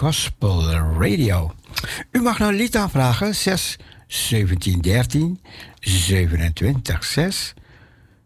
Gospel 0.00 0.70
Radio. 0.98 1.54
U 2.10 2.20
mag 2.20 2.38
nou 2.38 2.50
een 2.50 2.56
lied 2.56 2.76
aanvragen 2.76 3.34
6 3.34 3.76
17 4.06 4.80
13 4.80 5.40
27 5.80 7.04
6 7.04 7.54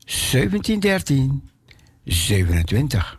17 0.05 0.81
13 0.81 1.51
27. 2.05 3.19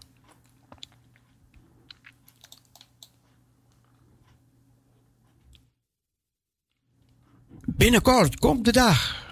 Binnenkort 7.65 8.39
komt 8.39 8.65
de 8.65 8.71
dag. 8.71 9.23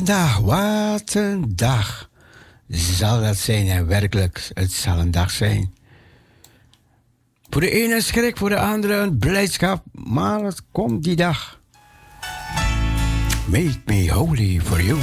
Een 0.00 0.06
dag, 0.06 0.38
wat 0.38 1.14
een 1.14 1.52
dag 1.56 2.10
zal 2.68 3.20
dat 3.20 3.36
zijn. 3.36 3.68
En 3.68 3.86
werkelijk, 3.86 4.50
het 4.54 4.72
zal 4.72 4.98
een 4.98 5.10
dag 5.10 5.30
zijn. 5.30 5.74
Voor 7.50 7.60
de 7.60 7.70
ene 7.70 8.00
schrik, 8.00 8.36
voor 8.36 8.48
de 8.48 8.58
andere 8.58 8.94
een 8.94 9.18
blijdschap. 9.18 9.84
Maar 9.92 10.40
het 10.40 10.62
komt 10.72 11.04
die 11.04 11.16
dag. 11.16 11.60
Make 13.46 13.78
me 13.84 14.12
holy 14.12 14.60
for 14.60 14.82
you. 14.82 14.98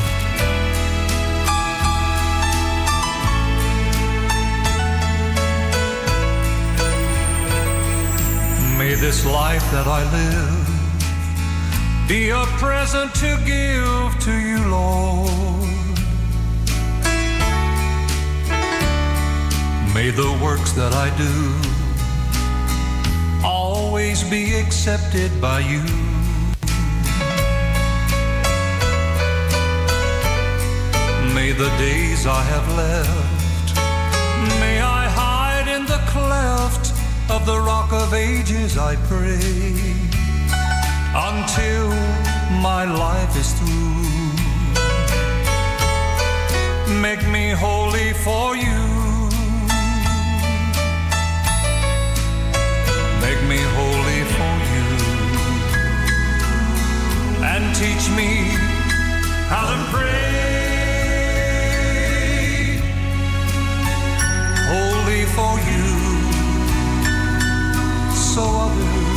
May 8.78 8.96
this 8.96 9.24
life 9.24 9.70
that 9.72 9.86
I 9.86 10.04
live 10.16 10.57
be 12.08 12.30
a 12.30 12.46
present 12.58 13.14
to 13.16 13.38
give 13.46 14.20
to 14.24 14.32
you, 14.32 14.60
Lord. 14.70 15.28
May 19.94 20.12
the 20.12 20.40
works 20.42 20.72
that 20.72 20.94
I 20.94 21.10
do 21.18 21.36
always 23.46 24.24
be 24.24 24.54
accepted 24.54 25.30
by 25.42 25.60
you. 25.60 25.84
May 31.36 31.52
the 31.52 31.70
days 31.78 32.26
I 32.26 32.42
have 32.54 32.68
left, 32.78 33.76
may 34.62 34.80
I 34.80 35.10
hide 35.10 35.68
in 35.68 35.86
the 35.86 36.02
cleft 36.08 36.94
of 37.30 37.46
the 37.46 37.60
rock 37.60 37.92
of 37.92 38.14
ages, 38.14 38.78
I 38.78 38.96
pray 39.08 40.08
until 41.16 41.88
my 42.62 42.86
life 42.86 43.36
is 43.38 43.54
through. 43.54 43.88
Make 47.02 47.26
me 47.28 47.52
holy 47.52 48.14
for 48.14 48.56
you. 48.56 48.80
Make 53.22 53.42
me 53.52 53.60
holy 53.78 54.22
for 54.36 54.56
you. 54.74 54.88
And 57.52 57.64
teach 57.76 58.10
me 58.20 58.32
how 59.52 59.66
to 59.72 59.78
pray. 59.94 60.28
Holy 64.74 65.24
for 65.36 65.54
you. 65.70 65.88
So 68.14 68.44
others 68.44 69.17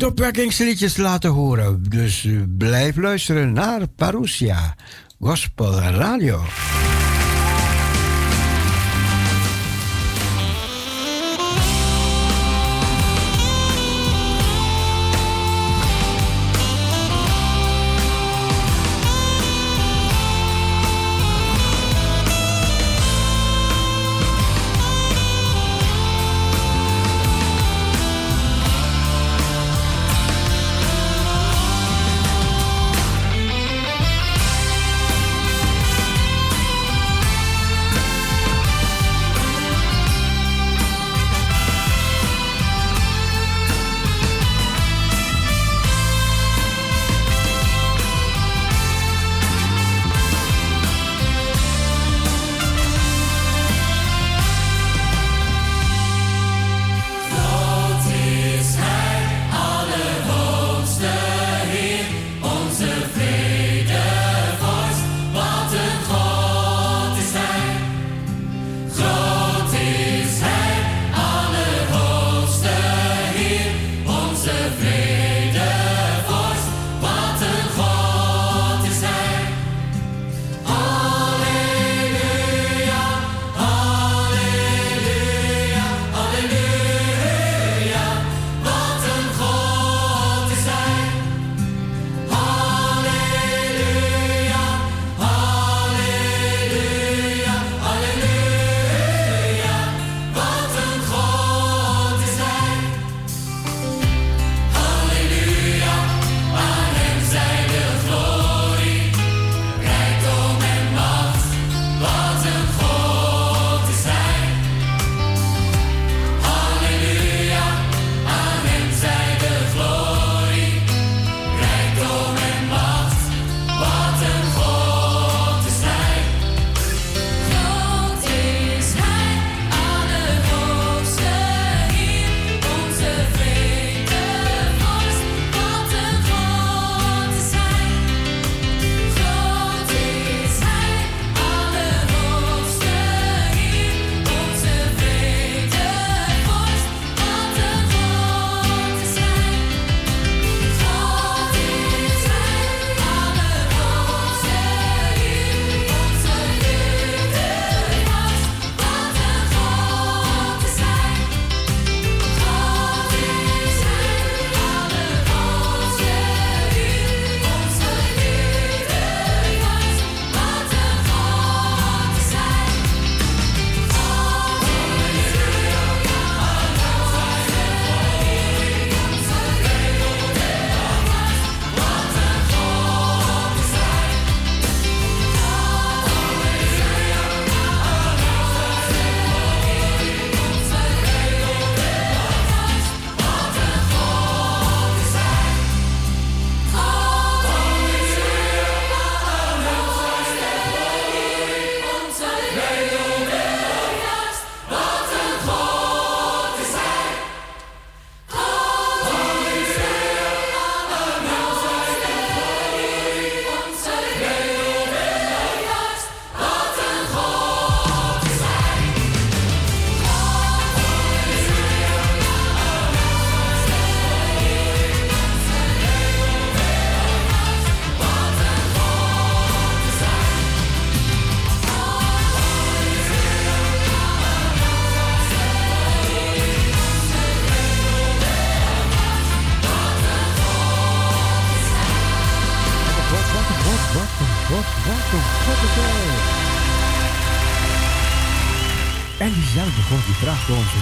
wat 0.00 0.10
opwekkingsliedjes 0.10 0.96
laten 0.96 1.30
horen. 1.30 1.82
Dus 1.88 2.24
uh, 2.24 2.42
blijf 2.58 2.96
luisteren 2.96 3.52
naar 3.52 3.86
Parousia 3.96 4.74
Gospel 5.18 5.80
Radio. 5.80 6.40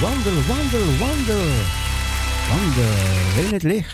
Wandel, 0.01 0.43
wandel, 0.47 0.97
wandel. 0.99 1.47
Wandel 2.49 3.45
in 3.45 3.53
het 3.53 3.63
licht. 3.63 3.88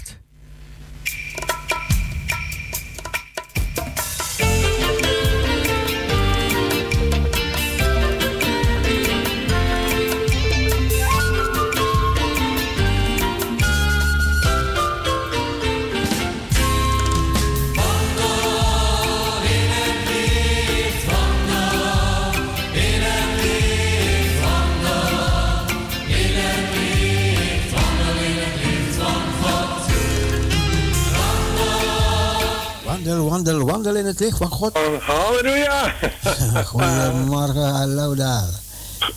Wandel, 33.05 33.29
wandel, 33.29 33.65
wandel 33.67 33.97
in 33.97 34.07
het 34.07 34.21
licht 34.21 34.39
van 34.39 34.51
God. 34.51 34.77
Oh, 34.77 35.03
halleluja! 35.03 35.95
Goedemorgen, 36.73 37.69
hallo 37.69 38.15
daar. 38.15 38.49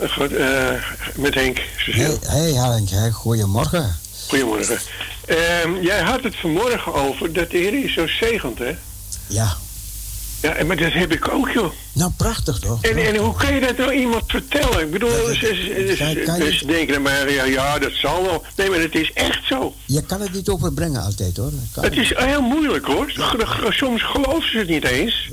Goed, 0.10 0.34
eh, 0.34 0.70
met 1.16 1.34
Henk. 1.34 1.62
Hey, 1.78 2.18
hey 2.22 2.52
Henk, 2.52 2.90
hey, 2.90 3.12
goedemorgen. 3.12 3.96
Goedemorgen. 4.28 4.80
Ehm, 5.26 5.82
jij 5.82 6.02
had 6.02 6.24
het 6.24 6.36
vanmorgen 6.36 6.94
over 6.94 7.34
dat 7.34 7.50
de 7.50 7.58
Heer 7.58 7.78
je 7.78 7.90
zo 7.90 8.08
zegent, 8.08 8.60
hè? 8.60 8.78
Ja. 9.28 9.58
Ja, 10.58 10.64
maar 10.66 10.76
dat 10.78 10.94
heb 10.94 11.12
ik 11.14 11.28
ook, 11.34 11.50
joh. 11.50 11.72
Nou, 11.94 12.12
prachtig 12.18 12.60
toch? 12.60 12.82
En, 12.84 12.98
en 12.98 13.16
hoe 13.16 13.36
kan 13.36 13.54
je 13.54 13.60
dat 13.60 13.78
nou 13.78 13.92
iemand 13.94 14.24
vertellen? 14.28 14.80
Ik 14.82 14.92
bedoel, 14.92 15.10
ze, 15.10 15.16
kan- 15.98 15.98
ze, 15.98 16.22
kan 16.26 16.44
je- 16.46 16.58
ze 16.58 16.66
denken 16.66 17.02
maar, 17.02 17.32
ja, 17.32 17.44
ja, 17.44 17.80
dat 17.80 17.92
zal 17.94 18.24
wel. 18.24 18.44
Nee, 18.56 18.70
maar 18.70 18.80
het 18.80 18.96
is 18.96 19.12
echt 19.14 19.40
zo. 19.48 19.74
Je 19.86 20.02
kan 20.06 20.22
het 20.22 20.34
niet 20.34 20.50
overbrengen 20.50 21.02
altijd 21.04 21.38
hoor. 21.38 21.52
Het 21.82 21.98
is 21.98 22.12
heel 22.16 22.42
moeilijk 22.42 22.86
hoor. 22.86 23.14
Soms 23.70 24.04
geloven 24.04 24.50
ze 24.52 24.58
het 24.58 24.68
niet 24.70 24.86
eens. 24.86 25.30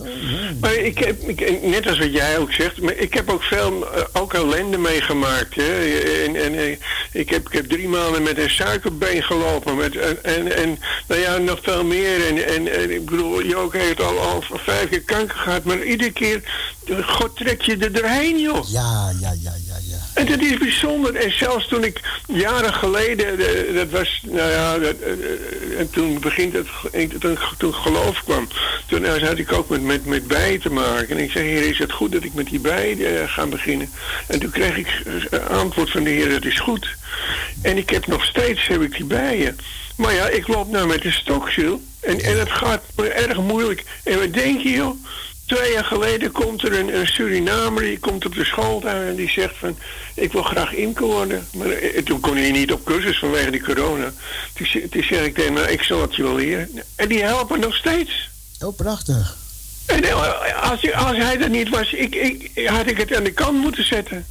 Maar 0.61 0.75
ik 0.75 0.99
heb, 0.99 1.23
ik, 1.29 1.63
net 1.63 1.87
als 1.89 1.99
wat 1.99 2.13
jij 2.13 2.39
ook 2.39 2.53
zegt, 2.53 2.81
maar 2.81 2.95
ik 2.97 3.15
heb 3.15 3.31
ook 3.31 3.43
veel, 3.43 3.87
eh, 3.95 4.03
ook 4.13 4.35
ellende 4.35 4.79
meegemaakt. 4.79 5.55
Hè. 5.55 5.85
En, 6.27 6.37
en 6.37 6.79
ik, 7.13 7.31
heb, 7.31 7.47
ik 7.47 7.53
heb 7.53 7.69
drie 7.69 7.89
maanden 7.89 8.23
met 8.23 8.39
een 8.39 8.51
suikerbeen 8.51 9.23
gelopen. 9.23 9.77
Met, 9.77 9.97
en, 9.97 10.25
en, 10.25 10.57
en 10.57 10.79
nou 11.09 11.21
ja, 11.21 11.37
nog 11.39 11.59
veel 11.63 11.85
meer. 11.85 12.27
En, 12.27 12.47
en, 12.49 12.73
en 12.81 12.91
ik 12.91 13.05
bedoel, 13.05 13.43
Joke 13.45 13.79
heeft 13.79 14.03
al, 14.03 14.19
al 14.19 14.43
vijf 14.53 14.89
keer 14.89 15.04
kanker 15.05 15.37
gehad. 15.37 15.65
Maar 15.65 15.83
iedere 15.83 16.13
keer, 16.13 16.43
eh, 16.87 17.09
God 17.09 17.37
trekt 17.37 17.65
je 17.65 17.77
er 17.77 17.93
doorheen, 17.93 18.39
joh. 18.39 18.71
Ja, 18.71 19.13
ja, 19.21 19.33
ja, 19.43 19.53
ja, 19.67 19.77
ja. 19.83 19.97
En 20.15 20.27
dat 20.27 20.41
is 20.41 20.59
bijzonder. 20.59 21.15
En 21.15 21.33
zelfs 21.39 21.69
toen 21.69 21.85
ik 21.85 22.01
jaren 22.27 22.75
geleden, 22.75 23.39
eh, 23.39 23.75
dat 23.75 23.91
was, 23.91 24.23
nou 24.27 24.51
ja, 24.51 24.79
dat, 24.79 24.95
eh, 24.99 25.79
en 25.79 25.91
toen 25.91 26.21
begint 26.21 26.53
het, 26.53 26.67
toen, 27.21 27.39
toen 27.59 27.75
geloof 27.75 28.25
kwam, 28.25 28.49
toen 28.87 29.05
had 29.05 29.39
ik 29.39 29.53
ook 29.53 29.69
met, 29.69 29.83
met, 29.83 30.07
met 30.07 30.27
bijen 30.27 30.61
te 30.61 30.71
maken. 30.71 31.17
En 31.17 31.23
ik 31.23 31.31
zei, 31.31 31.49
heer, 31.49 31.69
is 31.71 31.79
het 31.79 31.93
goed 31.93 32.13
dat 32.13 32.25
ik 32.25 32.35
met 32.35 32.47
die 32.47 32.61
bijen 32.61 33.29
ga 33.29 33.47
beginnen? 33.47 33.91
En 34.27 34.41
toen 34.41 34.51
kreeg 34.51 34.77
ik 34.77 35.03
antwoord 35.49 35.91
van 35.91 36.05
de 36.05 36.11
heer, 36.11 36.29
dat 36.29 36.45
is 36.45 36.61
goed. 36.61 36.89
En 37.63 37.77
ik 37.77 37.91
heb 37.91 38.07
nog 38.07 38.25
steeds, 38.25 38.67
heb 38.67 38.83
ik 38.83 38.97
die 38.97 39.05
bijen. 39.05 39.59
Maar 39.97 40.15
ja, 40.15 40.29
ik 40.29 40.49
loop 40.49 40.71
nou 40.71 40.87
met 40.87 41.03
de 41.03 41.13
stokziel. 41.13 41.83
En, 42.07 42.21
en 42.21 42.39
het 42.39 42.51
gaat 42.51 42.83
erg 42.97 43.39
moeilijk. 43.39 43.85
En 44.03 44.19
wat 44.19 44.33
denk 44.33 44.61
je, 44.61 44.71
joh? 44.71 45.05
Twee 45.47 45.73
jaar 45.73 45.85
geleden 45.85 46.33
komt 46.33 46.63
er 46.63 46.79
een, 46.79 46.97
een 46.97 47.07
Surinamer, 47.07 47.83
die 47.83 47.99
komt 47.99 48.27
op 48.27 48.35
de 48.35 48.45
school 48.45 48.81
daar 48.81 49.07
en 49.07 49.15
die 49.15 49.31
zegt 49.31 49.55
van, 49.57 49.79
ik 50.15 50.33
wil 50.33 50.43
graag 50.43 50.73
imker 50.73 51.07
worden. 51.07 51.49
Maar 51.53 51.69
eh, 51.69 52.03
toen 52.03 52.21
kon 52.21 52.37
hij 52.37 52.51
niet 52.51 52.73
op 52.73 52.85
cursus 52.85 53.19
vanwege 53.19 53.51
die 53.51 53.63
corona. 53.63 54.13
Toen, 54.53 54.89
toen 54.91 55.03
zeg 55.03 55.25
ik 55.25 55.35
tegen 55.35 55.55
hem, 55.55 55.69
ik 55.69 55.83
zal 55.83 56.01
het 56.01 56.15
je 56.15 56.23
wel 56.23 56.35
leren. 56.35 56.83
En 56.97 57.09
die 57.09 57.23
helpen 57.23 57.61
nog 57.61 57.75
steeds. 57.75 58.31
Oh, 58.61 58.77
prachtig. 58.77 59.37
En 59.87 60.05
eh, 60.05 60.71
als, 60.71 60.93
als 60.93 61.17
hij 61.17 61.41
er 61.41 61.51
niet 61.51 61.69
was, 61.69 61.93
ik, 61.93 62.15
ik, 62.15 62.69
had 62.69 62.91
ik 62.91 62.99
het 62.99 63.17
aan 63.17 63.25
de 63.25 63.33
kant 63.33 63.61
moeten 63.61 63.87
zetten. 63.87 64.27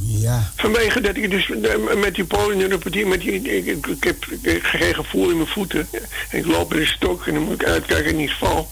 Ja, 0.00 0.52
Vanwege 0.56 1.00
dat 1.00 1.16
ik 1.16 1.30
dus 1.30 1.50
eh, 1.50 1.94
met 2.00 2.14
die 2.14 2.24
polyneuropathie, 2.24 3.06
met 3.06 3.20
die, 3.20 3.32
ik, 3.42 3.66
ik, 3.66 3.86
ik 3.86 4.04
heb 4.04 4.24
geen 4.62 4.94
gevoel 4.94 5.30
in 5.30 5.36
mijn 5.36 5.48
voeten. 5.48 5.88
En 6.30 6.38
ik 6.38 6.46
loop 6.46 6.70
met 6.70 6.78
een 6.78 6.86
stok 6.86 7.26
en 7.26 7.34
dan 7.34 7.42
moet 7.42 7.60
ik 7.62 7.66
uitkijken 7.68 8.10
ik 8.10 8.16
niet 8.16 8.32
val. 8.32 8.70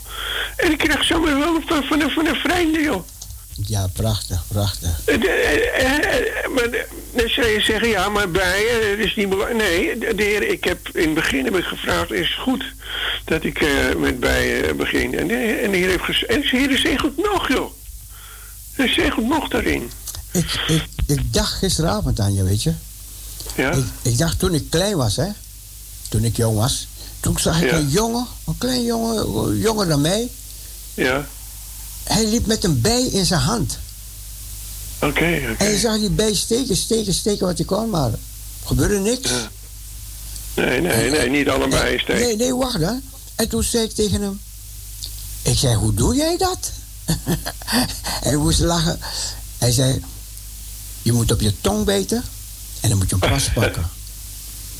En 0.57 0.71
ik 0.73 0.79
krijg 0.79 1.05
zomaar 1.05 1.39
wel 1.39 1.61
van, 1.67 1.85
van, 1.85 2.01
een, 2.01 2.11
van 2.11 2.27
een 2.27 2.35
vreemde, 2.37 2.81
joh. 2.81 3.05
ja, 3.67 3.87
prachtig, 3.93 4.45
prachtig. 4.49 5.01
Eh, 5.05 5.15
eh, 5.15 6.49
Maar 6.55 6.71
de- 6.71 6.87
dan 7.15 7.29
zou 7.29 7.47
je 7.47 7.61
zeggen, 7.61 7.89
ja, 7.89 8.09
maar 8.09 8.31
bijen, 8.31 8.91
het 8.91 8.99
is 8.99 9.15
niet 9.15 9.29
belangrijk. 9.29 9.59
Nee, 9.71 9.99
de 9.99 10.15
de 10.15 10.23
heer, 10.23 10.43
ik 10.49 10.65
heb 10.65 10.89
in 10.93 11.05
het 11.05 11.15
begin 11.15 11.45
heb 11.45 11.57
ik 11.57 11.65
gevraagd, 11.65 12.13
is 12.13 12.29
het 12.29 12.39
goed 12.39 12.65
dat 13.25 13.45
ik 13.45 13.65
met 13.99 14.21
bijen 14.21 14.77
begin? 14.77 15.19
En 15.19 15.27
de, 15.27 15.35
en 15.35 15.71
de 15.71 15.77
heer 15.77 15.89
heeft 15.89 16.05
gezegd, 16.05 16.27
en 16.33 16.41
de 16.41 16.49
heer 16.51 16.79
zegelt 16.79 17.17
nog, 17.17 17.49
joh. 17.49 17.73
Hij 18.73 18.89
zegelt 18.89 19.29
nog 19.29 19.49
daarin. 19.49 19.91
Ik, 20.33 20.65
ik, 20.69 20.85
ik 21.07 21.33
dacht 21.33 21.53
gisteravond 21.53 22.21
aan 22.21 22.35
je, 22.35 22.43
weet 22.43 22.63
je. 22.63 22.73
Ja, 23.57 23.71
Ik, 23.71 23.85
ik 24.03 24.19
dacht 24.19 24.39
toen 24.39 24.55
ik 24.55 24.71
klein 24.71 24.97
was, 24.97 25.17
hè. 25.17 25.29
Toen 26.09 26.25
ik 26.25 26.37
jong 26.37 26.57
was. 26.57 26.87
Toen 27.21 27.39
zag 27.39 27.61
ik 27.63 27.71
Ja. 27.71 27.77
een 27.77 27.89
jongen, 27.89 28.27
een 28.47 28.59
klein 28.59 28.83
jongen, 28.85 29.59
jonger 29.59 29.89
dan 29.89 30.01
mij. 30.01 30.31
ja, 30.95 31.27
Hij 32.05 32.27
liep 32.27 32.47
met 32.47 32.65
een 32.65 32.81
bij 32.81 33.03
in 33.07 33.27
zijn 33.27 33.41
hand. 33.41 33.79
oké, 35.01 35.25
En 35.25 35.41
je 35.41 35.51
oké. 35.53 35.79
zag 35.79 35.99
die 35.99 36.11
bij 36.11 36.35
steken, 36.35 36.77
steken, 36.77 37.15
steken 37.15 37.47
wat 37.47 37.57
hij 37.57 37.67
kon, 37.67 37.91
maar 37.91 38.11
er 38.13 38.19
gebeurde 38.65 38.99
niks. 38.99 39.31
Ja. 39.31 39.51
Nee, 40.55 40.81
nee, 40.81 41.11
nee, 41.11 41.29
niet 41.31 41.49
allebei 41.49 41.99
steken. 41.99 42.23
Nee, 42.23 42.37
nee, 42.37 42.55
wacht 42.55 42.79
hè. 42.81 42.93
En 43.35 43.49
toen 43.49 43.63
zei 43.63 43.85
ik 43.85 43.93
tegen 43.93 44.21
hem... 44.23 44.41
Ik 45.43 45.59
zei, 45.59 45.75
hoe 45.75 45.95
doe 45.95 46.15
jij 46.17 46.37
dat? 46.37 46.71
hij 48.27 48.37
moest 48.37 48.59
lachen. 48.61 48.99
Hij 49.59 49.73
zei, 49.73 50.01
je 51.03 51.13
moet 51.13 51.33
op 51.33 51.41
je 51.41 51.53
tong 51.61 51.85
bijten 51.85 52.23
en 52.81 52.89
dan 52.89 52.99
moet 52.99 53.11
je 53.11 53.17
hem 53.21 53.29
vastpakken. 53.31 53.91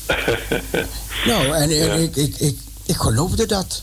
nou, 1.25 1.45
en, 1.55 1.69
en 1.69 1.69
Ja. 1.69 1.93
ik, 1.93 2.15
ik, 2.15 2.35
ik, 2.37 2.57
ik 2.85 2.95
geloofde 2.95 3.45
dat. 3.45 3.81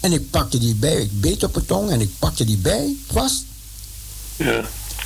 En 0.00 0.12
ik 0.12 0.30
pakte 0.30 0.58
die 0.58 0.74
bij, 0.74 0.96
ik 1.02 1.20
beet 1.20 1.42
op 1.44 1.54
mijn 1.54 1.66
tong 1.66 1.90
en 1.90 2.00
ik 2.00 2.10
pakte 2.18 2.44
die 2.44 2.56
bij 2.56 2.96
vast. 3.12 3.44
Ja, 4.36 4.64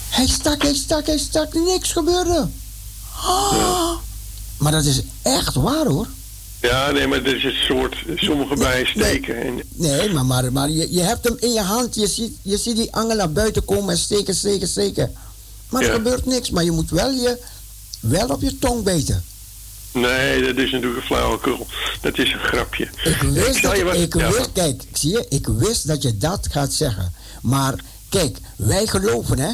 Hij 0.08 0.26
stak, 0.26 0.62
hij 0.62 0.74
stak, 0.74 1.06
hij 1.06 1.18
stak, 1.18 1.54
niks 1.54 1.92
gebeurde. 1.92 2.48
Maar 4.56 4.72
dat 4.72 4.84
is 4.84 5.00
echt 5.22 5.54
waar 5.54 5.86
hoor. 5.86 6.06
ja 6.60 6.90
nee, 6.90 7.06
maar 7.06 7.22
dat 7.22 7.34
is 7.34 7.42
het 7.42 7.54
soort, 7.54 7.96
sommige 8.14 8.54
bijen 8.56 8.86
steken. 8.86 9.42
En, 9.42 9.62
Nee, 9.74 10.12
maar, 10.12 10.24
maar, 10.26 10.52
maar 10.52 10.70
je, 10.70 10.92
je 10.92 11.00
hebt 11.00 11.24
hem 11.24 11.36
in 11.38 11.52
je 11.52 11.60
hand. 11.60 11.94
Je 11.94 12.06
ziet, 12.06 12.36
je 12.42 12.56
ziet 12.56 12.76
die 12.76 12.94
angel 12.94 13.16
naar 13.16 13.32
buiten 13.32 13.64
komen 13.64 13.90
en 13.90 13.98
steken, 13.98 14.34
steken, 14.34 14.68
steken. 14.68 15.12
Maar 15.68 15.82
er 15.82 15.88
Ja. 15.88 15.94
gebeurt 15.94 16.26
niks. 16.26 16.50
Maar 16.50 16.64
je 16.64 16.70
moet 16.70 16.90
wel, 16.90 17.10
je, 17.10 17.38
wel 18.00 18.28
op 18.28 18.40
je 18.42 18.58
tong 18.58 18.82
bijten. 18.84 19.24
nee, 19.92 20.42
dat 20.42 20.56
is 20.56 20.70
natuurlijk 20.70 20.96
een 21.00 21.06
flauwekul. 21.06 21.66
Dat 22.00 22.18
is 22.18 22.32
een 22.32 22.38
grapje. 22.38 22.88
Ik 23.04 23.16
wist, 23.22 23.62
dat, 23.62 23.76
je 23.76 23.84
wat 23.84 23.94
ik 23.94 24.14
wist, 24.14 24.52
kijk, 24.52 24.82
zie 24.92 25.10
je, 25.10 25.26
ik 25.28 25.46
wist 25.46 25.86
dat 25.86 26.02
je 26.02 26.16
dat 26.16 26.46
gaat 26.50 26.72
zeggen. 26.72 27.14
Maar 27.42 27.74
kijk, 28.08 28.38
wij 28.56 28.86
geloven, 28.86 29.38
hè? 29.38 29.52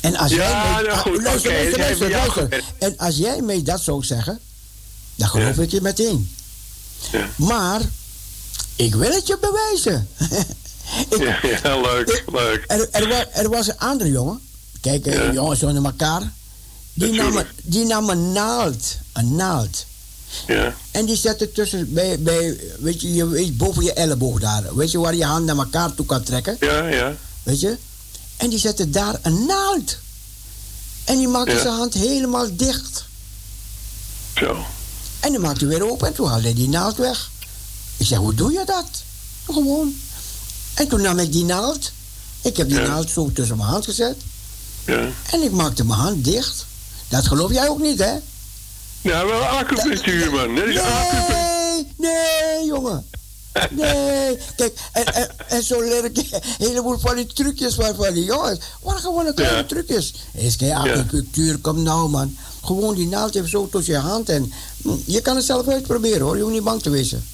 En 0.00 0.16
als 0.16 0.30
Ja, 0.30 0.36
jij 0.80 0.82
nou 0.86 0.98
goed, 0.98 1.22
luister, 1.22 1.78
luister. 2.10 2.62
En 2.78 2.96
als 2.96 3.16
jij 3.16 3.40
mij 3.40 3.62
dat 3.62 3.80
zou 3.80 4.04
zeggen, 4.04 4.38
dan 5.14 5.28
geloof 5.28 5.56
Ja. 5.56 5.62
ik 5.62 5.70
je 5.70 5.80
meteen. 5.80 6.34
Ja. 7.12 7.28
Maar 7.36 7.80
ik 8.76 8.94
wil 8.94 9.10
het 9.10 9.26
je 9.26 9.38
bewijzen. 9.40 10.08
ik, 11.10 11.60
Ja, 11.62 11.80
leuk, 11.80 12.24
leuk. 12.32 12.64
Er, 12.66 12.88
er, 12.90 13.28
er 13.32 13.48
was 13.50 13.68
een 13.68 13.78
andere 13.78 14.10
jongen. 14.10 14.40
Kijk, 14.82 15.06
eh, 15.06 15.14
Ja. 15.14 15.32
jongens 15.32 15.62
onder 15.62 15.84
elkaar. 15.84 16.32
Die 16.94 17.12
nam, 17.12 17.42
die 17.62 17.84
nam 17.84 18.08
een 18.10 18.32
naald. 18.32 18.96
Een 19.12 19.34
naald. 19.36 19.84
Ja, 20.46 20.74
En 20.90 21.06
die 21.06 21.16
zette 21.16 21.52
tussen, 21.52 21.92
bij, 21.92 22.18
bij, 22.20 22.60
weet 22.78 23.00
je, 23.00 23.14
je 23.14 23.26
weet, 23.28 23.56
boven 23.56 23.84
je 23.84 23.92
elleboog 23.92 24.40
daar. 24.40 24.74
Weet 24.76 24.90
je, 24.90 24.98
waar 24.98 25.14
je 25.14 25.24
hand 25.24 25.44
naar 25.44 25.56
elkaar 25.56 25.94
toe 25.94 26.06
kan 26.06 26.22
trekken. 26.22 26.56
ja, 26.60 26.86
ja. 26.86 27.14
Weet 27.42 27.60
je? 27.60 27.76
En 28.36 28.50
die 28.50 28.58
zette 28.58 28.90
daar 28.90 29.18
een 29.22 29.46
naald. 29.46 29.96
En 31.04 31.16
die 31.18 31.28
maakte 31.28 31.52
Ja. 31.54 31.60
zijn 31.60 31.74
hand 31.74 31.94
helemaal 31.94 32.56
dicht. 32.56 33.04
Zo. 34.36 34.64
En 35.20 35.30
die 35.30 35.38
maakte 35.38 35.66
weer 35.66 35.90
open 35.90 36.06
en 36.08 36.14
toen 36.14 36.28
haalde 36.28 36.42
hij 36.42 36.54
die 36.54 36.68
naald 36.68 36.96
weg. 36.96 37.30
Ik 37.96 38.06
zeg, 38.06 38.18
hoe 38.18 38.34
doe 38.34 38.52
je 38.52 38.62
dat? 38.66 38.86
Gewoon. 39.50 39.94
En 40.74 40.88
toen 40.88 41.00
nam 41.02 41.18
ik 41.18 41.32
die 41.32 41.44
naald. 41.44 41.92
Ik 42.42 42.56
heb 42.56 42.68
die 42.68 42.78
Ja. 42.80 42.86
naald 42.86 43.10
zo 43.10 43.32
tussen 43.32 43.56
mijn 43.56 43.68
hand 43.68 43.84
gezet. 43.84 44.16
Ja. 44.86 45.08
En 45.30 45.42
ik 45.42 45.50
maakte 45.50 45.84
mijn 45.84 45.98
hand 46.00 46.24
dicht. 46.24 46.66
Dat 47.08 47.26
geloof 47.26 47.52
jij 47.52 47.68
ook 47.68 47.80
niet, 47.80 47.98
hè? 47.98 48.12
Ja, 49.00 49.26
wel 49.26 49.42
acupunctuur, 49.42 50.30
man. 50.32 50.54
Dat 50.54 50.66
is 50.66 50.78
acupunctuur. 50.78 51.36
Nee, 51.36 51.86
nee, 51.98 52.66
jongen. 52.66 53.06
Nee. 53.70 54.38
Kijk, 54.56 54.78
en, 54.92 55.14
en, 55.14 55.28
en 55.48 55.62
zo 55.62 55.80
leer 55.80 56.04
ik 56.04 56.16
een 56.16 56.40
heleboel 56.58 56.98
van 56.98 57.16
die 57.16 57.26
trucjes 57.26 57.74
van, 57.74 57.94
van 57.94 58.12
die 58.14 58.24
jongens. 58.24 58.58
Wat 58.82 59.00
gewoon 59.00 59.26
een 59.26 59.34
kleine 59.34 59.56
Ja. 59.56 59.64
trucjes. 59.64 60.14
Is 60.32 60.54
geen 60.56 60.72
acupunctuur, 60.72 61.58
kom 61.58 61.82
nou, 61.82 62.08
man. 62.08 62.36
Gewoon 62.64 62.94
die 62.94 63.06
naald 63.06 63.34
even 63.34 63.48
zo 63.48 63.68
tussen 63.68 63.92
je 63.94 63.98
hand 64.00 64.28
en 64.28 64.52
Hm, 64.82 64.88
Je 65.06 65.20
kan 65.20 65.36
het 65.36 65.44
zelf 65.44 65.68
uitproberen 65.68 66.20
hoor, 66.20 66.36
je 66.36 66.42
hoeft 66.42 66.54
niet 66.54 66.64
bang 66.64 66.82
te 66.82 66.90
wezen. 66.90 67.24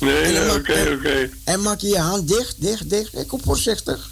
Nee, 0.00 0.54
oké, 0.54 0.96
oké. 0.98 1.30
En 1.44 1.62
maak 1.62 1.80
je 1.80 1.88
je 1.88 1.98
hand 1.98 2.28
dicht, 2.28 2.54
dicht, 2.58 2.90
dicht. 2.90 3.14
Ik 3.18 3.26
kom 3.26 3.40
voorzichtig. 3.44 4.10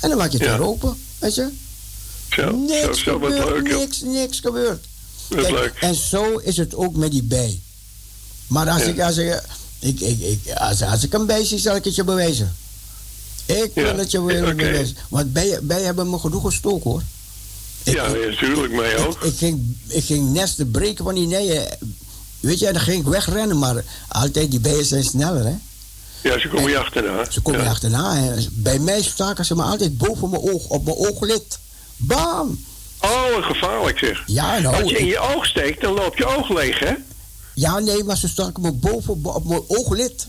En 0.00 0.08
dan 0.08 0.18
maak 0.18 0.30
je 0.30 0.38
het 0.38 0.46
Ja. 0.46 0.58
weer 0.58 0.66
open, 0.66 0.96
weet 1.18 1.34
je? 1.34 1.48
Zo, 2.36 2.50
niks 2.56 3.02
zo, 3.02 3.18
leuk. 3.18 3.66
joh. 3.68 3.78
niks, 3.78 4.00
niks 4.00 4.40
Kijk, 4.40 5.50
leuk. 5.50 5.74
En 5.80 5.94
zo 5.94 6.36
is 6.38 6.56
het 6.56 6.74
ook 6.74 6.94
met 6.96 7.10
die 7.10 7.22
bij. 7.22 7.60
Maar 8.46 8.68
als 8.70 8.82
Ja. 8.82 8.88
ik, 8.88 9.00
als 9.00 9.16
ik, 9.16 9.42
ik, 9.78 10.00
ik, 10.00 10.20
ik- 10.20 10.52
als, 10.54 10.82
als 10.82 11.04
ik 11.04 11.12
een 11.12 11.26
bij 11.26 11.44
zie, 11.44 11.58
zal 11.58 11.76
ik 11.76 11.84
het 11.84 11.94
je 11.94 12.04
bewijzen. 12.04 12.56
Ik 13.46 13.70
Ja, 13.74 13.82
wil 13.82 13.96
het 13.96 14.10
je 14.10 14.22
weer 14.24 14.42
oké. 14.44 14.54
bewijzen. 14.54 14.96
Want 15.08 15.32
bijen, 15.32 15.66
bijen 15.66 15.84
hebben 15.84 16.10
me 16.10 16.18
genoeg 16.18 16.42
gestoken 16.44 16.90
hoor. 16.90 17.02
Ik, 17.82 17.94
Ja, 17.94 18.08
natuurlijk, 18.08 18.72
mij 18.72 18.98
ook. 18.98 19.14
ik, 19.16 19.22
ik 19.32 19.36
ging, 19.38 19.76
ik 19.86 20.04
ging 20.04 20.32
nesten 20.32 20.70
breken 20.70 21.04
van 21.04 21.14
die 21.14 21.26
neeën. 21.26 21.62
Weet 22.40 22.58
je, 22.58 22.72
dan 22.72 22.80
ging 22.82 23.00
ik 23.04 23.06
wegrennen, 23.12 23.58
maar 23.58 23.84
altijd 24.08 24.50
die 24.50 24.60
bijen 24.60 24.84
zijn 24.84 25.04
sneller 25.04 25.44
hè. 25.44 25.54
Ja, 26.28 26.38
ze 26.40 26.48
komen 26.48 26.70
je 26.70 26.78
achterna. 26.78 27.30
Ze 27.30 27.40
komen 27.40 27.60
ja. 27.60 27.66
je 27.66 27.72
achterna. 27.72 28.16
En 28.16 28.46
bij 28.52 28.78
mij 28.78 29.02
staken 29.02 29.44
ze 29.44 29.54
me 29.54 29.62
altijd 29.62 29.98
boven 29.98 30.30
mijn 30.30 30.42
oog, 30.42 30.66
op 30.66 30.84
mijn 30.84 30.96
ooglid. 30.96 31.58
Bam! 32.06 32.64
Oh, 33.00 33.46
gevaarlijk 33.46 33.98
zeg. 33.98 34.22
Ja, 34.26 34.58
nou. 34.58 34.82
Als 34.82 34.90
je 34.90 34.98
in 34.98 35.06
je 35.06 35.18
oog 35.18 35.46
steekt, 35.46 35.80
dan 35.80 35.92
loopt 35.94 36.18
je 36.18 36.26
oog 36.26 36.48
leeg, 36.48 36.78
hè? 36.78 36.92
ja, 37.54 37.78
nee, 37.78 38.04
maar 38.04 38.16
ze 38.16 38.28
staken 38.28 38.62
me 38.62 38.72
boven 38.72 39.20
op, 39.22 39.44
mijn 39.44 39.62
ooglid. 39.66 40.26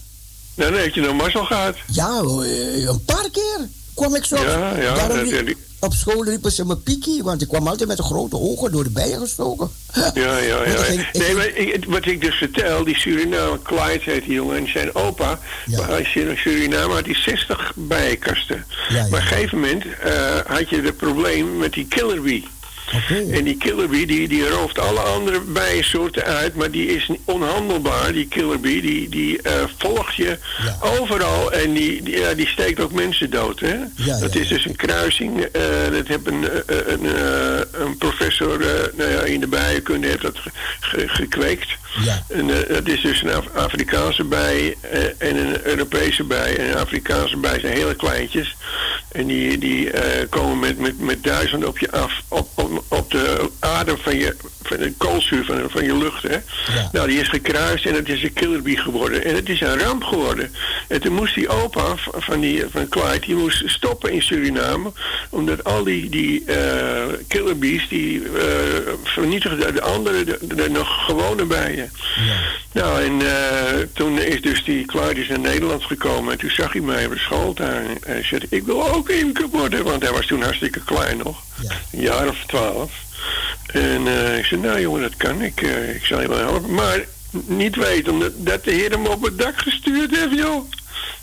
Nou, 0.55 0.71
Dan 0.71 0.81
heb 0.81 0.93
je 0.93 1.01
nog 1.01 1.15
mazzel 1.15 1.45
gehad. 1.45 1.75
Ja, 1.87 2.21
eh, 2.21 2.85
een 2.87 3.03
paar 3.05 3.29
keer 3.31 3.69
kwam 3.95 4.15
ik 4.15 4.25
zo. 4.25 4.35
Ja, 4.35 4.77
ja, 4.77 4.93
Daarom 4.95 5.17
dat- 5.17 5.29
riep- 5.29 5.45
die- 5.45 5.57
op 5.79 5.93
school 5.93 6.23
riepen 6.25 6.51
ze 6.51 6.65
me 6.65 6.77
Piekie, 6.77 7.23
want 7.23 7.41
ik 7.41 7.47
kwam 7.47 7.67
altijd 7.67 7.87
met 7.87 7.97
de 7.97 8.03
grote 8.03 8.35
ogen 8.39 8.71
door 8.71 8.83
de 8.83 8.89
bijen 8.89 9.19
gestoken. 9.19 9.69
Ja, 9.93 10.11
ja, 10.13 10.37
ja. 10.37 10.63
ik 10.63 10.77
ging- 10.77 11.01
ik 11.11 11.17
nee, 11.21 11.35
maar 11.35 11.47
ik- 11.47 11.85
wat 11.87 12.05
ik 12.05 12.21
dus 12.21 12.35
vertel, 12.35 12.83
die 12.83 12.97
Suriname, 12.97 13.61
Clyde 13.63 13.99
heet 14.11 14.23
die 14.23 14.33
jongen, 14.33 14.57
en 14.57 14.69
zijn 14.71 14.95
opa, 14.95 15.39
Ja. 15.65 15.85
hij 15.87 16.01
is 16.01 16.15
in 16.15 16.37
Suriname 16.37 16.93
had 16.93 17.05
hij 17.05 17.15
60 17.15 17.71
bijenkasten. 17.75 18.65
Ja, 18.89 18.95
ja. 18.95 19.01
Maar 19.01 19.07
op 19.07 19.13
een 19.13 19.21
gegeven 19.21 19.59
moment 19.59 19.83
eh, 20.03 20.37
had 20.45 20.69
je 20.69 20.81
het 20.81 20.97
probleem 20.97 21.57
met 21.57 21.73
die 21.73 21.85
killer 21.87 22.21
En 23.31 23.43
die 23.43 23.57
killer 23.57 23.89
bee 23.89 24.05
die, 24.05 24.27
die 24.27 24.49
rooft 24.49 24.79
alle 24.79 24.99
andere 24.99 25.39
bijensoorten 25.41 26.23
uit, 26.23 26.55
maar 26.55 26.71
die 26.71 26.87
is 26.87 27.09
onhandelbaar, 27.25 28.11
die 28.13 28.27
killer 28.27 28.59
bee. 28.59 28.81
Die, 28.81 29.09
die 29.09 29.41
eh, 29.41 29.51
volgt 29.77 30.15
je 30.15 30.37
Ja. 30.63 30.77
overal 30.99 31.51
en 31.51 31.73
die, 31.73 32.03
die, 32.03 32.17
ja, 32.19 32.33
die 32.33 32.47
steekt 32.47 32.79
ook 32.79 32.91
mensen 32.91 33.29
dood. 33.29 33.59
Hè? 33.59 33.75
Ja, 33.95 34.19
dat 34.19 34.35
is 34.35 34.47
dus 34.47 34.65
een 34.65 34.75
kruising. 34.75 35.41
eh, 35.41 35.61
dat 35.91 36.07
heeft 36.07 36.27
een, 36.27 36.49
eh, 36.49 36.77
een, 36.85 37.05
een 37.81 37.97
professor 37.97 38.59
nou 38.95 39.09
ja, 39.11 39.19
in 39.21 39.39
de 39.39 39.47
bijenkunde 39.47 40.07
heeft 40.07 40.21
dat 40.21 40.37
ge- 40.39 40.49
ge- 40.79 41.07
gekweekt. 41.07 41.67
Ja. 42.01 42.23
En 42.29 42.49
eh, 42.49 42.75
dat 42.75 42.87
is 42.87 43.01
dus 43.01 43.21
een 43.21 43.33
Af- 43.33 43.53
Afrikaanse 43.53 44.23
bij 44.23 44.75
eh, 44.81 45.03
en 45.17 45.35
een 45.37 45.65
Europese 45.65 46.23
bij. 46.23 46.57
En 46.57 46.69
een 46.69 46.77
Afrikaanse 46.77 47.37
bij 47.37 47.59
zijn 47.59 47.73
hele 47.73 47.95
kleintjes. 47.95 48.55
En 49.11 49.27
die, 49.27 49.57
die 49.57 49.91
eh, 49.91 50.29
komen 50.29 50.59
met, 50.59 50.79
met, 50.79 50.99
met 50.99 51.23
duizenden 51.23 51.69
op 51.69 51.79
je 51.79 51.91
af, 51.91 52.21
op, 52.27 52.47
op, 52.55 52.83
op 52.87 53.11
de 53.11 53.49
adem 53.59 53.97
van 53.97 54.17
je, 54.17 54.35
van 54.67 54.77
de 54.77 54.93
koolzuur 54.97 55.45
van, 55.45 55.69
van 55.69 55.83
je 55.83 55.97
lucht. 55.97 56.23
Hè? 56.23 56.33
Ja. 56.33 56.89
Nou, 56.91 57.07
die 57.07 57.19
is 57.19 57.27
gekruist 57.27 57.85
en 57.85 57.93
het 57.93 58.09
is 58.09 58.23
een 58.23 58.33
killerbee 58.33 58.77
geworden. 58.77 59.23
En 59.23 59.35
het 59.35 59.49
is 59.49 59.61
een 59.61 59.79
ramp 59.79 60.03
geworden. 60.03 60.53
En 60.87 61.01
toen 61.01 61.13
moest 61.13 61.35
die 61.35 61.49
opa 61.49 61.95
van, 62.11 62.39
die, 62.39 62.63
van 62.71 62.89
Clyde, 62.89 63.19
die 63.19 63.35
moest 63.35 63.63
stoppen 63.65 64.11
in 64.11 64.21
Suriname. 64.21 64.91
Omdat 65.29 65.63
al 65.63 65.83
die, 65.83 66.09
die 66.09 66.43
eh 66.45 67.03
killerbees, 67.27 67.87
die 67.87 68.23
eh, 68.23 68.93
vernietigden 69.03 69.73
de 69.73 69.81
andere, 69.81 70.23
de, 70.23 70.37
de 70.55 70.69
nog 70.69 71.05
gewone 71.05 71.45
bijen. 71.45 71.91
Ja. 72.15 72.35
Nou, 72.71 73.03
en 73.03 73.21
eh, 73.21 73.87
toen 73.93 74.19
is 74.19 74.41
dus 74.41 74.63
die 74.63 74.85
Clyde 74.85 75.21
is 75.21 75.27
naar 75.27 75.39
Nederland 75.39 75.83
gekomen. 75.83 76.31
En 76.31 76.39
toen 76.39 76.49
zag 76.49 76.73
hij 76.73 76.81
mij 76.81 77.05
op 77.05 77.11
de 77.11 77.19
schooltuin. 77.19 77.87
En 77.87 77.97
hij 78.05 78.23
zei, 78.23 78.41
ik 78.49 78.63
wil 78.63 78.93
ook 78.93 79.09
imker 79.09 79.47
worden. 79.47 79.83
Want 79.83 80.03
hij 80.03 80.11
was 80.11 80.25
toen 80.25 80.41
hartstikke 80.41 80.83
klein 80.83 81.17
nog. 81.17 81.43
Ja. 81.61 81.71
Een 81.91 82.01
jaar 82.01 82.27
of 82.27 82.37
twaalf. 82.47 82.91
En 83.65 84.07
eh, 84.07 84.37
ik 84.37 84.45
zei, 84.45 84.61
nou 84.61 84.81
jongen, 84.81 85.01
dat 85.01 85.15
kan 85.17 85.41
ik. 85.41 85.61
eh, 85.61 85.95
ik 85.95 86.03
zal 86.05 86.21
je 86.21 86.27
wel 86.27 86.37
helpen. 86.37 86.73
Maar 86.73 87.05
niet 87.45 87.75
weten 87.75 88.19
dat, 88.19 88.31
dat 88.37 88.63
de 88.63 88.71
heer 88.71 88.89
hem 88.91 89.05
op 89.05 89.23
het 89.23 89.37
dak 89.37 89.57
gestuurd 89.57 90.11
heeft, 90.15 90.33
joh. 90.39 90.71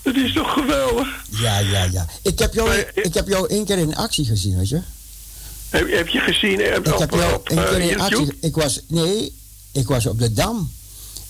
Dat 0.03 0.15
is 0.15 0.33
toch 0.33 0.53
geweldig. 0.53 1.09
Ja, 1.31 1.59
ja, 1.59 1.85
ja. 1.93 2.07
Ik 2.23 2.39
heb, 2.39 2.55
jou, 2.55 2.69
Maar- 2.69 2.91
ik 2.95 3.15
heb 3.15 3.29
jou 3.29 3.49
één 3.49 3.65
keer 3.65 3.79
in 3.79 3.97
actie 3.97 4.25
gezien, 4.25 4.57
weet 4.57 4.69
je? 4.69 4.81
Heb, 5.71 5.91
heb 5.93 6.09
je 6.09 6.19
gezien 6.19 6.61
eh, 6.61 6.77
op, 6.79 6.87
Ik 6.87 6.99
heb 6.99 7.11
jou 7.15 7.35
op, 7.35 7.49
één 7.49 7.65
keer 7.65 7.79
in 7.81 7.87
YouTube? 7.87 8.03
actie... 8.23 8.37
Ik 8.41 8.55
was... 8.57 8.81
Nee, 8.89 9.33
ik 9.73 9.87
was 9.87 10.07
op 10.07 10.19
de 10.19 10.33
Dam. 10.33 10.73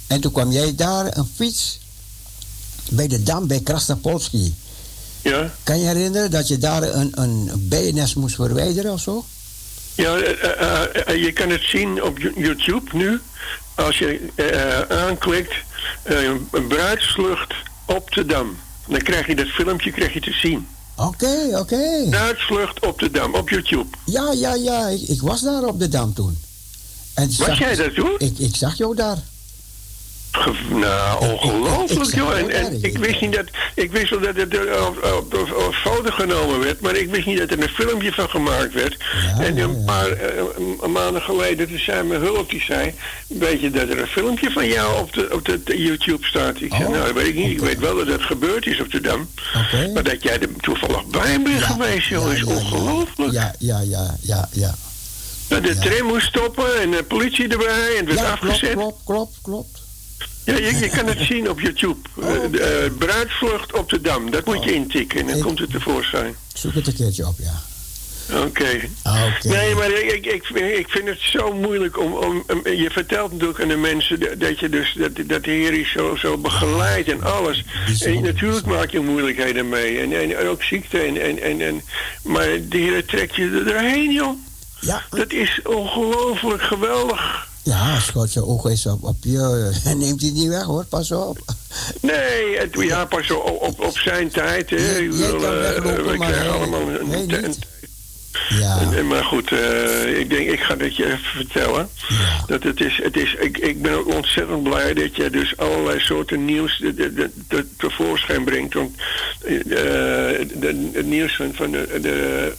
En 0.07 0.21
toen 0.21 0.33
kwam 0.33 0.53
jij 0.53 0.75
daar 0.75 1.17
een 1.17 1.29
fiets... 1.35 1.79
Bij 2.91 3.07
de 3.09 3.23
Dam, 3.23 3.47
bij 3.47 3.61
Krasnapolski. 3.61 4.55
Ja, 5.23 5.55
Kan 5.63 5.79
je 5.81 5.87
herinneren 5.87 6.31
dat 6.31 6.49
je 6.49 6.59
daar 6.59 6.83
een, 6.83 7.11
een 7.15 7.51
bijennest 7.69 8.17
moest 8.17 8.35
verwijderen 8.35 8.93
of 8.93 9.01
zo? 9.01 9.25
Ja 10.01 10.17
eh, 10.17 10.61
eh, 10.61 11.09
eh, 11.09 11.23
je 11.25 11.33
kan 11.33 11.51
het 11.51 11.63
zien 11.63 12.03
op 12.03 12.19
Yo- 12.19 12.33
YouTube 12.37 12.97
nu. 12.97 13.21
Als 13.75 13.99
je 13.99 14.29
eh, 14.35 14.97
aanklikt, 15.07 15.53
een 16.53 16.67
bruidslucht 16.69 17.55
op 17.87 18.13
de 18.13 18.27
Dam. 18.27 18.57
Dan 18.87 18.99
krijg 19.03 19.27
je 19.27 19.35
dat 19.37 19.47
filmpje 19.47 19.91
krijg 19.91 20.13
je 20.13 20.21
te 20.21 20.33
zien. 20.33 20.67
Oké, 20.97 21.49
oké. 21.59 22.07
Bruidsvlucht 22.11 22.81
op 22.87 22.99
de 22.99 23.11
Dam, 23.11 23.35
op 23.35 23.49
YouTube. 23.49 23.87
Ja, 24.05 24.33
ja, 24.33 24.55
ja. 24.55 24.89
Ik, 24.89 25.09
ik 25.09 25.21
was 25.23 25.41
daar 25.41 25.63
op 25.65 25.79
de 25.79 25.89
Dam 25.89 26.15
toen. 26.15 26.39
En 27.15 27.27
Was 27.27 27.37
zag- 27.37 27.59
jij 27.59 27.77
dat 27.77 27.95
toen? 27.95 28.15
Ik, 28.19 28.39
ik 28.39 28.57
zag 28.57 28.77
jou 28.77 28.95
daar. 28.97 29.19
Nou, 30.69 31.21
ongelooflijk, 31.21 32.15
joh. 32.15 32.39
En, 32.39 32.51
en 32.51 32.79
ik 32.83 32.99
wist 32.99 33.21
niet 33.21 33.33
dat... 33.33 33.45
Ik 33.75 33.93
wist 33.93 34.11
wel 34.11 34.21
dat 34.21 34.37
het 34.37 34.55
er 34.55 34.87
op, 34.87 35.05
op, 35.35 35.75
foto 35.75 36.11
genomen 36.11 36.61
werd, 36.61 36.81
maar 36.81 36.97
ik 36.97 37.11
wist 37.11 37.27
niet 37.27 37.39
dat 37.39 37.51
er 37.51 37.63
een 37.63 37.69
filmpje 37.69 38.13
van 38.13 38.29
gemaakt 38.29 38.73
werd. 38.73 38.97
Ja, 39.37 39.45
en 39.45 39.59
een 39.59 39.85
paar 39.85 40.11
eh, 40.11 40.43
maanden 40.89 41.23
geleden, 41.23 41.69
toen 41.69 41.79
zei 41.79 42.03
mijn 42.03 42.21
hulp, 42.21 42.51
die 42.51 42.63
zei... 42.63 42.95
Weet 43.27 43.61
je 43.61 43.71
dat 43.71 43.89
er 43.89 44.01
een 44.01 44.07
filmpje 44.07 44.51
van 44.51 44.67
jou 44.67 45.01
op 45.01 45.13
de, 45.13 45.29
op 45.33 45.45
de, 45.45 45.63
de 45.63 45.83
YouTube 45.83 46.27
staat? 46.27 46.61
Ik 46.61 46.73
zei, 46.73 46.85
Oh, 46.85 46.91
nou, 46.91 47.05
dat 47.05 47.15
weet 47.15 47.27
ik 47.27 47.35
niet. 47.35 47.51
Ik 47.51 47.61
weet 47.61 47.79
wel 47.79 47.97
dat 47.97 48.07
het 48.07 48.23
gebeurd 48.23 48.67
is 48.67 48.81
op 48.81 48.91
de 48.91 49.01
Dam. 49.01 49.29
Oké. 49.57 49.91
Maar 49.95 50.03
dat 50.03 50.23
jij 50.23 50.41
er 50.41 50.49
toevallig 50.61 51.07
bij 51.07 51.43
bent 51.43 51.63
geweest, 51.63 52.09
joh, 52.09 52.33
is 52.33 52.45
ongelooflijk. 52.45 53.33
Ja, 53.33 53.55
ja, 53.59 53.81
ja, 53.81 54.17
ja, 54.21 54.49
ja. 54.53 54.75
Dat 55.49 55.65
de 55.65 55.79
tram 55.79 56.07
moest 56.07 56.27
stoppen 56.27 56.81
en 56.81 56.91
de 56.91 57.03
politie 57.03 57.49
erbij 57.49 57.97
en 57.99 58.07
het 58.07 58.15
werd 58.15 58.29
afgezet. 58.29 58.73
klopt, 58.73 59.01
klopt, 59.05 59.39
klopt. 59.43 59.80
Ja, 60.51 60.57
je, 60.57 60.79
je 60.79 60.89
kan 60.89 61.07
het 61.07 61.19
zien 61.21 61.51
op 61.51 61.61
YouTube. 61.61 61.97
Oh, 62.15 62.35
Eh, 62.35 62.41
de, 62.51 62.61
eh, 62.63 62.91
bruidsvlucht 62.99 63.73
op 63.79 63.89
de 63.91 64.01
Dam. 64.01 64.31
Dat 64.31 64.45
moet 64.45 64.65
je 64.65 64.75
intikken 64.75 65.21
en 65.21 65.27
dan 65.27 65.37
Ik- 65.37 65.43
komt 65.43 65.59
het 65.59 65.71
tevoorschijn. 65.71 66.35
Zoek 66.55 66.75
het 66.75 66.87
een 66.87 66.95
keertje 66.95 67.27
op, 67.27 67.35
ja. 67.39 67.61
Oké. 68.37 68.47
Oké. 68.47 69.49
Nee, 69.49 69.75
maar 69.75 69.91
ik, 69.91 70.11
ik, 70.27 70.27
ik, 70.27 70.89
vind- 70.89 71.09
het 71.09 71.19
zo 71.21 71.53
moeilijk 71.53 71.99
om, 72.01 72.13
om, 72.15 72.45
Je 72.65 72.89
vertelt 72.93 73.33
natuurlijk 73.33 73.61
aan 73.63 73.69
de 73.69 73.77
mensen 73.77 74.39
dat, 74.39 74.59
je 74.61 74.69
dus 74.69 74.95
dat, 74.99 75.11
dat 75.27 75.45
de 75.45 75.51
Heer 75.51 75.73
is 75.73 75.93
zo, 75.93 76.17
zo 76.17 76.37
begeleidt 76.39 77.09
en 77.11 77.23
alles. 77.23 77.65
En 78.05 78.23
natuurlijk 78.23 78.67
maak 78.67 78.91
je 78.91 79.01
moeilijkheden 79.01 79.69
mee. 79.69 79.99
En, 80.01 80.13
en 80.39 80.49
ook 80.49 80.63
ziekte. 80.63 80.99
En, 80.99 81.21
en, 81.23 81.43
en, 81.43 81.61
en, 81.61 81.83
maar 82.23 82.49
de 82.69 82.79
Heer 82.79 83.05
trekt 83.05 83.37
je 83.37 83.43
er 83.43 83.65
doorheen, 83.65 84.13
joh. 84.13 84.39
Ja, 84.81 85.03
Dat 85.11 85.33
is 85.33 85.61
ongelooflijk 85.65 86.63
geweldig. 86.63 87.49
Ja, 87.71 87.99
God 87.99 88.31
zijn 88.31 88.45
oog 88.45 88.71
is 88.71 88.87
op, 88.87 89.05
op 89.05 89.17
je, 89.25 89.71
neemt 89.97 90.21
hij 90.21 90.31
niet 90.31 90.49
weg 90.49 90.63
hoor, 90.63 90.85
pas 90.85 91.11
op. 91.13 91.39
Nee, 92.01 92.59
het, 92.59 92.75
ja, 92.79 93.05
pas 93.05 93.31
op, 93.31 93.59
op, 93.63 93.81
op 93.81 93.99
zijn 93.99 94.29
tijd. 94.31 94.71
Hè. 94.71 95.09
Kan 95.09 95.45
eh, 95.45 95.61
weglopen, 95.61 96.19
maar 96.19 96.35
hij- 96.35 96.49
allemaal 96.51 96.81
een, 96.81 97.27
niet. 97.27 97.59
Ja, 98.49 98.81
En- 98.97 99.07
Maar 99.07 99.25
goed, 99.25 99.53
eh, 99.53 100.19
ik 100.19 100.31
denk, 100.31 100.49
ik 100.51 100.61
ga 100.61 100.75
dat 100.77 100.97
je 100.97 101.05
even 101.07 101.19
vertellen. 101.19 101.89
Ja. 102.09 102.45
Dat 102.47 102.63
het 102.63 102.81
is, 102.81 103.01
het 103.03 103.17
is, 103.17 103.35
ik, 103.41 103.59
ik 103.59 103.83
ben 103.83 103.93
ook 103.99 104.15
ontzettend 104.15 104.63
blij 104.63 104.95
dat 104.95 105.17
je 105.17 105.31
dus 105.31 105.57
allerlei 105.57 106.01
soorten 106.01 106.45
nieuws 106.45 106.79
de, 106.79 106.95
de, 106.95 107.15
de, 107.15 107.31
de- 107.49 107.67
tevoorschijn 107.77 108.45
brengt. 108.45 108.75
Want 108.75 108.95
eh, 109.45 109.55
de, 109.65 110.91
het 110.93 111.07
nieuws 111.07 111.37
van, 111.37 111.55
van, 111.55 111.71
de, 111.71 112.53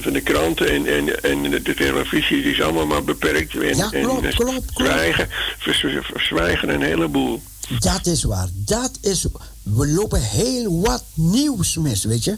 van 0.00 0.12
de 0.12 0.20
kranten 0.20 0.68
en, 0.70 0.86
en, 0.86 1.22
en 1.22 1.50
de 1.50 1.74
televisie 1.74 2.42
die 2.42 2.52
is 2.52 2.62
allemaal 2.62 2.86
maar 2.86 3.04
beperkt. 3.04 3.54
En, 3.54 3.76
Ja, 3.76 3.88
klopt, 3.88 4.24
en 4.24 4.34
klopt. 4.34 4.70
Zwijgen, 4.74 5.28
verzwijgen 5.58 6.68
een 6.68 6.82
heleboel. 6.82 7.42
dat 7.78 8.06
is 8.06 8.22
waar. 8.22 8.48
Dat 8.54 8.98
is, 9.02 9.26
we 9.62 9.86
lopen 9.86 10.20
heel 10.22 10.80
wat 10.80 11.04
nieuws 11.14 11.76
mis, 11.76 12.04
weet 12.04 12.24
je. 12.24 12.36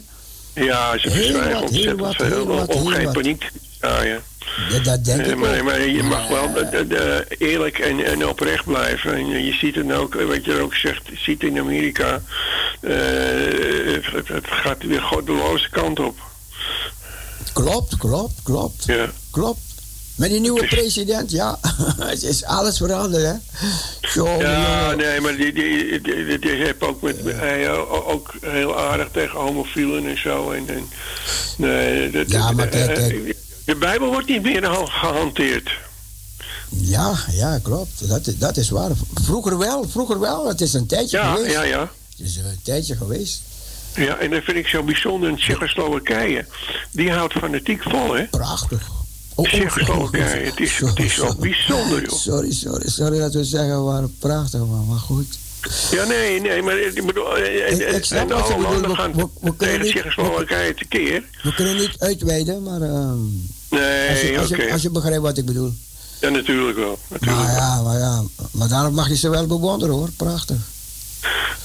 Ja, 0.55 0.97
ze 0.97 1.11
verzwijgen 1.11 1.49
heel 1.51 1.61
ontzettend 1.61 1.99
wat, 1.99 2.15
heel 2.17 2.45
wat, 2.47 2.75
geen 2.93 3.11
paniek 3.11 3.49
zaaien. 3.81 4.21
Ja, 4.69 4.79
dat 4.79 5.05
denk 5.05 5.21
Eh, 5.21 5.29
ik 5.29 5.63
maar, 5.63 5.81
je 5.87 6.03
mag 6.03 6.29
Ja. 6.29 6.33
wel 6.33 6.53
de, 6.53 6.69
de- 6.69 6.87
de 6.87 7.25
eerlijk 7.37 7.79
en, 7.79 8.05
en 8.05 8.27
oprecht 8.27 8.65
blijven. 8.65 9.13
En 9.13 9.27
je, 9.27 9.53
ziet 9.53 9.75
het 9.75 9.91
ook, 9.93 10.13
wat 10.13 10.45
je 10.45 10.59
ook 10.59 10.73
zegt, 10.75 11.01
ziet 11.15 11.43
in 11.43 11.59
Amerika. 11.59 12.21
eh, 12.81 12.91
het, 14.13 14.27
het 14.27 14.45
gaat 14.47 14.83
weer 14.83 15.01
goddeloze 15.01 15.69
kant 15.69 15.99
op. 15.99 16.17
Klopt, 17.53 17.97
klopt, 17.97 18.33
klopt. 18.43 18.83
Ja. 18.85 19.05
Klopt. 19.31 19.59
Met 20.15 20.29
die 20.29 20.39
nieuwe 20.39 20.67
president, 20.67 21.31
ja. 21.31 21.59
het 21.99 22.23
is 22.23 22.43
alles 22.43 22.77
veranderd, 22.77 23.23
hè? 23.23 23.67
Zo, 24.01 24.27
ja, 24.27 24.95
nee, 24.95 25.21
maar 25.21 25.35
die, 25.35 25.53
die, 25.53 26.01
die, 26.01 26.39
die, 26.39 26.51
heeft 26.51 26.81
ook, 26.81 27.01
met, 27.01 27.17
hij, 27.23 27.71
ook 27.87 28.33
heel 28.41 28.79
aardig 28.79 29.07
tegen 29.11 29.39
homofielen 29.39 30.05
en 30.05 30.19
zo. 30.19 30.51
En, 30.51 30.67
en 30.67 30.87
nee, 31.57 32.11
dat, 32.11 32.31
ja, 32.31 32.51
maar 32.51 32.67
kijk, 32.67 32.93
kijk. 32.93 33.35
De 33.65 33.75
Bijbel 33.75 34.07
wordt 34.07 34.27
niet 34.27 34.43
meer 34.43 34.63
gehanteerd. 34.85 35.71
Ja, 36.69 37.15
ja, 37.31 37.59
klopt. 37.63 38.07
Dat, 38.07 38.33
dat 38.37 38.57
is 38.57 38.69
waar. 38.69 38.91
Vroeger 39.13 39.57
wel, 39.57 39.89
vroeger 39.89 40.19
wel. 40.19 40.47
Het 40.47 40.61
is 40.61 40.73
een 40.73 40.87
tijdje 40.87 41.17
ja, 41.17 41.33
geweest. 41.33 41.53
Ja, 41.53 41.63
ja, 41.63 41.91
Het 42.17 42.27
is 42.27 42.35
een 42.35 42.59
tijdje 42.63 42.95
geweest. 42.95 43.41
Ja, 43.95 44.17
en 44.17 44.29
dat 44.29 44.43
vind 44.43 44.57
ik 44.57 44.67
zo 44.67 44.83
bijzonder 44.83 45.29
in 45.29 45.35
Tsjechoslowakije. 45.35 46.45
Die 46.91 47.11
houdt 47.11 47.33
fanatiek 47.33 47.83
vol, 47.83 48.13
hè? 48.13 48.23
Prachtig. 48.23 48.91
Oh, 49.35 49.45
Tsjechoslowakije, 49.45 50.45
het 50.45 50.59
is, 50.59 50.79
het 50.79 50.99
is 50.99 51.13
zo 51.13 51.35
bijzonder, 51.39 52.01
joh. 52.01 52.19
Sorry, 52.19 52.51
sorry, 52.51 52.89
sorry 52.89 53.19
dat 53.19 53.33
we 53.33 53.43
zeggen, 53.43 53.77
we 53.77 53.83
waren 53.83 54.15
prachtig, 54.19 54.59
man. 54.59 54.85
Maar 54.87 54.99
goed. 54.99 55.37
Ja, 55.91 56.05
nee, 56.05 56.41
nee, 56.41 56.61
maar 56.61 56.79
ik 56.79 57.05
bedoel... 57.05 57.37
En, 57.37 57.73
ik, 57.73 57.95
ik 57.95 58.05
snap 58.05 58.29
wat 58.29 58.47
je 58.47 58.55
bedoelt. 58.55 58.97
gaan 58.97 59.13
we, 59.13 59.27
we, 59.41 59.55
tegen 59.55 59.81
Tsjechoslowakije 59.81 60.73
tekeer. 60.73 61.23
We 61.43 61.53
kunnen 61.53 61.75
niet 61.75 61.95
uitweiden, 61.97 62.63
maar... 62.63 62.81
Uh, 62.81 63.11
nee, 63.69 64.09
als 64.09 64.21
je, 64.21 64.37
als, 64.39 64.51
okay. 64.51 64.65
je, 64.65 64.71
als 64.71 64.81
je 64.81 64.89
begrijpt 64.89 65.21
wat 65.21 65.37
ik 65.37 65.45
bedoel. 65.45 65.73
Ja, 66.21 66.29
natuurlijk 66.29 66.77
wel. 66.77 66.99
Natuurlijk 67.07 67.41
maar 67.41 67.55
ja, 67.55 67.81
maar 67.81 67.97
ja. 67.97 68.23
Maar 68.51 68.67
daarom 68.67 68.93
mag 68.93 69.07
je 69.07 69.15
ze 69.15 69.29
wel 69.29 69.47
bewonderen, 69.47 69.95
hoor. 69.95 70.09
Prachtig. 70.17 70.57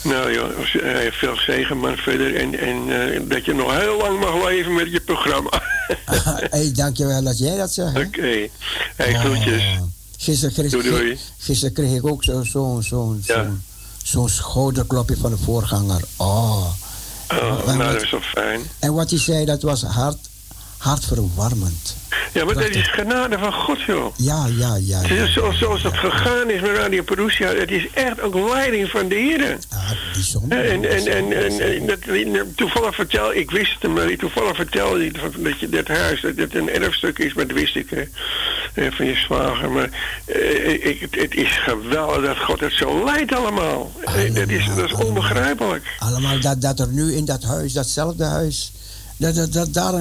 Nou 0.02 0.32
ja, 0.32 0.48
veel 1.12 1.36
zegen 1.36 1.78
maar 1.80 1.96
verder. 1.96 2.36
En, 2.36 2.58
en 2.58 2.88
uh, 2.88 3.20
dat 3.28 3.44
je 3.44 3.54
nog 3.54 3.78
heel 3.78 3.96
lang 3.96 4.20
mag 4.20 4.44
leven 4.44 4.74
met 4.74 4.92
je 4.92 5.00
programma. 5.00 5.62
Hé, 6.04 6.46
hey, 6.58 6.72
dankjewel 6.72 7.22
dat 7.22 7.38
jij 7.38 7.56
dat 7.56 7.72
zegt. 7.72 7.96
Oké. 7.96 8.06
Okay. 8.06 8.50
Hey, 8.96 9.14
groetjes. 9.14 9.62
Oh. 9.62 9.82
Gisteren 10.18 10.54
kreeg, 10.54 10.70
doei, 10.70 10.90
doei. 10.90 11.18
gisteren 11.38 11.74
kreeg 11.74 11.92
ik 11.92 12.06
ook 12.06 12.24
zo'n 12.24 12.44
zo, 12.44 12.80
zo, 12.82 13.16
ja. 13.22 13.44
zo, 13.44 13.50
zo 14.02 14.26
schouderklopje 14.26 15.16
van 15.16 15.30
de 15.30 15.38
voorganger. 15.38 16.02
Oh. 16.16 16.66
Oh, 17.32 17.66
nou, 17.66 17.92
dat 17.92 18.02
is 18.02 18.10
wel 18.10 18.20
fijn. 18.20 18.60
En 18.78 18.94
wat 18.94 19.10
hij 19.10 19.18
zei, 19.18 19.44
dat 19.44 19.62
was 19.62 19.82
hart, 19.82 20.27
hartverwarmend. 20.78 21.96
Ja, 22.32 22.44
maar 22.44 22.54
dat 22.54 22.68
is 22.68 22.88
genade 22.90 23.38
van 23.38 23.52
God, 23.52 23.82
joh. 23.82 24.14
Ja, 24.16 24.46
ja, 24.46 24.76
ja. 24.80 25.00
ja, 25.08 25.26
zoals, 25.26 25.58
zoals 25.58 25.82
dat 25.82 25.96
gegaan 25.96 26.50
is 26.50 26.60
met 26.60 26.76
Radio 26.76 27.02
Perusia, 27.02 27.54
het 27.54 27.70
is 27.70 27.88
echt 27.94 28.20
ook 28.20 28.34
leiding 28.34 28.90
van 28.90 29.08
de 29.08 29.14
heren. 29.14 29.58
Ja, 29.70 29.78
bijzonder. 30.12 30.64
En, 30.64 30.84
en, 30.84 31.06
en, 31.06 31.32
en, 31.32 31.60
en 31.60 31.86
dat, 31.86 31.98
toevallig 32.54 32.94
vertel, 32.94 33.34
ik 33.34 33.50
wist 33.50 33.76
het, 33.80 33.90
maar 33.90 34.16
toevallig 34.16 34.56
vertelde 34.56 34.98
hij 34.98 35.12
dat 35.36 35.60
je 35.60 35.68
dat 35.68 35.86
huis, 35.86 36.20
dat 36.20 36.36
het 36.36 36.54
een 36.54 36.70
erfstuk 36.70 37.18
is, 37.18 37.34
maar 37.34 37.46
dat 37.46 37.56
wist 37.56 37.76
ik 37.76 38.08
hè, 38.74 38.92
van 38.92 39.06
je 39.06 39.14
zwager. 39.14 39.70
Maar 39.70 39.90
eh, 40.24 40.86
ik, 40.86 41.06
het 41.10 41.34
is 41.34 41.58
geweldig 41.58 42.24
dat 42.24 42.38
God 42.38 42.60
het 42.60 42.72
zo 42.72 43.04
leidt 43.04 43.34
allemaal. 43.34 43.92
allemaal 44.04 44.32
dat, 44.34 44.48
is, 44.48 44.66
dat 44.76 44.84
is 44.84 44.92
onbegrijpelijk. 44.92 45.96
Allemaal 45.98 46.40
dat, 46.40 46.60
dat 46.60 46.80
er 46.80 46.88
nu 46.88 47.14
in 47.14 47.24
dat 47.24 47.42
huis, 47.42 47.72
datzelfde 47.72 48.24
huis 48.24 48.72
dat, 49.18 49.34
dat, 49.34 49.52
dat, 49.52 49.72
daar, 49.72 49.92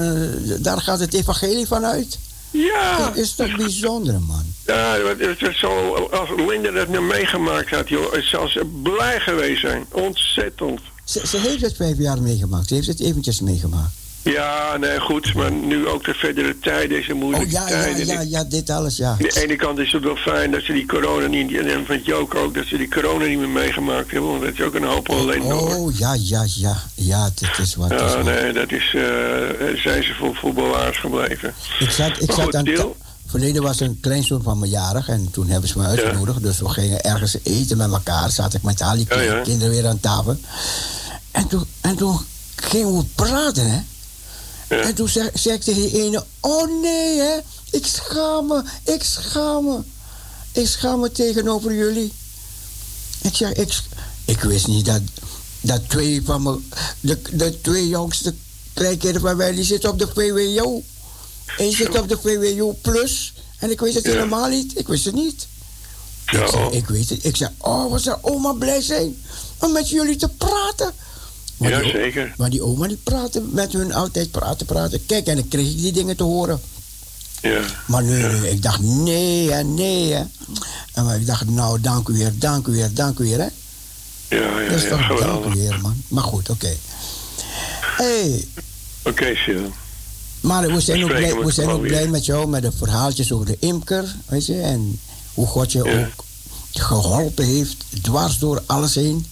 daar 0.61 0.81
gaat 0.81 0.99
het 0.99 1.13
evangelie 1.13 1.67
van 1.67 1.85
uit. 1.85 2.19
Ja. 2.51 2.97
Dat 2.97 3.15
is 3.15 3.35
toch 3.35 3.55
bijzonder, 3.55 4.21
man. 4.21 4.45
Ja, 4.65 4.97
het 5.17 5.41
is 5.41 5.59
zo, 5.59 5.93
als 5.93 6.29
Linda 6.47 6.71
dat 6.71 6.87
nu 6.87 7.01
meegemaakt 7.01 7.69
had, 7.69 7.89
joh, 7.89 8.13
zou 8.13 8.49
ze 8.49 8.65
blij 8.83 9.19
geweest 9.19 9.61
zijn. 9.61 9.85
Ontzettend. 9.91 10.79
Ze, 11.03 11.27
ze 11.27 11.37
heeft 11.37 11.61
het 11.61 11.75
vijf 11.75 11.97
jaar 11.97 12.21
meegemaakt. 12.21 12.67
Ze 12.67 12.73
heeft 12.73 12.87
het 12.87 12.99
eventjes 12.99 13.41
meegemaakt. 13.41 13.91
Ja, 14.21 14.77
nee, 14.77 14.99
goed. 14.99 15.33
Maar 15.33 15.51
nu 15.51 15.87
ook 15.87 16.05
de 16.05 16.13
verdere 16.13 16.59
tijd, 16.59 16.89
deze 16.89 17.13
moeilijke 17.13 17.45
oh, 17.45 17.51
ja, 17.51 17.65
tijden. 17.65 18.05
Ja, 18.05 18.13
ja, 18.13 18.21
ja, 18.21 18.43
dit 18.43 18.69
alles, 18.69 18.97
ja. 18.97 19.09
Aan 19.09 19.17
de 19.17 19.41
ene 19.43 19.55
kant 19.55 19.79
is 19.79 19.91
het 19.91 20.03
wel 20.03 20.15
fijn 20.15 20.51
dat 20.51 20.61
ze 20.61 20.73
die 20.73 20.85
corona 20.85 21.27
niet... 21.27 21.53
En 21.53 21.85
van 21.85 22.01
Joke 22.01 22.37
ook, 22.37 22.53
dat 22.53 22.65
ze 22.65 22.77
die 22.77 22.89
corona 22.89 23.25
niet 23.25 23.39
meer 23.39 23.49
meegemaakt 23.49 24.11
hebben. 24.11 24.29
Want 24.29 24.41
dat 24.41 24.53
is 24.53 24.61
ook 24.61 24.75
een 24.75 24.83
hoop 24.83 25.09
ellende, 25.09 25.53
Oh, 25.53 25.73
hoor. 25.73 25.91
ja, 25.95 26.13
ja, 26.19 26.45
ja. 26.55 26.77
Ja, 26.93 27.29
dit 27.35 27.57
is 27.57 27.75
wat. 27.75 27.89
Ja, 27.89 28.15
wat. 28.15 28.23
nee, 28.23 28.53
dat 28.53 28.71
is... 28.71 28.93
Uh, 28.95 29.03
zijn 29.75 30.03
ze 30.03 30.13
voor 30.19 30.35
voetballaars 30.35 30.97
gebleven. 30.97 31.53
Ik 31.79 31.89
zat, 31.89 32.21
ik 32.21 32.31
zat 32.31 32.55
aan... 32.55 32.63
Deel. 32.63 32.95
Verleden 33.27 33.61
was 33.61 33.79
een 33.79 33.99
kleinzoon 34.01 34.43
van 34.43 34.59
mijn 34.59 34.71
jarig 34.71 35.07
en 35.07 35.27
toen 35.31 35.47
hebben 35.47 35.69
ze 35.69 35.77
me 35.77 35.85
uitgenodigd. 35.85 36.43
Dus 36.43 36.59
we 36.59 36.69
gingen 36.69 37.01
ergens 37.01 37.37
eten 37.43 37.77
met 37.77 37.91
elkaar. 37.91 38.29
Zat 38.29 38.53
ik 38.53 38.61
met 38.63 38.81
al 38.81 38.95
die 38.95 39.07
ja. 39.09 39.41
kinderen 39.41 39.73
weer 39.73 39.87
aan 39.87 39.99
tafel. 39.99 40.37
En 41.31 41.47
toen, 41.47 41.65
en 41.81 41.95
toen 41.95 42.19
gingen 42.55 42.97
we 42.97 43.03
praten, 43.15 43.71
hè. 43.71 43.79
Ja. 44.69 44.79
En 44.81 44.95
toen 44.95 45.07
ik 45.07 45.61
tegen 45.61 45.73
die 45.73 46.01
ene, 46.03 46.25
oh 46.39 46.81
nee 46.81 47.19
hè, 47.19 47.37
ik 47.71 47.85
schaam 47.85 48.47
me, 48.47 48.63
ik 48.83 49.03
schaam 49.03 49.65
me. 49.65 49.79
Ik 50.51 50.67
schaam 50.67 50.99
me 50.99 51.11
tegenover 51.11 51.73
jullie. 51.73 52.13
Ik 53.21 53.35
zeg, 53.35 53.51
ik, 53.53 53.81
ik 54.25 54.39
wist 54.41 54.67
niet 54.67 54.85
dat, 54.85 55.01
dat 55.61 55.89
twee 55.89 56.21
van 56.25 56.41
me, 56.41 56.59
de, 56.99 57.21
de 57.31 57.61
twee 57.61 57.87
jongste 57.87 58.33
kleinkinderen 58.73 59.21
van 59.27 59.37
mij, 59.37 59.51
die 59.51 59.63
zitten 59.63 59.89
op 59.89 59.99
de 59.99 60.07
VWO. 60.15 60.83
Eén 61.57 61.71
zit 61.71 61.99
op 61.99 62.09
de 62.09 62.17
VWO 62.21 62.77
plus. 62.81 63.33
En 63.59 63.71
ik 63.71 63.79
wist 63.79 63.95
het 63.95 64.05
Ja. 64.05 64.11
helemaal 64.11 64.49
niet, 64.49 64.79
ik 64.79 64.87
wist 64.87 65.05
het 65.05 65.13
niet. 65.15 65.47
Ik, 66.31 66.37
Zo. 66.39 66.47
zei, 66.47 66.69
ik 66.69 66.87
weet 66.87 67.09
het, 67.09 67.25
ik 67.25 67.35
zei, 67.35 67.49
oh 67.57 67.91
wat 67.91 68.01
zou 68.01 68.17
oma 68.21 68.51
blij 68.53 68.81
zijn 68.81 69.23
om 69.59 69.71
met 69.71 69.89
jullie 69.89 70.15
te 70.15 70.29
praten. 70.29 70.93
Maar 71.57 71.69
Ja, 71.69 71.79
die 71.81 71.91
zeker. 71.91 72.33
Maar 72.37 72.49
die 72.49 72.61
oma 72.61 72.87
die 72.87 72.97
praatte 73.03 73.41
met 73.51 73.73
hun 73.73 73.93
altijd 73.93 74.31
praten, 74.31 74.65
praten. 74.65 75.05
Kijk, 75.05 75.27
en 75.27 75.35
dan 75.35 75.47
kreeg 75.47 75.69
ik 75.71 75.77
die 75.77 75.91
dingen 75.91 76.15
te 76.15 76.23
horen. 76.23 76.61
Ja. 77.41 77.61
Maar 77.87 78.03
nu, 78.03 78.25
ik 78.47 78.61
dacht 78.61 78.79
nee 78.81 79.51
hè, 79.51 79.63
nee 79.63 80.13
hè. 80.13 80.23
En 80.93 81.05
maar 81.05 81.15
ik 81.15 81.25
dacht, 81.25 81.49
nou 81.49 81.81
dank 81.81 82.07
u 82.07 82.13
weer, 82.13 82.31
dank 82.35 82.67
u 82.67 82.71
weer, 82.71 82.93
dank 82.93 83.19
u 83.19 83.23
weer 83.23 83.37
hè. 83.39 83.47
Ja, 84.35 84.59
ja, 84.61 84.69
Dat 84.69 84.77
is 84.77 84.83
ja, 84.83 85.07
toch 85.07 85.19
dank 85.19 85.45
u 85.45 85.59
weer 85.59 85.79
man. 85.81 86.03
Maar 86.07 86.23
goed, 86.23 86.49
oké. 86.49 86.75
hey, 87.97 88.47
Oké, 89.03 89.35
Sil. 89.43 89.65
maar 90.41 90.67
we 90.73 90.79
zijn, 90.81 90.97
We 90.97 91.03
ook 91.03 91.09
blij, 91.17 91.35
we 91.35 91.51
zijn 91.51 91.69
ook 91.69 91.81
blij 91.81 92.07
met 92.07 92.25
jou, 92.25 92.47
met 92.47 92.61
de 92.61 92.71
verhaaltjes 92.71 93.31
over 93.31 93.45
de 93.45 93.57
imker, 93.59 94.15
weet 94.25 94.45
je. 94.45 94.61
En 94.61 94.99
hoe 95.33 95.47
God 95.47 95.71
je 95.71 95.83
Ja. 95.83 95.99
ook 96.05 96.25
geholpen 96.71 97.45
heeft, 97.45 97.85
dwars 98.01 98.37
door 98.37 98.63
alles 98.65 98.95
heen. 98.95 99.25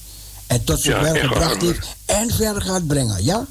En 0.48 0.64
tot 0.64 0.84
Ja, 0.84 0.92
zover 1.00 1.16
echt 1.16 1.26
gebracht 1.28 1.62
heeft. 1.62 1.96
En 2.06 2.32
verder 2.32 2.62
gaat 2.62 2.88
brengen, 2.88 3.24
ja? 3.24 3.46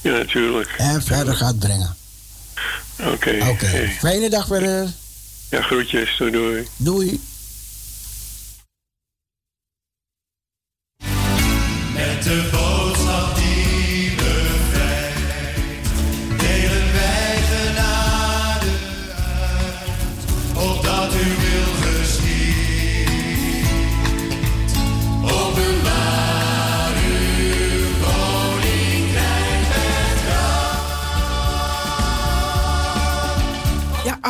Ja, 0.00 0.12
natuurlijk. 0.12 0.74
En 0.78 1.02
verder 1.02 1.34
gaat 1.36 1.58
brengen. 1.58 1.96
Oké. 2.98 3.38
Oké, 3.48 3.66
Hey. 3.66 3.96
fijne 4.00 4.30
dag 4.30 4.46
verder. 4.46 4.92
Ja, 5.50 5.62
groetjes. 5.62 6.16
Doei, 6.18 6.30
doei. 6.30 6.68
Doei. 6.76 7.20
Met 11.94 12.22
de 12.22 12.48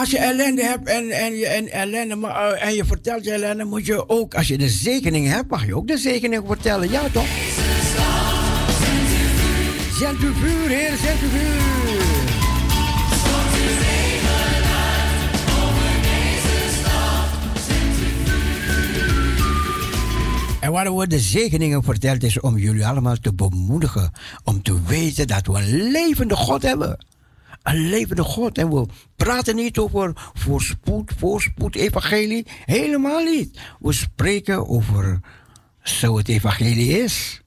als 0.05 0.13
je 0.13 0.19
ellende 0.19 0.65
hebt 0.65 0.89
en, 0.89 1.11
en, 1.11 1.35
je, 1.35 1.47
en, 1.47 1.71
ellende, 1.71 2.27
eh, 2.27 2.67
en 2.67 2.75
je 2.75 2.85
vertelt 2.85 3.25
je 3.25 3.31
ellende, 3.31 3.65
moet 3.65 3.87
je 3.87 4.09
ook, 4.09 4.35
als 4.35 4.49
je 4.49 4.59
de 4.59 4.69
zegening 4.69 5.29
hebt, 5.29 5.51
mag 5.51 5.67
je 5.67 5.77
ook 5.77 5.87
de 5.87 5.99
zegening 5.99 6.43
vertellen. 6.47 6.91
Ja, 6.91 7.03
toch? 7.13 7.27
Zend 9.99 10.21
uw 10.21 10.35
vuur, 10.35 10.69
Heer, 10.69 10.97
zend 10.97 11.21
uw 11.23 11.29
vuur. 11.29 11.63
En 20.61 20.73
waarom 20.73 20.97
we 20.97 21.07
de 21.07 21.21
zegeningen 21.21 21.83
verteld 21.83 22.23
is 22.23 22.41
om 22.41 22.59
jullie 22.59 22.87
allemaal 22.87 23.17
te 23.17 23.35
bemoedigen. 23.35 24.11
Om 24.45 24.63
te 24.63 24.83
weten 24.87 25.27
dat 25.27 25.47
we 25.47 25.53
een 25.53 25.91
levende 25.91 26.37
God 26.37 26.63
hebben. 26.63 26.99
Een 27.65 27.89
levende 27.89 28.23
God. 28.23 28.59
En 28.59 28.71
we 28.71 28.87
praten 29.17 29.57
niet 29.57 29.79
over 29.79 30.13
voorspoed, 30.33 31.13
voorspoed, 31.19 31.75
evangelie. 31.75 32.47
Helemaal 32.65 33.25
niet. 33.25 33.61
We 33.81 33.93
spreken 33.93 34.69
over 34.69 35.21
zo 35.83 36.17
het 36.17 36.29
evangelie 36.29 36.99
is. 36.99 37.43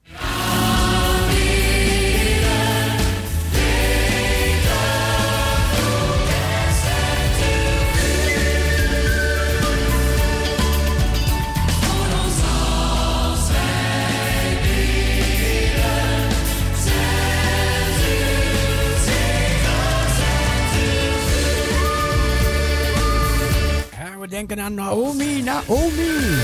Denken 24.28 24.60
aan 24.60 24.74
Naomi, 24.74 25.42
Naomi. 25.42 26.36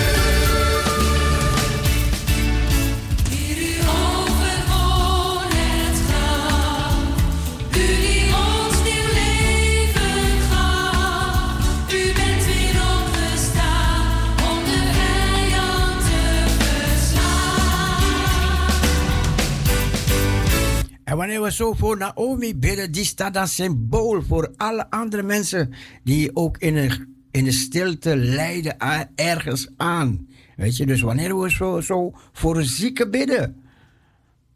En 21.14 21.20
wanneer 21.20 21.42
we 21.42 21.52
zo 21.52 21.72
voor 21.72 21.96
Naomi 21.96 22.56
bidden, 22.56 22.92
die 22.92 23.04
staat 23.04 23.36
als 23.36 23.54
symbool 23.54 24.22
voor 24.22 24.52
alle 24.56 24.90
andere 24.90 25.22
mensen 25.22 25.74
die 26.04 26.36
ook 26.36 26.58
in 26.58 26.76
een, 26.76 27.13
in 27.34 27.44
de 27.44 27.52
stilte 27.52 28.16
lijden 28.16 28.76
ergens 29.14 29.68
aan. 29.76 30.28
Weet 30.56 30.76
je, 30.76 30.86
dus 30.86 31.00
wanneer 31.00 31.40
we 31.40 31.50
zo, 31.82 32.12
voor 32.32 32.56
een 32.56 32.64
zieke 32.64 33.08
bidden. 33.08 33.62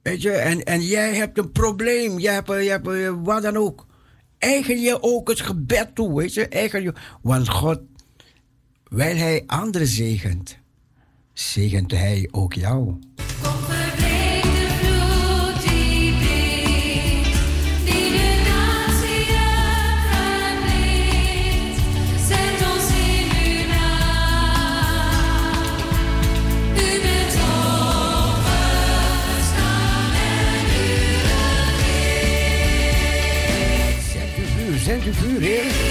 Weet 0.02 0.22
je, 0.22 0.30
en, 0.30 0.64
en 0.64 0.82
jij 0.82 1.14
hebt 1.14 1.38
een 1.38 1.52
probleem, 1.52 2.18
jij 2.18 2.34
hebt, 2.34 2.48
jij 2.48 2.66
hebt 2.66 2.88
eh, 2.88 3.12
wat 3.22 3.42
dan 3.42 3.56
ook. 3.56 3.86
Eigen 4.38 4.80
je 4.80 5.02
ook 5.02 5.28
het 5.28 5.40
gebed 5.40 5.94
toe, 5.94 6.16
weet 6.16 6.34
je. 6.34 6.48
Eigen 6.48 6.82
je, 6.82 6.94
want 7.22 7.48
God, 7.48 7.80
wijl 8.88 9.16
Hij 9.16 9.42
anderen 9.46 9.86
zegent, 9.86 10.58
zegent 11.32 11.90
Hij 11.90 12.28
ook 12.30 12.52
jou. 12.52 12.98
Zend 35.12 35.87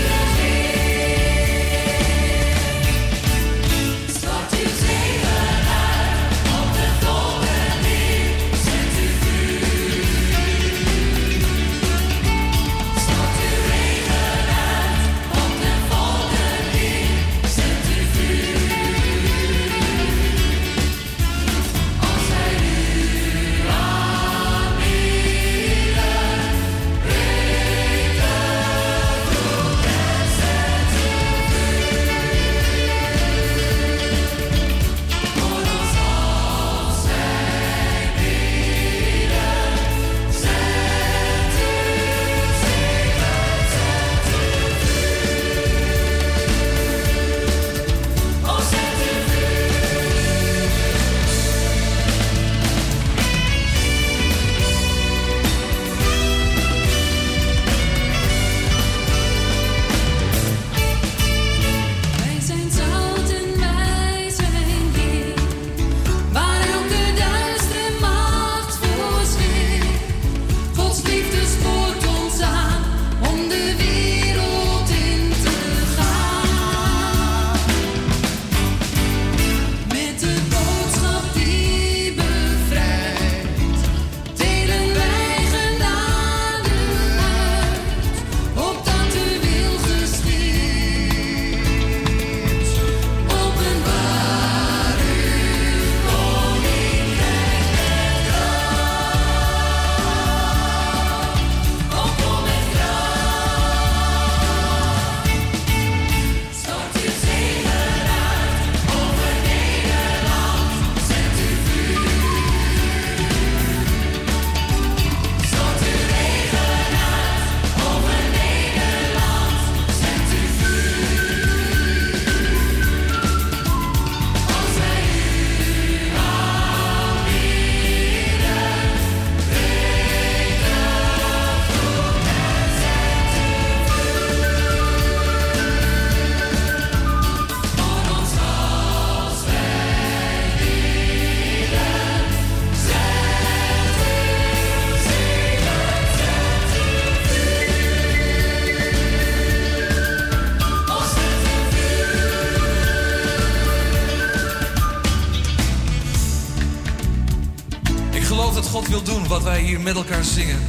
uw 159.38 159.44
vuur, 159.44 159.62
Heer. 159.62 159.80
met 159.80 159.96
elkaar 159.96 160.24
zingen. 160.24 160.66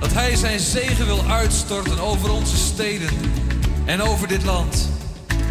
Dat 0.00 0.12
Hij 0.12 0.36
zijn 0.36 0.60
zegen 0.60 1.06
wil 1.06 1.24
uitstorten 1.24 2.00
over 2.00 2.30
onze 2.30 2.56
steden 2.56 3.08
en 3.84 4.02
over 4.02 4.28
dit 4.28 4.44
land. 4.44 4.88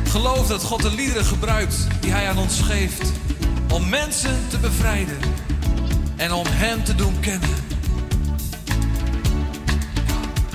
Geloof 0.04 0.48
dat 0.48 0.64
God 0.64 0.82
de 0.82 0.92
liederen 0.92 1.26
gebruikt 1.26 1.88
die 2.00 2.12
Hij 2.12 2.28
aan 2.28 2.38
ons 2.38 2.60
geeft 2.62 3.12
om 3.74 3.90
mensen 3.90 4.48
te 4.50 4.58
bevrijden 4.58 5.18
en 6.16 6.32
om 6.32 6.46
Hem 6.48 6.84
te 6.84 6.96
doen 6.96 7.20
kennen. 7.20 7.50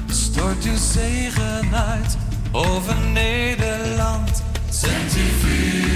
Stort 0.07 0.65
uw 0.65 0.77
zegen 0.93 1.75
uit 1.75 2.17
over 2.53 2.97
Nederland. 3.13 4.43
Zend 4.71 5.15
uw 5.15 5.49
vuur. 5.49 5.94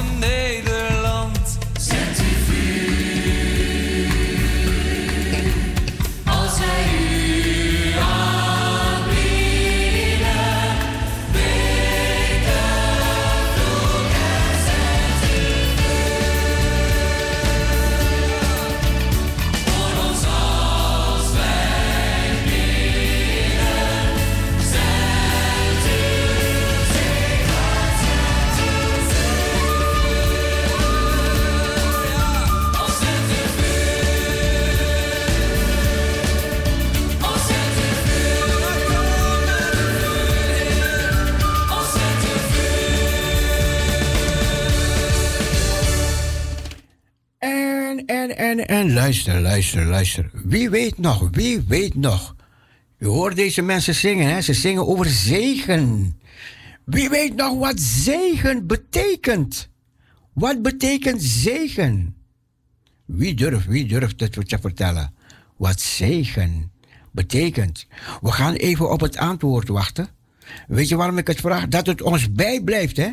Over 0.00 0.18
Nederland. 0.20 0.69
Luister, 48.88 49.40
luister, 49.40 49.84
luister. 49.86 50.30
Wie 50.32 50.70
weet 50.70 50.98
nog, 50.98 51.28
wie 51.30 51.60
weet 51.60 51.94
nog. 51.94 52.36
U 52.98 53.06
hoort 53.06 53.36
deze 53.36 53.62
mensen 53.62 53.94
zingen, 53.94 54.30
hè? 54.30 54.40
Ze 54.40 54.54
zingen 54.54 54.86
over 54.86 55.06
zegen. 55.06 56.18
Wie 56.84 57.08
weet 57.08 57.34
nog 57.34 57.58
wat 57.58 57.80
zegen 57.80 58.66
betekent? 58.66 59.68
Wat 60.32 60.62
betekent 60.62 61.22
zegen? 61.22 62.16
Wie 63.04 63.34
durft, 63.34 63.66
wie 63.66 63.86
durft 63.86 64.20
het 64.20 64.48
te 64.48 64.58
vertellen? 64.60 65.14
Wat 65.56 65.80
zegen 65.80 66.72
betekent. 67.10 67.86
We 68.20 68.32
gaan 68.32 68.54
even 68.54 68.90
op 68.90 69.00
het 69.00 69.16
antwoord 69.16 69.68
wachten. 69.68 70.08
Weet 70.66 70.88
je 70.88 70.96
waarom 70.96 71.18
ik 71.18 71.26
het 71.26 71.40
vraag? 71.40 71.68
Dat 71.68 71.86
het 71.86 72.02
ons 72.02 72.32
bijblijft, 72.32 72.96
hè? 72.96 73.10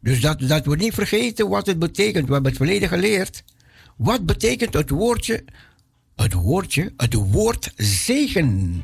Dus 0.00 0.20
dat, 0.20 0.40
dat 0.40 0.66
we 0.66 0.76
niet 0.76 0.94
vergeten 0.94 1.48
wat 1.48 1.66
het 1.66 1.78
betekent. 1.78 2.26
We 2.26 2.32
hebben 2.32 2.50
het 2.50 2.60
verleden 2.60 2.88
geleerd. 2.88 3.44
Wat 3.96 4.26
betekent 4.26 4.74
het 4.74 4.90
woordje, 4.90 5.44
het 6.16 6.32
woordje, 6.32 6.92
het 6.96 7.14
woord 7.14 7.72
zegen? 7.76 8.82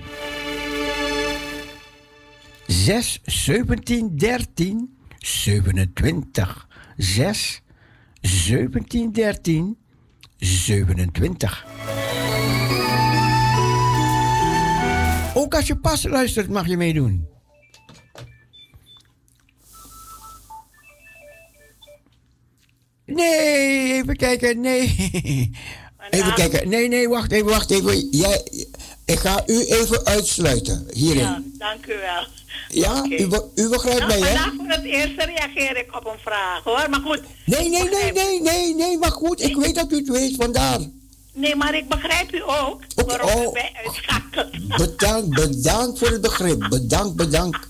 6, 2.66 3.20
17, 3.24 4.16
13, 4.16 4.96
27. 5.18 6.68
6, 6.96 7.62
17, 8.20 9.12
13, 9.12 9.78
27. 10.36 11.66
Ook 15.34 15.54
als 15.54 15.66
je 15.66 15.76
pas 15.76 16.02
luistert, 16.02 16.48
mag 16.48 16.66
je 16.66 16.76
meedoen. 16.76 17.28
Nee, 23.20 23.92
even 23.92 24.16
kijken, 24.16 24.60
nee. 24.60 24.94
Even 26.10 26.34
kijken, 26.34 26.68
nee, 26.68 26.88
nee, 26.88 27.08
wacht 27.08 27.32
even, 27.32 27.46
wacht 27.46 27.70
even. 27.70 28.08
Jij, 28.10 28.42
ik 29.04 29.18
ga 29.18 29.42
u 29.46 29.64
even 29.64 30.06
uitsluiten 30.06 30.86
hierin. 30.92 31.22
Ja, 31.22 31.42
dank 31.58 31.86
u 31.86 31.94
wel. 31.98 32.26
Ja, 32.68 33.04
u, 33.18 33.26
be- 33.26 33.48
u 33.54 33.68
begrijpt 33.68 34.06
Nou, 34.06 34.20
mij, 34.20 34.30
hè? 34.30 34.36
vandaag 34.36 34.54
voor 34.56 34.68
het 34.68 34.84
eerst 34.84 35.14
reageer 35.16 35.76
ik 35.76 35.96
op 35.96 36.06
een 36.06 36.18
vraag 36.18 36.64
hoor. 36.64 36.90
Maar 36.90 37.00
goed. 37.00 37.20
Nee, 37.44 37.68
nee, 37.68 37.88
nee, 37.88 38.12
nee, 38.12 38.40
nee, 38.40 38.74
nee, 38.74 38.98
maar 38.98 39.10
goed, 39.10 39.42
ik 39.42 39.56
weet 39.56 39.74
dat 39.74 39.92
u 39.92 39.96
het 39.96 40.08
weet, 40.08 40.36
vandaar. 40.36 40.78
Nee, 41.32 41.56
maar 41.56 41.74
ik 41.74 41.88
begrijp 41.88 42.34
u 42.34 42.42
ook. 42.42 42.80
Waarom 43.06 43.42
u 43.42 43.46
oh. 43.46 43.52
mij 43.52 43.72
uitschakelt. 43.84 44.68
Bedankt, 44.86 45.34
bedankt 45.34 45.98
voor 45.98 46.08
het 46.08 46.20
begrip. 46.20 46.66
Bedankt, 46.68 47.16
bedankt. 47.16 47.68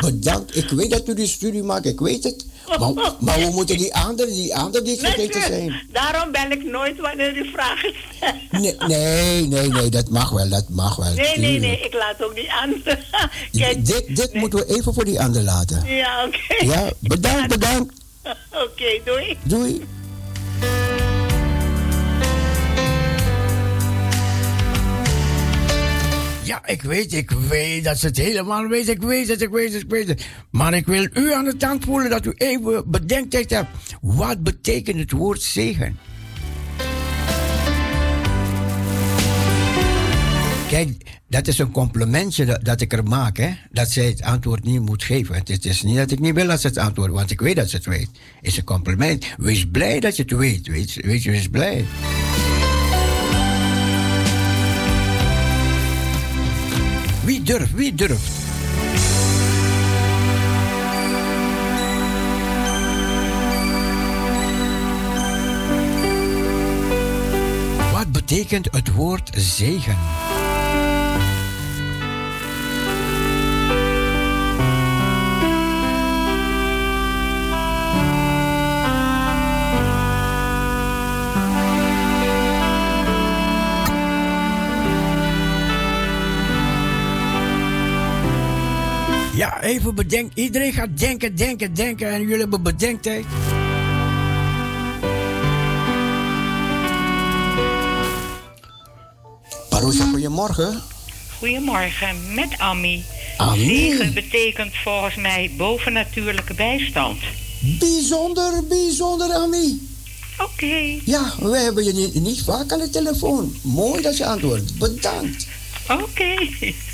Bedankt. 0.00 0.56
Ik 0.56 0.68
weet 0.68 0.90
dat 0.90 1.08
u 1.08 1.14
die 1.14 1.26
studie 1.26 1.62
maakt, 1.62 1.86
ik 1.86 2.00
weet 2.00 2.24
het. 2.24 2.46
Maar, 2.78 3.12
maar 3.20 3.38
we 3.38 3.50
moeten 3.52 3.76
die 3.78 3.94
anderen, 3.94 4.34
die 4.34 4.56
anderen 4.56 4.86
niet 4.86 5.00
vergeten 5.00 5.42
zijn. 5.42 5.82
Daarom 5.92 6.32
bel 6.32 6.50
ik 6.50 6.64
nooit 6.64 7.00
wanneer 7.00 7.36
u 7.36 7.50
vragen 7.52 7.94
stelt. 8.16 8.34
Nee, 8.50 8.76
nee, 8.86 9.46
nee, 9.46 9.68
nee, 9.68 9.88
dat 9.88 10.08
mag 10.08 10.30
wel, 10.30 10.48
dat 10.48 10.68
mag 10.68 10.96
wel. 10.96 11.12
Nee, 11.14 11.38
nee, 11.38 11.58
nee. 11.58 11.80
Ik 11.80 11.94
laat 11.94 12.24
ook 12.24 12.34
niet 12.34 12.48
aan. 12.48 12.82
Kijk. 13.60 13.86
Dit, 13.86 14.16
dit 14.16 14.34
moeten 14.34 14.58
we 14.58 14.76
even 14.76 14.94
voor 14.94 15.04
die 15.04 15.20
ander 15.20 15.42
laten. 15.42 15.86
Ja, 15.86 16.24
oké. 16.26 16.64
Ja, 16.64 16.90
bedankt, 16.98 17.48
bedankt. 17.58 17.94
Oké, 18.52 19.00
doei. 19.04 19.38
Doei. 19.42 19.86
Ja, 26.50 26.66
ik 26.66 26.82
weet, 26.82 27.12
ik 27.12 27.30
weet 27.30 27.84
dat 27.84 27.98
ze 27.98 28.06
het 28.06 28.16
helemaal 28.16 28.68
weet. 28.68 28.88
Ik 28.88 29.02
weet 29.02 29.28
het, 29.28 29.42
ik 29.42 29.48
weet 29.48 29.72
het, 29.72 29.82
ik 29.82 29.90
weet 29.90 30.08
het. 30.08 30.26
Maar 30.50 30.74
ik 30.74 30.86
wil 30.86 31.08
u 31.14 31.32
aan 31.32 31.44
de 31.44 31.56
tand 31.56 31.84
voelen 31.84 32.10
dat 32.10 32.26
u 32.26 32.32
even 32.36 32.90
bedenktijd 32.90 33.50
hebt. 33.50 33.68
Wat 34.00 34.42
betekent 34.42 34.98
het 34.98 35.10
woord 35.10 35.42
zegen? 35.42 35.98
Kijk, 40.68 41.20
dat 41.28 41.46
is 41.46 41.58
een 41.58 41.70
complimentje 41.70 42.58
dat, 42.62 42.80
ik 42.80 42.92
er 42.92 43.04
maak, 43.04 43.36
hè. 43.36 43.50
Dat 43.70 43.90
zij 43.90 44.06
het 44.06 44.22
antwoord 44.22 44.64
niet 44.64 44.80
moet 44.80 45.02
geven. 45.02 45.34
Het 45.34 45.64
is, 45.64 45.82
niet 45.82 45.96
dat 45.96 46.10
ik 46.10 46.20
niet 46.20 46.34
wil 46.34 46.46
dat 46.46 46.60
ze 46.60 46.66
het 46.66 46.78
antwoord, 46.78 47.12
want 47.12 47.30
ik 47.30 47.40
weet 47.40 47.56
dat 47.56 47.70
ze 47.70 47.76
het 47.76 47.86
weet. 47.86 48.08
Het 48.36 48.46
is 48.46 48.56
een 48.56 48.64
compliment. 48.64 49.26
Wees 49.38 49.68
blij 49.70 50.00
dat 50.00 50.16
je 50.16 50.22
het 50.22 50.32
weet. 50.32 50.66
Weet, 50.66 50.94
weet 50.94 51.22
je, 51.22 51.30
wees 51.30 51.48
blij. 51.48 51.84
Wie 57.24 57.42
durft, 57.42 57.76
wie 57.76 57.94
durft? 57.94 58.32
Wat 67.92 68.12
betekent 68.12 68.68
het 68.72 68.92
woord 68.92 69.30
zegen? 69.34 69.96
Ja, 89.40 89.62
even 89.62 89.94
bedenken. 89.94 90.42
Iedereen 90.42 90.72
gaat 90.72 90.98
denken, 90.98 91.36
denken, 91.36 91.74
denken. 91.74 92.08
En 92.10 92.20
jullie 92.20 92.38
hebben 92.38 92.62
bedenktijd. 92.62 93.24
Parousia, 99.68 100.04
goedemorgen. 100.04 100.82
Goedemorgen, 101.38 102.34
met 102.34 102.58
Ammi. 102.58 103.04
Ammi. 103.36 103.64
Zegen 103.64 104.14
betekent 104.14 104.72
volgens 104.84 105.14
mij 105.14 105.50
bovennatuurlijke 105.56 106.54
bijstand. 106.54 107.18
Bijzonder, 107.78 108.64
bijzonder, 108.68 109.32
Ami. 109.32 109.88
Oké, 110.38 110.98
Ja, 111.04 111.32
we 111.38 111.56
hebben 111.58 111.84
je 111.84 111.92
niet, 111.92 112.14
niet 112.14 112.42
vaak 112.42 112.72
aan 112.72 112.78
de 112.78 112.90
telefoon. 112.90 113.54
Mooi 113.62 114.02
dat 114.02 114.16
je 114.16 114.26
antwoordt. 114.26 114.78
Bedankt. 114.78 115.46
oké. 115.88 116.34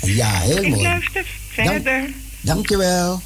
Ja, 0.01 0.39
heel 0.39 0.57
Ik 0.63 0.69
mooi. 0.69 0.81
luister 0.81 1.25
verder. 1.49 2.09
Dankjewel. 2.47 3.21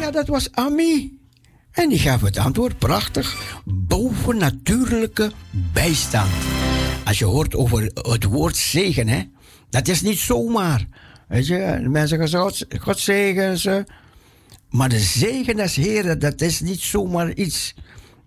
Ja, 0.00 0.10
dat 0.10 0.26
was 0.26 0.52
Ami. 0.52 1.18
En 1.70 1.88
die 1.88 1.98
gaf 1.98 2.20
het 2.20 2.38
antwoord 2.38 2.78
prachtig. 2.78 3.60
Bovennatuurlijke 3.64 5.32
bijstand. 5.72 6.30
Als 7.04 7.18
je 7.18 7.24
hoort 7.24 7.54
over 7.54 7.90
het 7.94 8.24
woord 8.24 8.56
zegen, 8.56 9.08
hè. 9.08 9.22
Dat 9.70 9.88
is 9.88 10.00
niet 10.00 10.18
zomaar. 10.18 10.86
Weet 11.28 11.46
je, 11.46 11.78
mensen 11.82 12.08
zeggen, 12.08 12.40
God, 12.40 12.66
God 12.80 12.98
zegen 12.98 13.58
ze. 13.58 13.84
Maar 14.70 14.88
de 14.88 15.00
zegen 15.00 15.56
des 15.56 15.76
Heren, 15.76 16.18
dat 16.18 16.40
is 16.40 16.60
niet 16.60 16.80
zomaar 16.80 17.32
iets. 17.32 17.74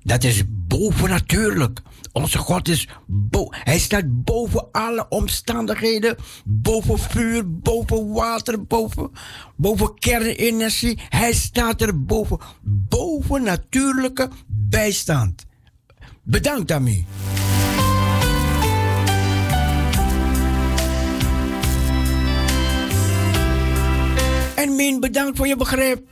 Dat 0.04 0.24
is 0.24 0.44
bovennatuurlijk. 0.48 1.82
Onze 2.12 2.38
God 2.38 2.68
is 2.68 2.88
bo 3.08 3.48
Hij 3.50 3.80
staat 3.80 4.24
boven 4.24 4.68
alle 4.72 5.06
omstandigheden. 5.10 6.16
Boven 6.46 7.00
vuur, 7.00 7.60
boven 7.60 8.12
water, 8.12 8.64
boven, 8.64 9.12
boven 9.56 9.94
kernenergie. 9.94 11.00
Hij 11.10 11.34
staat 11.34 11.82
er 11.82 12.04
boven. 12.06 12.40
Boven 12.62 13.44
natuurlijke 13.44 14.30
bijstand. 14.48 15.46
Bedankt, 16.24 16.72
Ami. 16.72 17.06
En 24.56 24.76
Min, 24.76 25.00
bedankt 25.00 25.38
voor 25.38 25.48
je 25.48 25.56
begrip. 25.56 26.08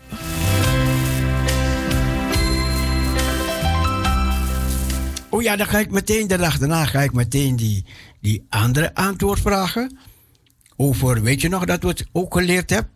Oh 5.38 5.43
ja, 5.43 5.55
dan 5.55 5.67
ga 5.67 5.79
ik 5.79 5.91
meteen 5.91 6.27
de 6.27 6.38
dag 6.38 6.57
daarna 6.57 6.85
ga 6.85 7.01
ik 7.01 7.13
meteen 7.13 7.55
die, 7.55 7.85
die 8.21 8.45
andere 8.49 8.95
antwoord 8.95 9.39
vragen. 9.39 9.97
Over, 10.75 11.21
weet 11.21 11.41
je 11.41 11.49
nog 11.49 11.65
dat 11.65 11.81
we 11.81 11.88
het 11.88 12.05
ook 12.11 12.33
geleerd 12.33 12.69
hebben? 12.69 12.91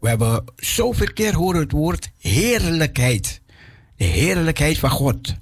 We 0.00 0.08
hebben 0.08 0.44
zoveel 0.56 1.12
keer 1.12 1.34
horen 1.34 1.60
het 1.60 1.72
woord 1.72 2.10
heerlijkheid. 2.18 3.40
De 3.96 4.04
heerlijkheid 4.04 4.78
van 4.78 4.90
God. 4.90 5.34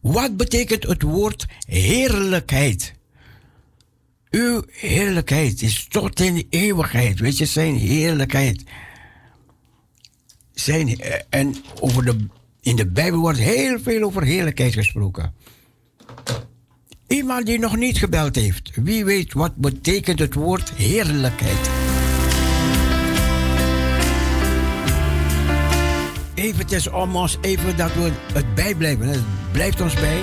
Wat 0.00 0.36
betekent 0.36 0.82
het 0.82 1.02
woord 1.02 1.46
heerlijkheid? 1.66 2.94
Uw 4.30 4.62
heerlijkheid 4.70 5.62
is 5.62 5.86
tot 5.88 6.20
in 6.20 6.46
eeuwigheid. 6.50 7.20
Weet 7.20 7.38
je, 7.38 7.46
zijn 7.46 7.76
heerlijkheid. 7.76 8.64
Zijn, 10.52 11.00
eh, 11.00 11.20
en 11.28 11.54
over 11.80 12.04
de, 12.04 12.26
in 12.64 12.76
de 12.76 12.86
Bijbel 12.86 13.18
wordt 13.18 13.38
heel 13.38 13.78
veel 13.80 14.02
over 14.02 14.22
heerlijkheid 14.22 14.74
gesproken. 14.74 15.34
Iemand 17.06 17.46
die 17.46 17.58
nog 17.58 17.76
niet 17.76 17.98
gebeld 17.98 18.36
heeft. 18.36 18.70
Wie 18.74 19.04
weet 19.04 19.32
wat 19.32 19.56
betekent 19.56 20.18
het 20.18 20.34
woord 20.34 20.72
heerlijkheid? 20.72 21.70
Even, 26.34 26.94
om 26.94 27.16
ons 27.16 27.38
even 27.40 27.76
dat 27.76 27.94
we 27.94 28.10
het 28.32 28.54
bijblijven. 28.54 29.08
Het 29.08 29.22
blijft 29.52 29.80
ons 29.80 29.94
bij. 29.94 30.22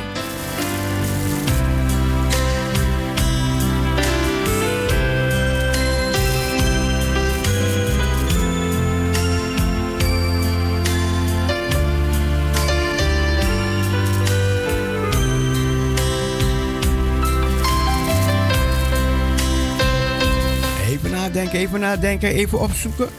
Nadenken, 21.51 21.59
even 21.59 21.79
nadenken, 21.79 22.29
even 22.29 22.59
opzoeken. 22.59 23.09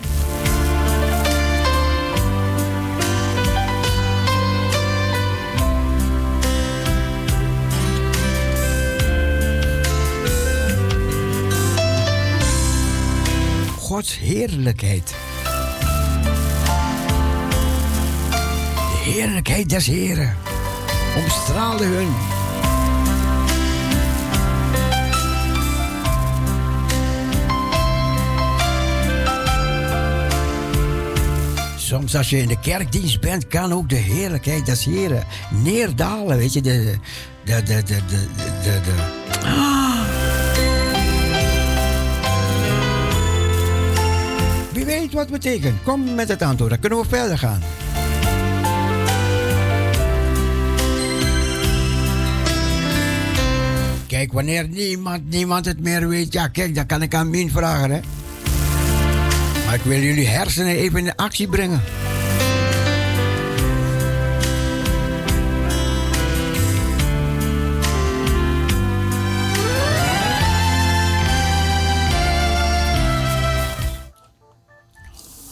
Gods 13.79 14.19
heerlijkheid. 14.19 15.15
De 18.75 19.11
heerlijkheid 19.11 19.71
des 19.71 19.87
Heren 19.87 20.37
omstraalde 21.25 21.85
hun. 21.85 22.42
Soms 31.93 32.17
als 32.17 32.31
je 32.31 32.39
in 32.39 32.49
de 32.49 32.61
kerkdienst 32.61 33.21
bent, 33.21 33.47
kan 33.47 33.73
ook 33.73 33.89
de 33.89 33.97
heerlijkheid 33.97 34.67
des 34.67 34.85
Heren 34.85 35.25
neerdalen. 35.51 36.37
Weet 36.37 36.53
je, 36.53 36.61
de. 36.61 36.99
de, 37.45 37.63
de, 37.63 37.83
de, 37.83 38.01
de, 38.07 38.29
de, 38.63 38.81
Ah. 39.45 40.01
Wie 44.73 44.85
weet 44.85 45.13
wat 45.13 45.31
betekent? 45.31 45.83
Kom 45.83 46.15
met 46.15 46.29
het 46.29 46.43
antwoord, 46.43 46.71
dan 46.71 46.81
kunnen 46.81 46.99
we 46.99 47.09
verder 47.09 47.39
gaan. 47.39 47.61
Kijk, 54.07 54.33
wanneer 54.33 54.69
niemand, 54.69 55.31
niemand 55.31 55.65
het 55.65 55.81
meer 55.81 56.09
weet, 56.09 56.33
ja, 56.33 56.49
kijk, 56.49 56.75
dan 56.75 56.87
kan 56.87 57.03
ik 57.03 57.15
aan 57.15 57.31
Mien 57.31 57.51
vragen, 57.51 57.91
hè. 57.91 58.01
Maar 59.73 59.81
ik 59.81 59.87
wil 59.87 60.01
jullie 60.01 60.27
hersenen 60.27 60.77
even 60.77 60.99
in 60.99 61.17
actie 61.17 61.49
brengen. 61.49 61.83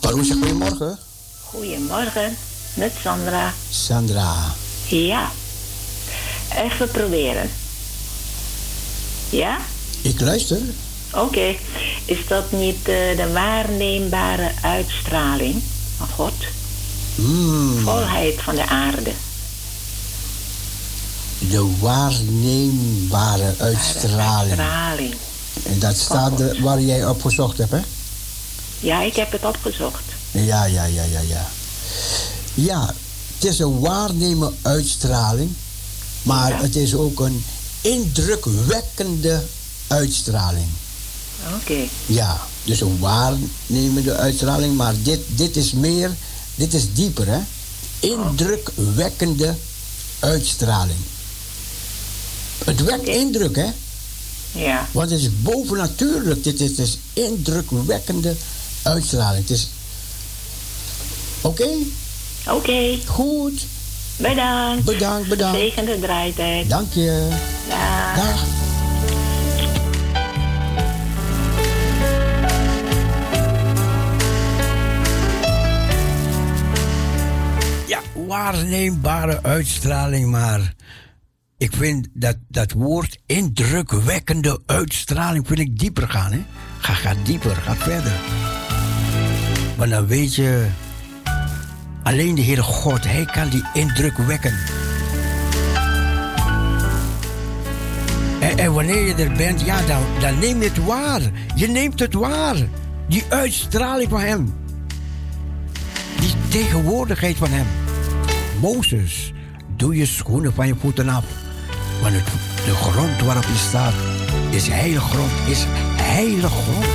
Parousia, 0.01 0.35
goedemorgen. 0.35 0.99
Goedemorgen, 1.41 2.37
met 2.75 2.93
Sandra. 3.03 3.53
Sandra. 3.71 4.55
Ja, 4.89 5.31
even 6.57 6.91
proberen. 6.91 7.51
Ja? 9.31 9.59
Ik 10.03 10.21
luister. 10.21 10.59
Oké. 11.15 11.55
Is 12.05 12.27
dat 12.29 12.53
niet 12.53 12.77
eh, 12.79 13.17
de 13.17 13.31
waarneembare 13.33 14.51
uitstraling 14.63 15.63
van 15.97 16.09
God? 16.09 16.33
Hmm, 17.15 17.79
Volheid 17.85 18.41
van 18.43 18.55
de 18.55 18.67
aarde. 18.69 19.13
de 21.39 21.71
waarneembare 21.81 23.55
uitstraling. 23.59 24.59
Uitstraling. 24.59 25.15
En 25.67 25.79
dat 25.79 25.97
staat 25.97 26.41
er 26.41 26.63
waar 26.63 26.81
jij 26.81 27.07
op 27.07 27.23
gezocht 27.23 27.59
hebt, 27.59 27.71
hè? 27.71 27.81
Ja, 28.81 29.03
ik 29.03 29.17
heb 29.17 29.33
het 29.33 29.45
opgezocht. 29.45 30.03
Ja, 30.31 30.65
ja, 30.65 30.85
ja, 30.85 31.03
ja, 31.03 31.21
ja. 31.21 31.49
Ja, 32.55 32.95
het 33.39 33.45
is 33.51 33.59
een 33.59 33.79
waarnemen 33.81 34.57
uitstraling, 34.63 35.53
maar 36.23 36.51
Ja. 36.51 36.61
het 36.61 36.77
is 36.77 36.95
ook 36.95 37.21
een 37.21 37.45
indrukwekkende 37.81 39.43
uitstraling. 39.87 40.67
Oké. 41.55 41.79
Ja, 42.07 42.41
dus 42.65 42.81
een 42.81 42.99
waarnemende 42.99 44.15
uitstraling, 44.17 44.77
maar 44.77 44.95
dit, 45.03 45.21
dit 45.27 45.57
is 45.57 45.73
meer, 45.73 46.11
dit 46.55 46.75
is 46.75 46.93
dieper, 46.93 47.27
hè? 47.27 47.39
Indrukwekkende 48.01 49.55
uitstraling. 50.19 50.99
Het 52.65 52.85
wekt 52.85 53.07
indruk, 53.07 53.57
hè? 53.57 53.69
Ja. 54.53 54.89
Want 54.93 55.11
het 55.11 55.21
is 55.21 55.29
bovennatuurlijk. 55.43 56.45
Dit 56.45 56.61
is, 56.61 56.71
is 56.73 56.99
indrukwekkende 57.13 58.35
uitstraling. 58.83 59.49
Het 59.49 59.51
is. 59.59 59.69
Oké, 61.41 61.69
Oké. 62.49 62.99
goed. 63.07 63.63
Bedankt. 64.17 64.85
Bedankt, 64.85 65.29
bedankt. 65.29 65.59
Zegende 65.59 66.01
draaitijd. 66.01 66.69
Dank 66.69 66.93
je. 66.93 67.29
Dag. 67.69 68.17
Dag. 68.17 68.45
Ja, 78.31 78.37
waarneembare 78.37 79.43
uitstraling, 79.43 80.31
maar 80.31 80.75
ik 81.59 81.73
vind 81.77 82.09
dat, 82.13 82.37
dat 82.49 82.73
woord 82.73 83.19
indrukwekkende 83.27 84.61
uitstraling 84.67 85.47
vind 85.47 85.59
ik 85.59 85.79
dieper 85.79 86.09
gaan. 86.09 86.33
Hè? 86.33 86.45
Ga, 86.79 86.93
ga 86.93 87.15
dieper, 87.25 87.57
ga 87.57 87.75
verder. 87.75 88.13
Maar 89.79 89.89
dan 89.89 90.07
weet 90.07 90.35
je, 90.35 90.67
alleen 92.03 92.35
de 92.35 92.43
Heere 92.43 92.63
God, 92.63 93.05
Hij 93.05 93.25
kan 93.25 93.49
die 93.49 93.65
indruk 93.75 94.17
wekken. 94.17 94.55
En, 98.41 98.59
en 98.59 98.73
wanneer 98.73 99.07
je 99.07 99.15
er 99.15 99.33
bent, 99.33 99.61
ja, 99.61 99.83
dan, 99.87 100.03
dan 100.21 100.39
neem 100.39 100.63
je 100.63 100.69
het 100.69 100.85
waar. 100.85 101.21
Je 101.55 101.69
neemt 101.69 102.01
het 102.01 102.15
waar. 102.15 102.57
Die 103.09 103.25
uitstraling 103.29 104.11
van 104.11 104.21
Hem. 104.21 104.55
Die 106.21 106.35
tegenwoordigheid 106.49 107.37
van 107.37 107.51
Hem. 107.51 107.90
Mozes, 108.61 109.33
doe 109.77 109.97
je 109.97 110.07
schoenen 110.07 110.53
van 110.53 110.67
je 110.67 110.75
voeten 110.79 111.09
af. 111.09 111.25
Want 112.03 112.15
het, 112.15 112.25
de 112.65 112.75
grond 112.75 113.21
waarop 113.23 113.45
je 113.45 113.57
staat 113.69 113.95
is 114.51 114.69
heilige 114.69 115.09
grond, 115.09 115.31
is 115.49 115.65
heilige 115.97 116.49
grond. 116.49 116.87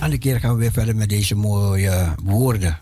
Andere 0.00 0.18
keer 0.18 0.40
gaan 0.40 0.52
we 0.52 0.60
weer 0.60 0.72
verder 0.72 0.96
met 0.96 1.08
deze 1.08 1.34
mooie 1.34 2.14
woorden. 2.24 2.78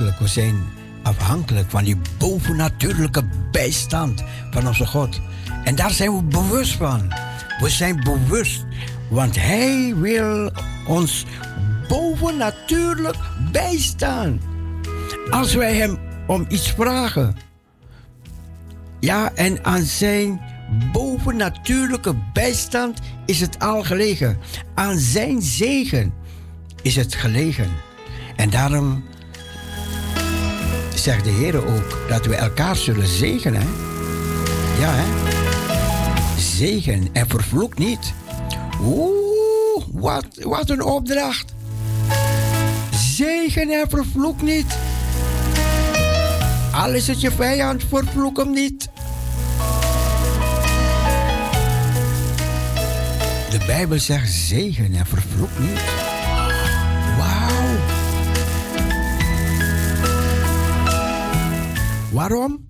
We 0.00 0.26
zijn 0.26 0.64
afhankelijk 1.02 1.70
van 1.70 1.84
die 1.84 1.96
bovennatuurlijke 2.18 3.22
bijstand 3.50 4.24
van 4.50 4.66
onze 4.66 4.86
God. 4.86 5.20
En 5.64 5.74
daar 5.74 5.90
zijn 5.90 6.16
we 6.16 6.22
bewust 6.22 6.72
van. 6.72 7.12
We 7.60 7.68
zijn 7.68 8.00
bewust, 8.04 8.64
want 9.08 9.36
Hij 9.36 9.94
wil 9.96 10.52
ons 10.86 11.24
bovennatuurlijk 11.88 13.16
bijstaan. 13.52 14.40
Als 15.30 15.54
wij 15.54 15.74
Hem 15.74 15.98
om 16.26 16.46
iets 16.48 16.70
vragen. 16.70 17.36
Ja, 19.00 19.32
en 19.34 19.64
aan 19.64 19.82
Zijn 19.82 20.40
bovennatuurlijke 20.92 22.14
bijstand 22.32 23.00
is 23.26 23.40
het 23.40 23.58
al 23.58 23.82
gelegen. 23.82 24.38
Aan 24.74 24.98
Zijn 24.98 25.42
zegen 25.42 26.12
is 26.82 26.96
het 26.96 27.14
gelegen. 27.14 27.68
En 28.36 28.50
daarom 28.50 29.04
zegt 31.00 31.24
de 31.24 31.30
Heer 31.30 31.66
ook 31.66 31.98
dat 32.08 32.26
we 32.26 32.34
elkaar 32.34 32.76
zullen 32.76 33.06
zegenen. 33.06 33.68
Ja, 34.78 34.92
hè? 34.92 35.04
Zegen 36.40 37.08
en 37.12 37.28
vervloek 37.28 37.78
niet. 37.78 38.12
Oeh, 38.82 39.84
wat, 39.92 40.26
wat 40.42 40.70
een 40.70 40.82
opdracht. 40.82 41.54
zegen 42.92 43.70
en 43.70 43.88
vervloek 43.88 44.42
niet. 44.42 44.78
Al 46.72 46.94
is 46.94 47.06
het 47.06 47.20
je 47.20 47.30
vijand, 47.30 47.84
vervloek 47.88 48.36
hem 48.36 48.50
niet. 48.50 48.88
De 53.50 53.64
Bijbel 53.66 53.98
zegt 53.98 54.32
zegen 54.32 54.94
en 54.94 55.06
vervloek 55.06 55.58
niet. 55.58 56.09
Waarom? 62.12 62.68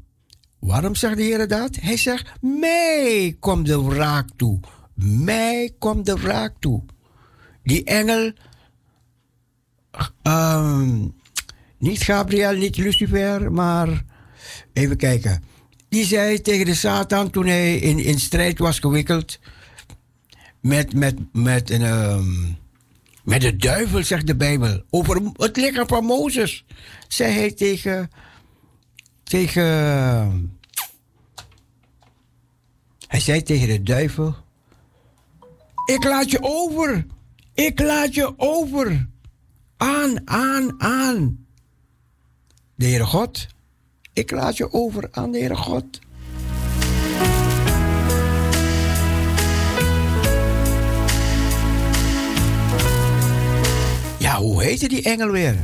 Waarom 0.59 0.95
zegt 0.95 1.16
de 1.16 1.22
Heer 1.22 1.49
dat? 1.49 1.76
Hij 1.80 1.97
zegt, 1.97 2.30
mij 2.41 3.36
komt 3.38 3.66
de 3.66 3.82
wraak 3.82 4.28
toe. 4.36 4.61
Mij 4.95 5.74
komt 5.78 6.07
de 6.07 6.14
wraak 6.14 6.55
toe. 6.59 6.82
Die 7.62 7.84
engel, 7.84 8.32
ehm, 10.22 11.07
niet 11.78 12.03
Gabriel, 12.03 12.57
niet 12.57 12.76
Lucifer, 12.76 13.53
maar 13.53 14.05
even 14.72 14.97
kijken. 14.97 15.43
Die 15.88 16.05
zei 16.05 16.41
tegen 16.41 16.66
de 16.66 16.74
Satan 16.74 17.30
toen 17.30 17.47
hij 17.47 17.76
in, 17.76 17.99
in 17.99 18.20
strijd 18.20 18.59
was 18.59 18.78
gewikkeld 18.78 19.38
met, 20.61 20.95
met, 20.95 21.18
met, 21.32 21.70
een, 21.70 21.82
ehm, 21.82 22.43
met 23.24 23.41
de 23.41 23.57
duivel, 23.57 24.05
zegt 24.05 24.26
de 24.26 24.36
Bijbel. 24.36 24.82
Over 24.91 25.20
het 25.36 25.57
lichaam 25.57 25.86
van 25.86 26.05
Mozes, 26.05 26.64
zei 27.09 27.32
hij 27.32 27.53
tegen, 27.53 28.11
tegen 29.31 30.59
hij 33.07 33.20
zei 33.20 33.43
tegen 33.43 33.68
de 33.68 33.83
duivel: 33.83 34.35
Ik 35.85 36.05
laat 36.05 36.31
je 36.31 36.39
over. 36.41 37.07
Ik 37.55 37.81
laat 37.81 38.14
je 38.14 38.35
over. 38.37 39.09
Aan, 39.76 40.28
aan, 40.28 40.83
aan. 40.83 41.47
De 42.74 42.87
Heere 42.87 43.05
God. 43.05 43.47
Ik 44.12 44.31
laat 44.31 44.57
je 44.57 44.72
over 44.72 45.09
aan 45.11 45.33
de 45.33 45.39
Heere 45.39 45.57
God. 45.57 45.99
Ja, 54.18 54.37
hoe 54.37 54.62
heette 54.62 54.89
die 54.89 55.03
engel 55.03 55.31
weer? 55.31 55.59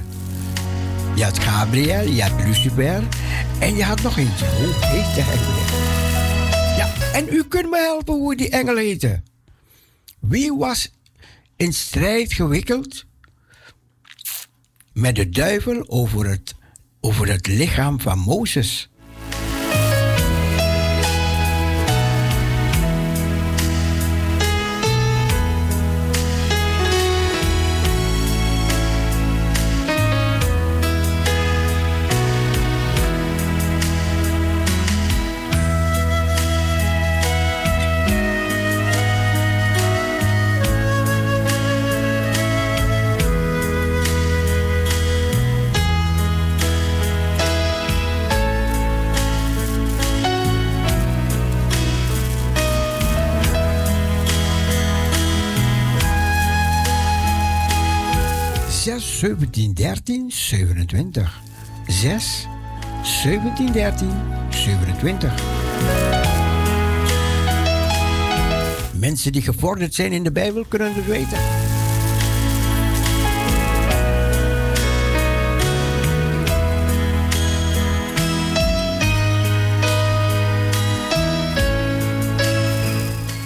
Je 1.17 1.25
had 1.25 1.39
Gabriel, 1.39 2.09
je 2.09 2.23
had 2.23 2.45
Lucifer 2.45 3.09
en 3.59 3.77
je 3.77 3.85
had 3.85 4.03
nog 4.03 4.17
eentje. 4.19 4.47
Hoe 4.47 4.75
heette 4.75 5.25
weer? 5.25 6.77
Ja, 6.77 7.13
en 7.13 7.29
u 7.35 7.45
kunt 7.45 7.71
me 7.71 7.79
helpen 7.79 8.15
hoe 8.15 8.37
die 8.37 8.51
engel 8.51 8.77
heette. 8.77 9.23
Wie 10.21 10.53
was 10.53 10.91
in 11.57 11.73
strijd 11.73 12.33
gewikkeld 12.33 13.05
met 14.93 15.15
de 15.15 15.29
duivel 15.29 15.89
over 15.89 16.27
het, 16.29 16.55
over 17.01 17.29
het 17.29 17.47
lichaam 17.47 18.01
van 18.01 18.19
Mozes? 18.19 18.91
Zes, 59.27 59.39
17, 59.39 59.75
13, 59.75 60.31
27. 60.31 61.41
6, 61.87 62.47
17, 63.03 63.73
13, 63.73 64.11
27. 64.51 65.35
Mensen 68.93 69.33
die 69.33 69.43
gevorderd 69.43 69.95
zijn 69.95 70.13
in 70.13 70.23
de 70.23 70.33
Bijbel 70.33 70.65
kunnen 70.69 70.95
het 70.95 71.07
weten. 71.07 71.39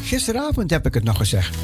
Gisteravond 0.02 0.70
heb 0.70 0.86
ik 0.86 0.94
het 0.94 1.04
nog 1.04 1.16
gezegd. 1.16 1.56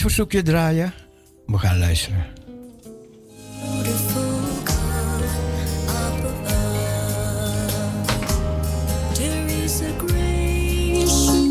Verzoekje 0.00 0.42
draaien. 0.42 0.92
We 1.46 1.58
gaan 1.58 1.78
luisteren. 1.78 2.26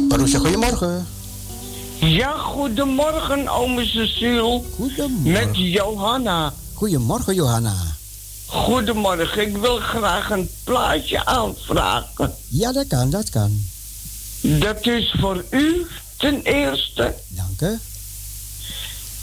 Marusha, 0.10 0.40
goedemorgen. 0.40 1.08
Ja, 2.00 2.32
goedemorgen, 2.32 3.48
ome 3.48 3.86
Cecile. 3.86 4.62
Goedemorgen. 4.76 5.32
Met 5.32 5.58
Johanna. 5.58 6.54
Goedemorgen, 6.74 7.36
Johanna. 7.36 7.76
Goedemorgen, 8.46 9.42
ik 9.42 9.58
wil 9.58 9.78
graag 9.78 10.30
een 10.30 10.50
plaatje 10.64 11.26
aanvragen. 11.26 12.34
Ja, 12.48 12.72
dat 12.72 12.88
kan, 12.88 13.10
dat 13.10 13.30
kan. 13.30 13.64
Dat 14.42 14.86
is 14.86 15.16
voor 15.20 15.44
u 15.50 15.88
ten 16.18 16.42
eerste. 16.42 17.16
Dank 17.28 17.62
u. 17.62 17.80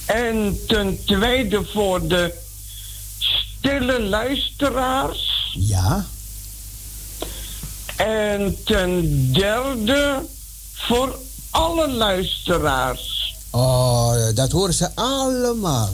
En 0.06 0.60
ten 0.66 1.04
tweede 1.04 1.64
voor 1.72 2.08
de 2.08 2.34
stille 3.18 4.02
luisteraars. 4.02 5.52
Ja. 5.58 6.06
En 7.96 8.56
ten 8.64 9.32
derde 9.32 10.26
voor 10.72 11.18
alle 11.50 11.90
luisteraars. 11.90 13.34
Oh, 13.50 14.14
dat 14.34 14.52
horen 14.52 14.74
ze 14.74 14.90
allemaal. 14.94 15.90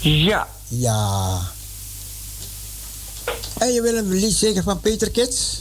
Ja. 0.00 0.48
Ja. 0.68 1.40
En 3.58 3.72
je 3.72 3.82
wil 3.82 3.96
een 3.96 4.08
lied 4.12 4.34
zeker 4.34 4.62
van 4.62 4.80
Peter 4.80 5.10
Kits? 5.10 5.60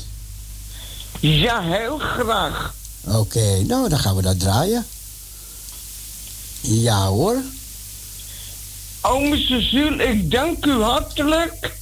Ja, 1.20 1.62
heel 1.62 1.98
graag. 1.98 2.74
Oké, 3.08 3.64
nou 3.64 3.90
dan 3.90 4.00
gaan 4.00 4.16
we 4.16 4.22
dat 4.22 4.40
draaien. 4.40 4.86
Ja 6.62 7.06
hoor. 7.08 7.36
Ome 9.02 9.38
Cecile, 9.38 10.04
ik 10.04 10.32
dank 10.32 10.66
u 10.66 10.72
hartelijk. 10.72 11.80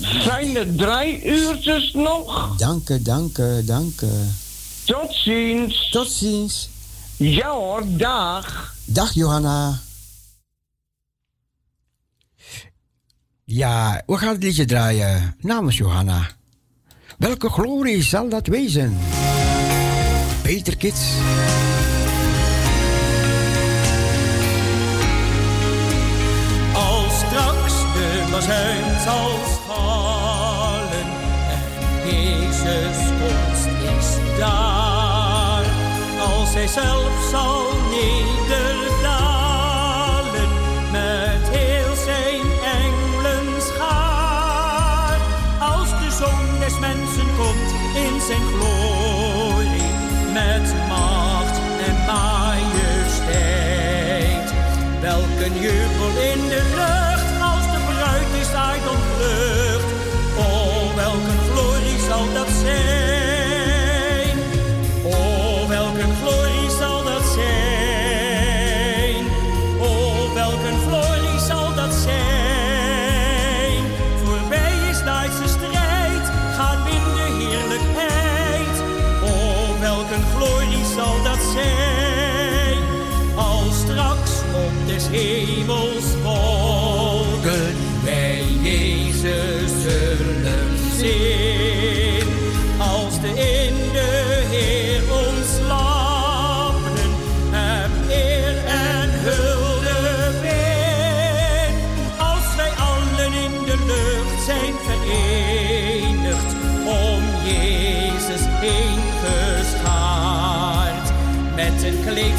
Fijne 0.00 0.74
drie 0.74 1.24
uurtjes 1.24 1.92
nog. 1.92 2.56
Dank 2.56 2.88
u, 2.88 3.02
dank 3.02 3.38
u, 3.38 3.64
dank 3.64 4.00
u. 4.00 4.10
Tot 4.84 5.14
ziens. 5.14 5.90
Tot 5.90 6.10
ziens. 6.10 6.68
Ja 7.16 7.50
hoor, 7.50 7.82
dag. 7.86 8.74
Dag 8.84 9.12
Johanna. 9.14 9.80
Ja, 13.44 14.02
we 14.06 14.16
gaan 14.16 14.32
het 14.32 14.42
liedje 14.42 14.64
draaien 14.64 15.36
namens 15.40 15.76
Johanna. 15.76 16.30
Welke 17.18 17.48
glorie 17.50 18.02
zal 18.02 18.28
dat 18.28 18.46
wezen? 18.46 18.98
Peter 20.42 20.76
Kids. 20.76 21.00
Als 36.20 36.54
hij 36.54 36.66
zelf 36.66 37.28
zal 37.30 37.62
nederdalen 37.90 39.22
met 40.92 41.48
heel 41.50 41.94
zijn 41.94 42.46
engelen 42.80 43.62
schaar. 43.62 45.18
Als 45.60 45.90
de 45.90 46.10
zoon 46.18 46.58
des 46.60 46.78
mensen 46.78 47.26
komt 47.36 47.70
in 47.94 48.20
zijn 48.20 48.42
glorie 48.42 49.92
met 50.32 50.74
macht 50.88 51.56
en 51.86 51.96
majesteit. 52.06 53.32
Welk 55.00 55.40
een 55.44 55.60
jubel 55.60 55.81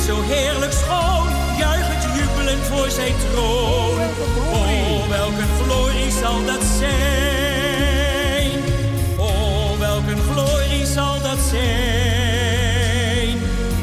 zo 0.05 0.21
heerlijk 0.21 0.71
schoon, 0.71 1.27
juichend 1.57 2.03
jubelend 2.15 2.63
voor 2.65 2.89
zijn 2.89 3.13
troon. 3.31 3.99
Oh, 4.53 5.07
welk 5.09 5.37
een 5.37 5.65
glorie 5.65 6.11
zal 6.11 6.45
dat 6.45 6.63
zijn. 6.79 8.51
Oh, 9.17 9.79
welk 9.79 10.07
een 10.07 10.21
glorie 10.31 10.85
zal 10.85 11.21
dat 11.21 11.39
zijn. 11.49 11.63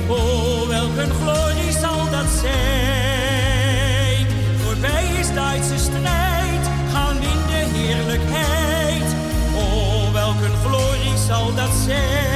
Oh, 0.09 0.69
welk 0.69 0.97
een 0.97 1.13
glorie 1.23 1.73
zal 1.73 2.11
dat 2.11 2.27
zijn. 2.41 4.27
Voorbij 4.65 5.05
is 5.21 5.35
Duitse 5.35 5.79
strijd, 5.79 6.69
gaan 6.93 7.17
in 7.17 7.41
de 7.47 7.79
heerlijkheid. 7.79 9.15
Oh, 9.55 10.13
welk 10.13 10.41
een 10.43 10.57
glorie 10.65 11.17
zal 11.29 11.55
dat 11.55 11.71
zijn. 11.87 12.30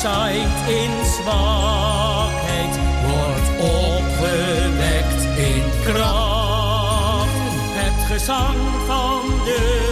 Gezaaid 0.00 0.68
in 0.68 1.04
zwakheid 1.04 2.78
wordt 3.06 3.48
opgewekt 3.60 5.22
in 5.38 5.62
kracht. 5.84 7.28
Het 7.72 8.04
gezang 8.06 8.56
van 8.86 9.20
de 9.44 9.89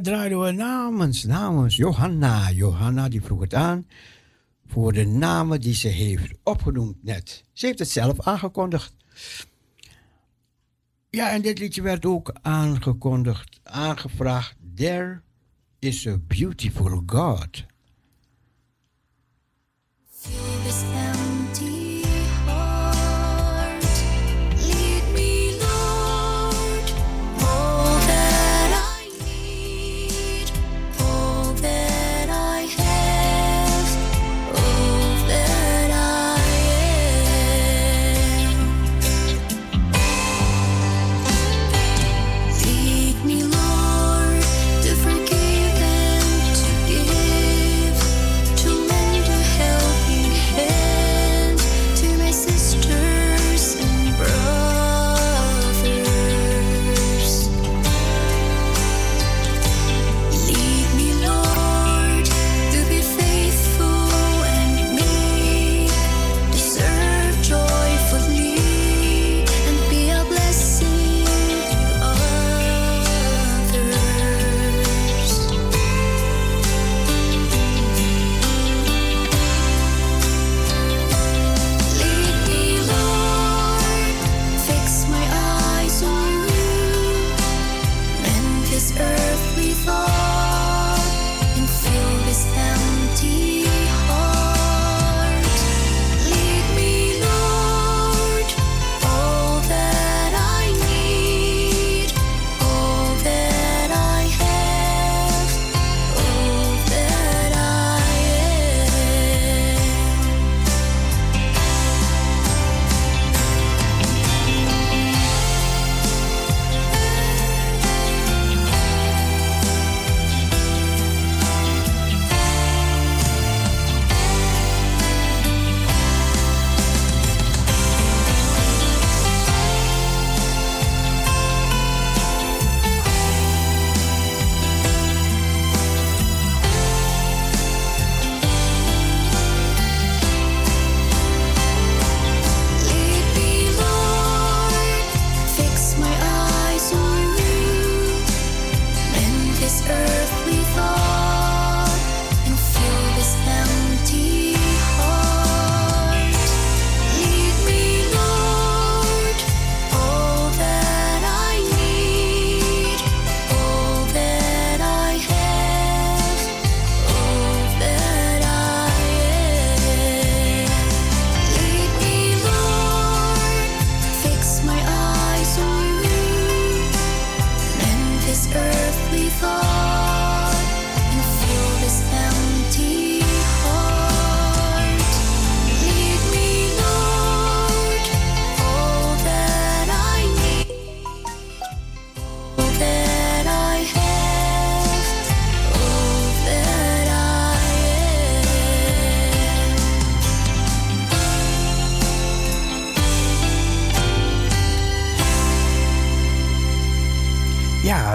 draaiden 0.00 0.40
we 0.40 0.50
namens, 0.50 1.24
namens 1.24 1.76
Johanna. 1.76 2.50
Johanna 2.50 3.08
die 3.08 3.22
vroeg 3.22 3.40
het 3.40 3.54
aan 3.54 3.86
voor 4.68 4.92
de 4.92 5.06
namen 5.06 5.60
die 5.60 5.74
ze 5.74 5.88
heeft 5.88 6.34
opgenoemd 6.42 7.04
net. 7.04 7.44
Ze 7.52 7.66
heeft 7.66 7.78
het 7.78 7.90
zelf 7.90 8.20
aangekondigd. 8.20 8.94
Ja, 11.10 11.30
en 11.30 11.42
dit 11.42 11.58
liedje 11.58 11.82
werd 11.82 12.06
ook 12.06 12.32
aangekondigd, 12.42 13.60
aangevraagd. 13.62 14.56
There 14.74 15.20
is 15.78 16.06
a 16.06 16.18
beautiful 16.26 17.02
God. 17.06 17.66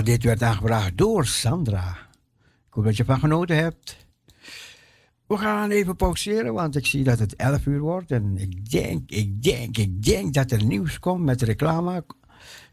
Dit 0.03 0.23
werd 0.23 0.43
aangebracht 0.43 0.97
door 0.97 1.25
Sandra. 1.25 1.97
Ik 2.67 2.73
hoop 2.73 2.83
dat 2.83 2.95
je 2.95 3.03
ervan 3.03 3.19
genoten 3.19 3.55
hebt. 3.55 4.07
We 5.27 5.37
gaan 5.37 5.69
even 5.69 5.95
pauzeren, 5.95 6.53
want 6.53 6.75
ik 6.75 6.85
zie 6.85 7.03
dat 7.03 7.19
het 7.19 7.35
11 7.35 7.65
uur 7.65 7.79
wordt. 7.79 8.11
En 8.11 8.37
ik 8.37 8.69
denk, 8.69 9.11
ik 9.11 9.43
denk, 9.43 9.77
ik 9.77 10.03
denk 10.03 10.33
dat 10.33 10.51
er 10.51 10.63
nieuws 10.63 10.99
komt 10.99 11.23
met 11.23 11.41
reclame. 11.41 12.05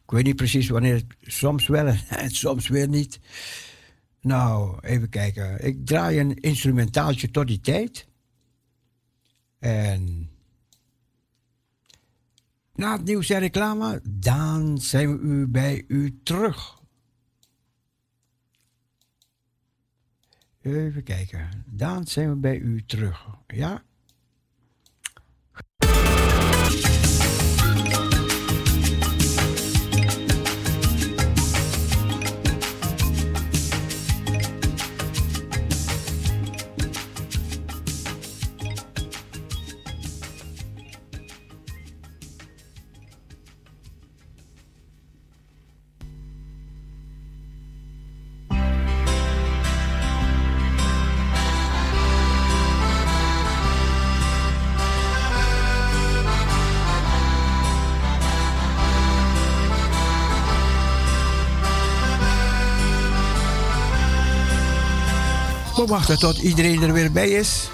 Ik 0.05 0.11
weet 0.17 0.25
niet 0.25 0.37
precies 0.37 0.69
wanneer, 0.69 1.03
soms 1.21 1.67
wel 1.67 1.87
en 2.09 2.31
soms 2.31 2.69
weer 2.69 2.89
niet. 2.89 3.21
Nou, 4.21 4.79
even 4.81 5.09
kijken. 5.09 5.67
Ik 5.67 5.87
draai 5.87 6.21
een 6.21 6.35
instrumentaaltje 6.35 7.31
tot 7.31 7.47
die 7.47 7.61
tijd. 7.61 8.07
En 9.59 10.31
na 12.75 12.93
het 12.93 13.05
nieuws 13.05 13.31
en 13.31 13.41
reclame, 13.41 14.01
dan 14.09 14.79
zijn 14.79 15.19
we 15.19 15.23
u 15.23 15.47
bij 15.47 15.85
u 15.89 16.21
terug. 16.23 16.80
Even 20.63 21.03
kijken. 21.03 21.49
Dan 21.67 22.07
zijn 22.07 22.29
we 22.29 22.37
bij 22.37 22.59
u 22.59 22.85
terug. 22.85 23.27
Ja? 23.47 23.83
We 65.81 65.87
wachten 65.87 66.19
tot 66.19 66.39
iedereen 66.39 66.83
er 66.83 66.93
weer 66.93 67.13
bij 67.13 67.29
is. 67.29 67.71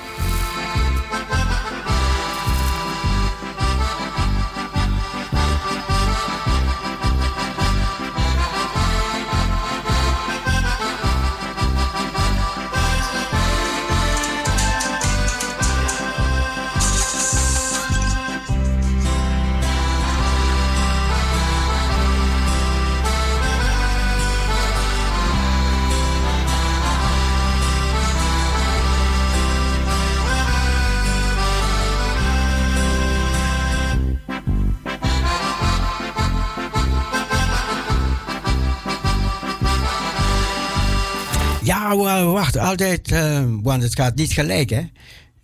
Altijd, 42.66 43.12
eh, 43.12 43.44
want 43.62 43.82
het 43.82 43.94
gaat 43.94 44.14
niet 44.14 44.32
gelijk, 44.32 44.70
hè. 44.70 44.82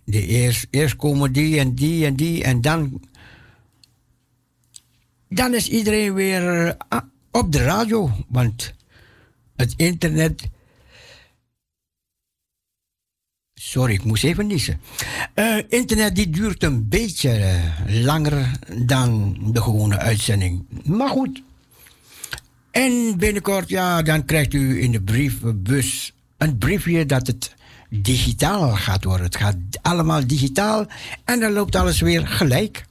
De 0.05 0.27
eerst, 0.27 0.67
eerst 0.69 0.95
komen 0.95 1.31
die 1.31 1.59
en 1.59 1.75
die 1.75 2.05
en 2.05 2.15
die 2.15 2.43
en 2.43 2.61
dan... 2.61 3.01
Dan 5.29 5.53
is 5.53 5.69
iedereen 5.69 6.13
weer 6.13 6.67
eh, 6.89 6.99
op 7.31 7.51
de 7.51 7.63
radio, 7.63 8.11
want 8.27 8.73
het 9.55 9.73
internet... 9.77 10.49
Sorry, 13.53 13.93
ik 13.93 14.03
moest 14.03 14.23
even 14.23 14.47
niezen. 14.47 14.81
Eh, 15.33 15.57
internet 15.67 16.15
die 16.15 16.29
duurt 16.29 16.63
een 16.63 16.89
beetje 16.89 17.61
langer 17.87 18.59
dan 18.85 19.37
de 19.53 19.61
gewone 19.61 19.97
uitzending. 19.97 20.65
Maar 20.85 21.09
goed. 21.09 21.43
En 22.71 23.17
binnenkort, 23.17 23.69
ja, 23.69 24.01
dan 24.01 24.25
krijgt 24.25 24.53
u 24.53 24.81
in 24.81 24.91
de 24.91 25.01
brievenbus 25.01 26.12
een 26.43 26.57
briefje 26.57 27.05
dat 27.05 27.27
het 27.27 27.53
digitaal 27.89 28.75
gaat 28.75 29.03
worden. 29.03 29.25
Het 29.25 29.35
gaat 29.35 29.55
allemaal 29.81 30.27
digitaal 30.27 30.85
en 31.25 31.39
dan 31.39 31.51
loopt 31.51 31.75
alles 31.75 32.01
weer 32.01 32.27
gelijk. 32.27 32.85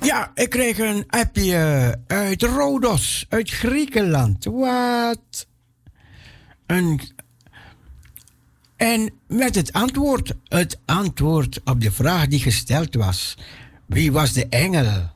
Ja, 0.00 0.30
ik 0.34 0.50
kreeg 0.50 0.78
een 0.78 1.04
appje 1.08 1.98
uit 2.06 2.42
Rodos, 2.42 3.26
uit 3.28 3.50
Griekenland. 3.50 4.44
Wat? 4.44 5.46
Een 6.66 7.00
en 8.80 9.12
met 9.26 9.54
het 9.54 9.72
antwoord, 9.72 10.34
het 10.44 10.78
antwoord 10.84 11.60
op 11.64 11.80
de 11.80 11.92
vraag 11.92 12.26
die 12.26 12.40
gesteld 12.40 12.94
was: 12.94 13.36
wie 13.86 14.12
was 14.12 14.32
de 14.32 14.46
engel? 14.48 15.10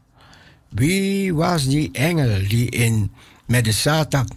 Wie 0.74 1.34
was 1.34 1.66
die 1.66 1.88
engel 1.92 2.48
die 2.48 2.70
in, 2.70 3.12
met 3.46 3.64
de 3.64 3.72
Satan 3.72 4.28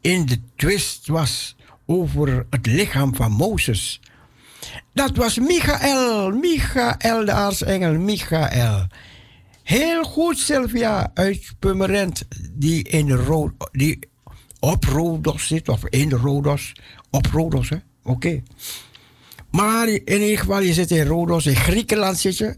in 0.00 0.26
de 0.26 0.38
twist 0.56 1.06
was 1.06 1.56
over 1.84 2.46
het 2.50 2.66
lichaam 2.66 3.14
van 3.14 3.32
Mozes? 3.32 4.00
Dat 4.92 5.16
was 5.16 5.38
Michael, 5.38 6.30
Michael, 6.30 7.24
de 7.24 7.32
aartsengel 7.32 7.92
Michael. 7.92 8.86
Heel 9.62 10.04
goed, 10.04 10.38
Sylvia 10.38 11.10
uit 11.14 11.54
Purmerend, 11.58 12.24
die, 12.52 12.82
in 12.88 13.10
Ro 13.12 13.52
die 13.72 13.98
op 14.60 14.84
Rodos 14.84 15.46
zit, 15.46 15.68
of 15.68 15.86
in 15.88 16.10
Rodos, 16.12 16.72
op 17.10 17.26
Rodos, 17.26 17.68
hè? 17.68 17.76
Oké. 18.02 18.42
Maar 19.50 19.88
in 19.88 20.22
ieder 20.22 20.38
geval, 20.38 20.60
je 20.60 20.72
zit 20.72 20.90
in 20.90 21.06
Rodos, 21.06 21.46
in 21.46 21.56
Griekenland 21.56 22.18
zit 22.18 22.36
je. 22.36 22.56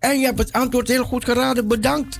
En 0.00 0.18
je 0.18 0.26
hebt 0.26 0.38
het 0.38 0.52
antwoord 0.52 0.88
heel 0.88 1.04
goed 1.04 1.24
geraden. 1.24 1.68
Bedankt. 1.68 2.18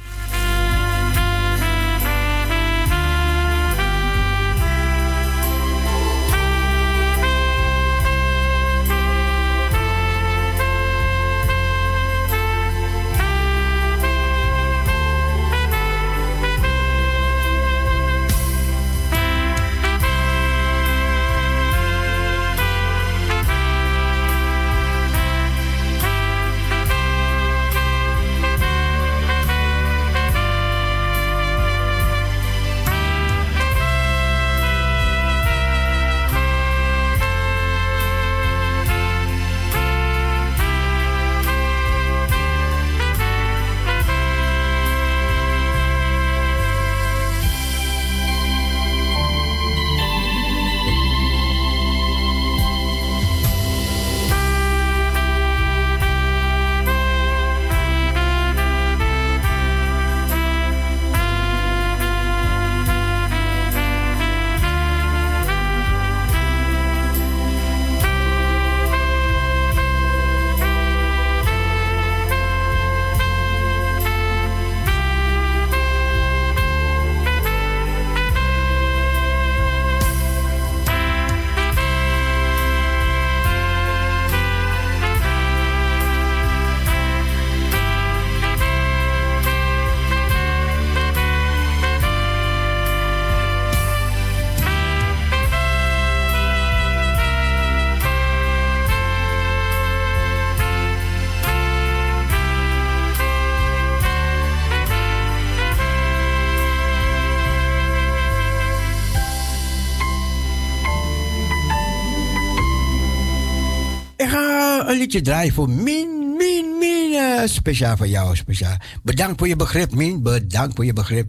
Je 115.13 115.21
draaien 115.21 115.53
voor 115.53 115.71
Min, 115.71 116.37
Min, 116.37 116.79
Min. 116.79 117.13
Eh, 117.13 117.47
speciaal 117.47 117.97
voor 117.97 118.07
jou, 118.07 118.37
speciaal. 118.37 118.77
Bedankt 119.03 119.39
voor 119.39 119.49
je 119.49 119.57
begrip, 119.57 119.95
Min. 119.95 120.23
Bedankt 120.23 120.75
voor 120.75 120.85
je 120.85 120.93
begrip. 120.93 121.29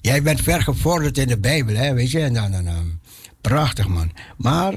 Jij 0.00 0.22
bent 0.22 0.40
vergevorderd 0.40 1.18
in 1.18 1.28
de 1.28 1.38
Bijbel, 1.38 1.74
hè, 1.74 1.94
weet 1.94 2.10
je. 2.10 2.28
Nou, 2.28 2.48
nou, 2.48 2.62
nou. 2.62 2.84
Prachtig, 3.40 3.88
man. 3.88 4.12
Maar 4.36 4.74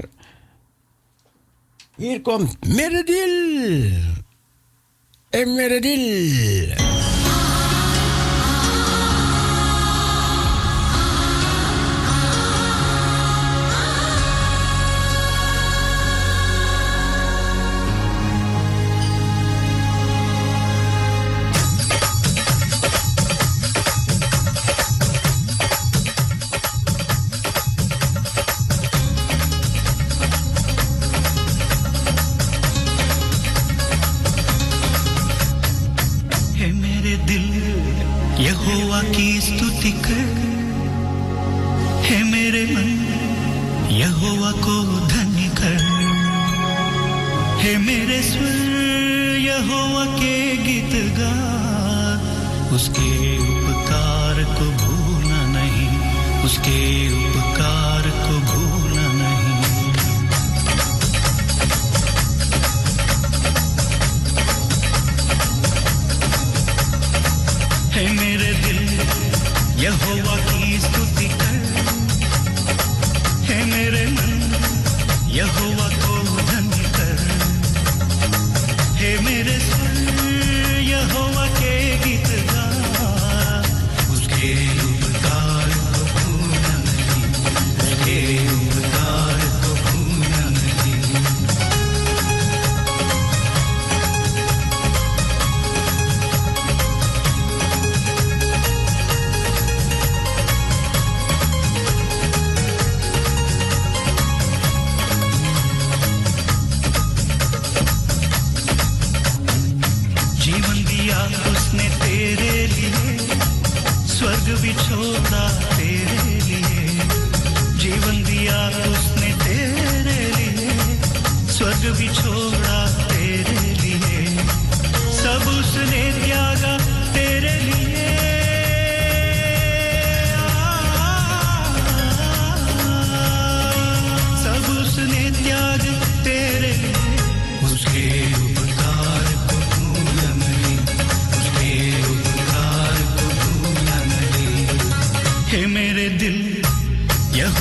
hier 1.96 2.20
komt 2.20 2.66
Meredil. 2.66 3.90
En 5.30 5.54
Meredil. 5.54 6.93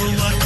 will 0.04 0.43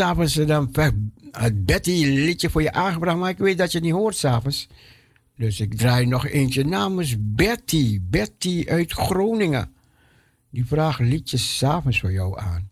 s'avonds 0.00 0.36
eh, 0.36 0.46
dan 0.46 0.70
het 1.30 1.66
Betty 1.66 2.04
liedje 2.04 2.50
voor 2.50 2.62
je 2.62 2.72
aangebracht, 2.72 3.18
maar 3.18 3.30
ik 3.30 3.38
weet 3.38 3.58
dat 3.58 3.72
je 3.72 3.78
het 3.78 3.86
niet 3.86 3.96
hoort 3.96 4.16
s'avonds. 4.16 4.68
Dus 5.36 5.60
ik 5.60 5.74
draai 5.74 6.06
nog 6.06 6.26
eentje 6.26 6.64
namens 6.64 7.16
Betty. 7.18 7.98
Betty 8.02 8.64
uit 8.68 8.92
Groningen. 8.92 9.72
Die 10.50 10.66
vraagt 10.66 11.00
liedjes 11.00 11.58
s'avonds 11.58 12.00
voor 12.00 12.12
jou 12.12 12.40
aan. 12.40 12.70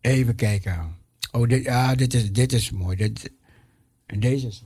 Even 0.00 0.34
kijken. 0.34 0.96
Oh, 1.32 1.48
dit, 1.48 1.64
ja, 1.64 1.94
dit, 1.94 2.14
is, 2.14 2.32
dit 2.32 2.52
is 2.52 2.70
mooi. 2.70 2.96
Dit, 2.96 3.30
en 4.06 4.20
deze 4.20 4.46
is 4.46 4.62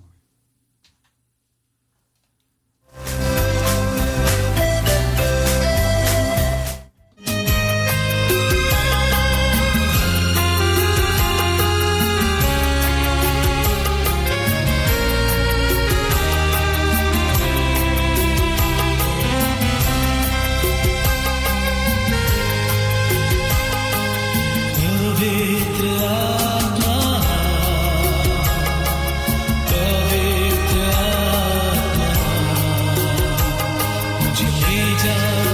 Angel 34.83 35.52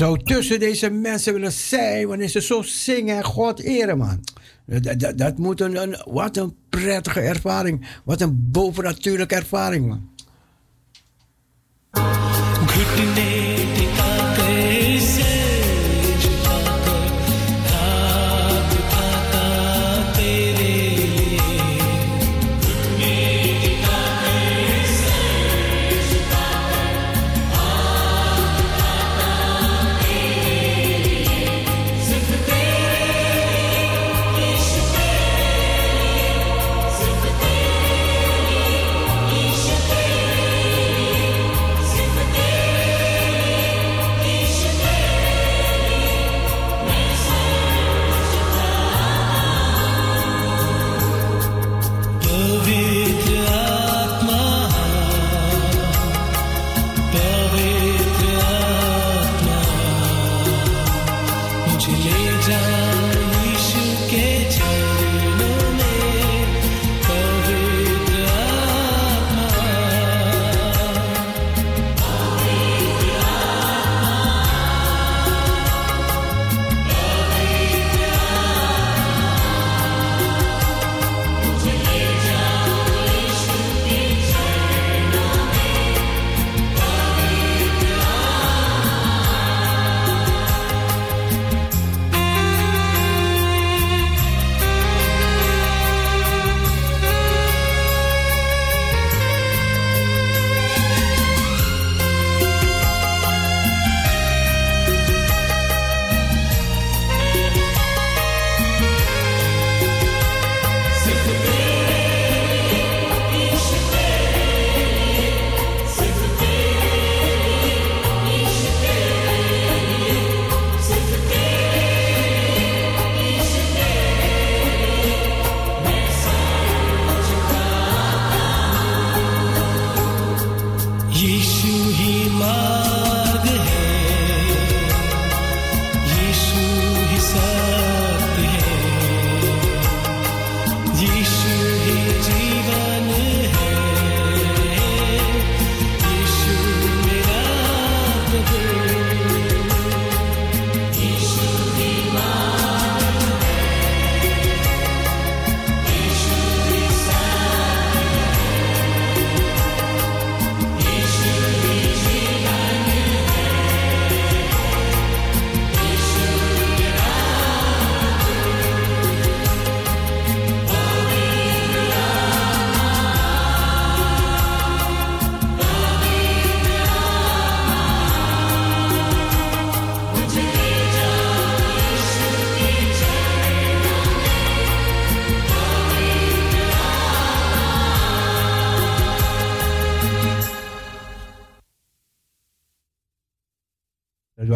zou 0.00 0.18
tussen 0.24 0.60
deze 0.60 0.90
mensen 0.90 1.32
willen 1.32 1.52
zijn 1.52 2.06
wanneer 2.08 2.28
ze 2.28 2.40
zo 2.42 2.62
zingen 2.62 3.16
en 3.16 3.24
God 3.24 3.60
eren, 3.60 3.98
man. 3.98 4.24
Dat, 4.66 5.00
dat, 5.00 5.18
dat 5.18 5.38
moet 5.38 5.60
een, 5.60 5.76
een- 5.82 6.02
wat 6.04 6.36
een 6.36 6.54
prettige 6.68 7.20
ervaring. 7.20 7.86
Wat 8.04 8.20
een 8.20 8.50
bovennatuurlijke 8.50 9.34
ervaring, 9.34 9.86
man. 9.86 10.08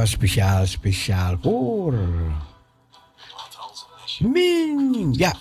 Was 0.04 0.12
speciaal, 0.12 0.66
speciaal 0.66 1.36
voor. 1.42 1.94
Min, 4.18 5.12
ja. 5.12 5.34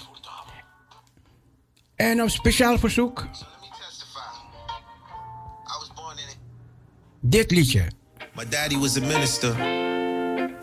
En 1.95 2.21
op 2.21 2.29
speciaal 2.29 2.77
verzoek. 2.77 3.27
Dit 7.19 7.51
liedje. 7.51 7.87
My 8.35 8.45
daddy 8.49 8.77
was 8.77 8.97
a 8.97 9.01
minister. 9.01 9.55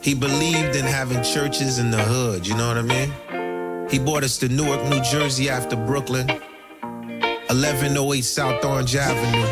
He 0.01 0.17
believed 0.17 0.77
in 0.77 0.85
having 0.85 1.25
churches 1.25 1.79
in 1.79 1.91
the 1.91 2.03
hood, 2.03 2.47
you 2.47 2.57
know 2.57 2.69
what 2.69 2.77
I 2.77 2.87
mean? 2.87 3.13
He 3.91 4.01
brought 4.01 4.25
us 4.25 4.39
to 4.39 4.49
Newark, 4.49 4.83
New 4.89 5.03
Jersey 5.03 5.51
after 5.51 5.77
Brooklyn. 5.77 6.27
1108 6.27 8.25
South 8.25 8.65
Orange 8.65 8.97
Avenue. 8.97 9.49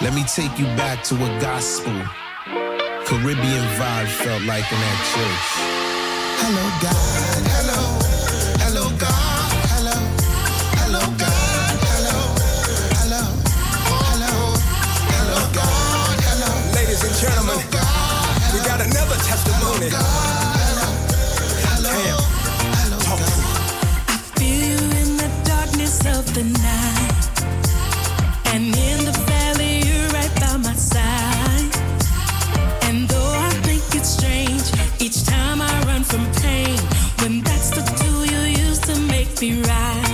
Let 0.00 0.12
me 0.12 0.24
take 0.24 0.58
you 0.58 0.66
back 0.76 1.02
to 1.04 1.14
a 1.14 1.40
gospel, 1.40 1.94
Caribbean 3.06 3.64
vibe 3.78 4.08
felt 4.08 4.42
like 4.42 4.66
in 4.72 4.80
that 4.80 5.00
church. 5.14 5.46
Hello, 6.42 6.64
God. 6.82 7.46
Hello. 7.54 7.80
Hello, 8.62 8.84
God. 8.98 9.52
Hello. 9.70 9.98
Hello, 10.80 11.00
God. 11.14 11.76
Hello. 11.86 12.18
Hello. 12.98 13.22
Hello. 13.94 14.54
Hello, 15.14 15.38
God. 15.54 16.18
Hello. 16.26 16.50
Ladies 16.74 17.04
and 17.04 17.14
gentlemen, 17.14 17.58
we 18.52 18.58
got 18.66 18.80
another 18.82 19.16
testimony. 19.22 19.90
To 39.36 39.46
make 39.46 39.56
me 39.56 39.62
right. 39.62 40.05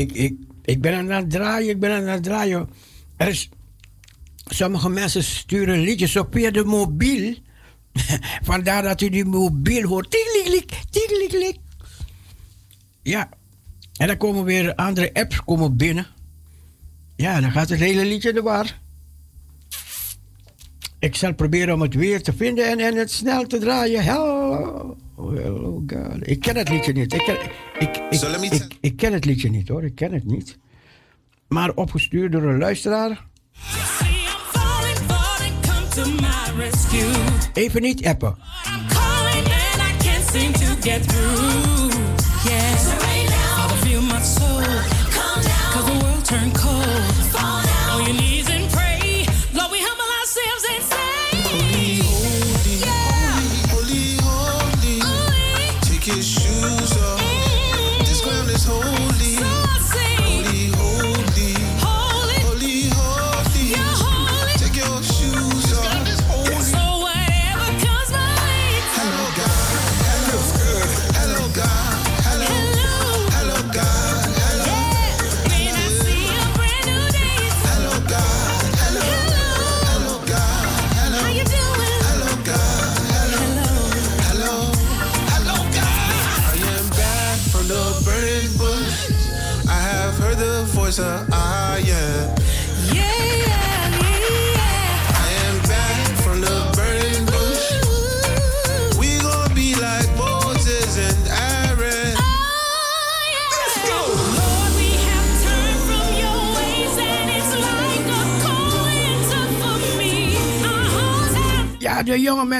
Ik, 0.00 0.12
ik, 0.12 0.34
ik 0.64 0.80
ben 0.80 0.94
aan 0.94 1.10
het 1.10 1.30
draaien, 1.30 1.70
ik 1.70 1.80
ben 1.80 1.92
aan 1.92 2.06
het 2.06 2.22
draaien. 2.22 2.68
Er 3.16 3.28
is, 3.28 3.48
sommige 4.46 4.88
mensen 4.88 5.24
sturen 5.24 5.80
liedjes 5.80 6.16
op 6.16 6.32
via 6.32 6.50
de 6.50 6.64
mobiel. 6.64 7.34
Vandaar 8.50 8.82
dat 8.82 9.00
u 9.00 9.08
die 9.08 9.24
mobiel 9.24 9.88
hoort. 9.88 10.10
Tikkeliklik, 10.10 10.70
tikkeliklik. 10.90 11.56
Ja, 13.02 13.28
en 13.96 14.06
dan 14.06 14.16
komen 14.16 14.44
weer 14.44 14.74
andere 14.74 15.14
apps 15.14 15.44
komen 15.44 15.76
binnen. 15.76 16.06
Ja, 17.16 17.40
dan 17.40 17.50
gaat 17.50 17.68
het 17.68 17.78
hele 17.78 18.04
liedje 18.04 18.32
de 18.32 18.42
war. 18.42 18.79
Ik 21.00 21.16
zal 21.16 21.34
proberen 21.34 21.74
om 21.74 21.80
het 21.80 21.94
weer 21.94 22.22
te 22.22 22.32
vinden 22.32 22.68
en, 22.68 22.78
en 22.78 22.96
het 22.96 23.10
snel 23.10 23.46
te 23.46 23.58
draaien. 23.58 24.04
Hello, 24.04 24.96
hello 25.16 25.82
God. 25.86 26.28
Ik 26.28 26.40
ken 26.40 26.56
het 26.56 26.68
liedje 26.68 26.92
niet. 26.92 27.12
Ik 27.12 27.22
ken, 27.22 27.36
ik, 27.78 27.96
ik, 28.10 28.52
ik, 28.52 28.76
ik 28.80 28.96
ken 28.96 29.12
het 29.12 29.24
liedje 29.24 29.50
niet 29.50 29.68
hoor, 29.68 29.84
ik 29.84 29.94
ken 29.94 30.12
het 30.12 30.24
niet. 30.24 30.58
Maar 31.48 31.74
opgestuurd 31.74 32.32
door 32.32 32.42
een 32.42 32.58
luisteraar. 32.58 33.26
Even 37.52 37.82
niet 37.82 38.06
appen. 38.06 38.36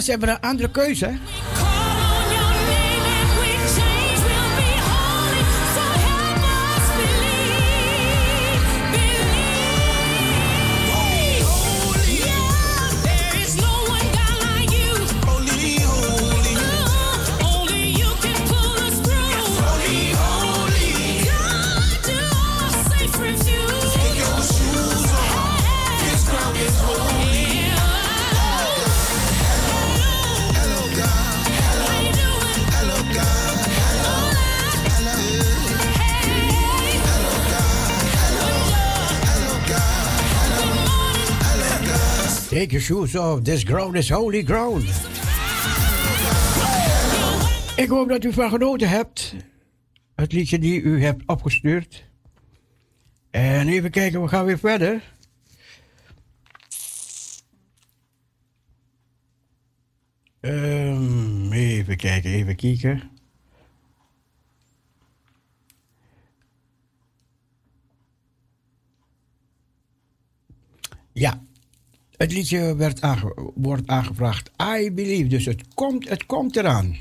Mensen 0.00 0.18
hebben 0.18 0.42
een 0.42 0.50
andere 0.50 0.70
keuze. 0.70 1.18
of 43.14 43.42
This 43.42 43.62
Ground 43.62 43.94
is 43.94 44.10
Holy 44.10 44.42
Ground. 44.42 44.84
Ik 47.76 47.88
hoop 47.88 48.08
dat 48.08 48.24
u 48.24 48.32
van 48.32 48.50
genoten 48.50 48.88
hebt. 48.88 49.34
Het 50.14 50.32
liedje 50.32 50.58
die 50.58 50.80
u 50.80 51.02
hebt 51.02 51.22
opgestuurd. 51.26 52.04
En 53.30 53.68
even 53.68 53.90
kijken, 53.90 54.22
we 54.22 54.28
gaan 54.28 54.44
weer 54.44 54.58
verder. 54.58 55.02
Ehm, 60.40 61.52
even 61.52 61.96
kijken, 61.96 62.30
even 62.30 62.56
kijken. 62.56 63.10
Ja, 71.12 71.42
het 72.20 72.32
liedje 72.32 72.76
werd 72.76 73.00
aange- 73.00 73.50
wordt 73.54 73.88
aangevraagd. 73.88 74.50
I 74.80 74.92
believe. 74.92 75.26
Dus 75.26 75.44
het 75.44 75.62
komt, 75.74 76.08
het 76.08 76.26
komt 76.26 76.56
eraan. 76.56 76.96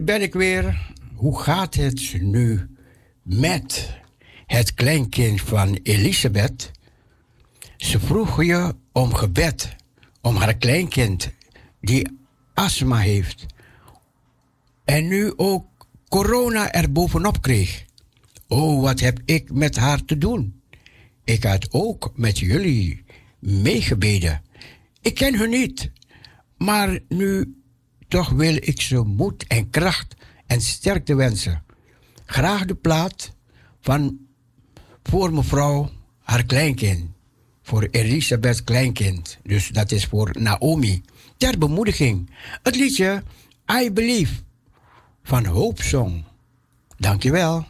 Ben 0.00 0.22
ik 0.22 0.32
weer. 0.32 0.92
Hoe 1.14 1.40
gaat 1.40 1.74
het 1.74 2.20
nu 2.20 2.68
met 3.22 4.00
het 4.46 4.74
kleinkind 4.74 5.40
van 5.40 5.78
Elisabeth? 5.82 6.70
Ze 7.76 8.00
vroeg 8.00 8.44
je 8.44 8.74
om 8.92 9.14
gebed, 9.14 9.76
om 10.20 10.36
haar 10.36 10.56
kleinkind 10.56 11.30
die 11.80 12.08
astma 12.54 12.98
heeft. 12.98 13.46
En 14.84 15.08
nu 15.08 15.32
ook 15.36 15.66
corona 16.08 16.72
er 16.72 16.92
bovenop 16.92 17.42
kreeg. 17.42 17.84
Oh, 18.48 18.82
wat 18.82 19.00
heb 19.00 19.20
ik 19.24 19.52
met 19.52 19.76
haar 19.76 20.04
te 20.04 20.18
doen? 20.18 20.62
Ik 21.24 21.44
had 21.44 21.72
ook 21.72 22.12
met 22.14 22.38
jullie 22.38 23.04
meegebeden. 23.38 24.42
Ik 25.00 25.14
ken 25.14 25.38
hun 25.38 25.50
niet, 25.50 25.90
maar 26.56 26.98
nu 27.08 27.56
toch 28.12 28.28
wil 28.28 28.56
ik 28.56 28.80
ze 28.80 29.02
moed 29.02 29.46
en 29.46 29.70
kracht 29.70 30.14
en 30.46 30.60
sterkte 30.60 31.14
wensen. 31.14 31.64
Graag 32.24 32.64
de 32.64 32.74
plaat 32.74 33.32
van 33.80 34.18
voor 35.02 35.32
mevrouw 35.32 35.90
haar 36.22 36.44
kleinkind. 36.44 37.10
Voor 37.62 37.88
Elisabeth 37.90 38.64
kleinkind. 38.64 39.38
Dus 39.42 39.68
dat 39.68 39.92
is 39.92 40.04
voor 40.04 40.30
Naomi. 40.38 41.02
Ter 41.36 41.58
bemoediging. 41.58 42.30
Het 42.62 42.76
liedje 42.76 43.22
I 43.82 43.90
Believe 43.92 44.34
van 45.22 45.44
Hope 45.44 45.82
Song. 45.82 46.24
Dankjewel. 46.98 47.66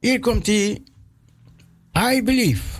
Hier 0.00 0.20
komt 0.20 0.46
hij. 0.46 0.82
I 2.12 2.22
Believe. 2.22 2.79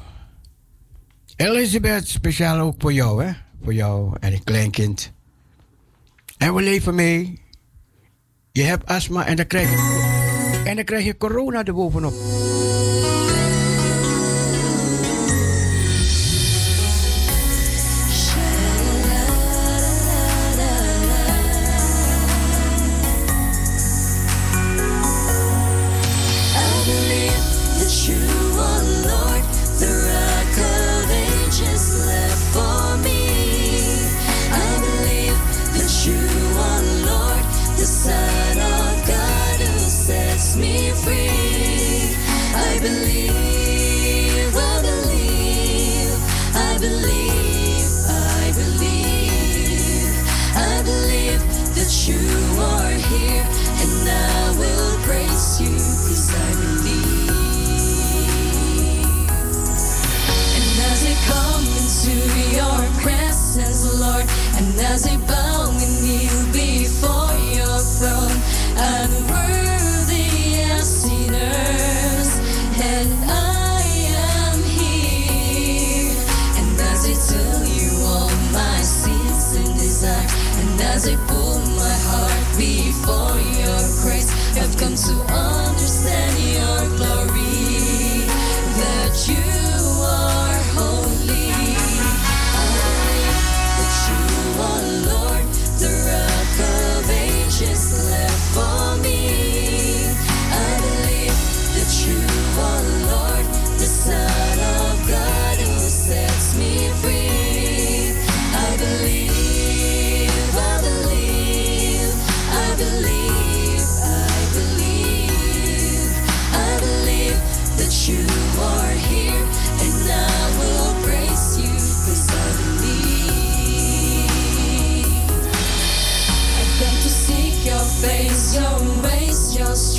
Elisabeth, 1.40 2.08
speciaal 2.08 2.58
ook 2.58 2.74
voor 2.78 2.92
jou, 2.92 3.24
hè? 3.24 3.32
Voor 3.62 3.74
jou 3.74 4.16
en 4.20 4.32
een 4.32 4.44
kleinkind. 4.44 5.12
En 6.38 6.54
we 6.54 6.62
leven 6.62 6.94
mee. 6.94 7.42
Je 8.52 8.62
hebt 8.62 8.86
astma 8.86 9.26
en 9.26 9.36
dan 9.36 9.46
krijg 9.46 9.70
je, 9.70 10.62
en 10.64 10.76
dan 10.76 10.84
krijg 10.84 11.04
je 11.04 11.16
corona 11.16 11.64
erbovenop. 11.64 12.12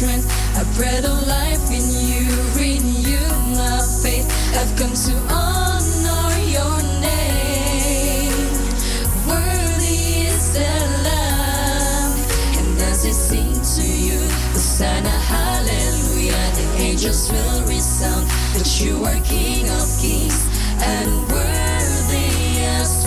Strength. 0.01 0.25
I 0.57 0.63
bread 0.77 1.05
of 1.05 1.27
life 1.27 1.69
in 1.69 1.85
you, 2.09 2.25
renew 2.57 3.29
my 3.53 3.81
faith. 4.01 4.25
I've 4.57 4.73
come 4.75 4.93
to 5.05 5.13
honor 5.29 6.33
your 6.57 6.77
name. 7.05 8.33
Worthy 9.29 10.25
is 10.25 10.53
the 10.57 10.73
Lamb, 11.05 12.17
and 12.57 12.81
as 12.89 13.03
they 13.03 13.11
sing 13.11 13.53
to 13.53 13.85
you, 14.07 14.19
the 14.53 14.63
sign 14.77 15.05
of 15.05 15.21
hallelujah, 15.29 16.45
the 16.57 16.67
angels 16.81 17.31
will 17.31 17.61
resound 17.67 18.25
that 18.55 18.81
you 18.81 19.05
are 19.05 19.19
King 19.23 19.69
of 19.69 19.87
kings 20.01 20.49
and 20.81 21.11
worthy 21.29 22.65
as 22.79 23.05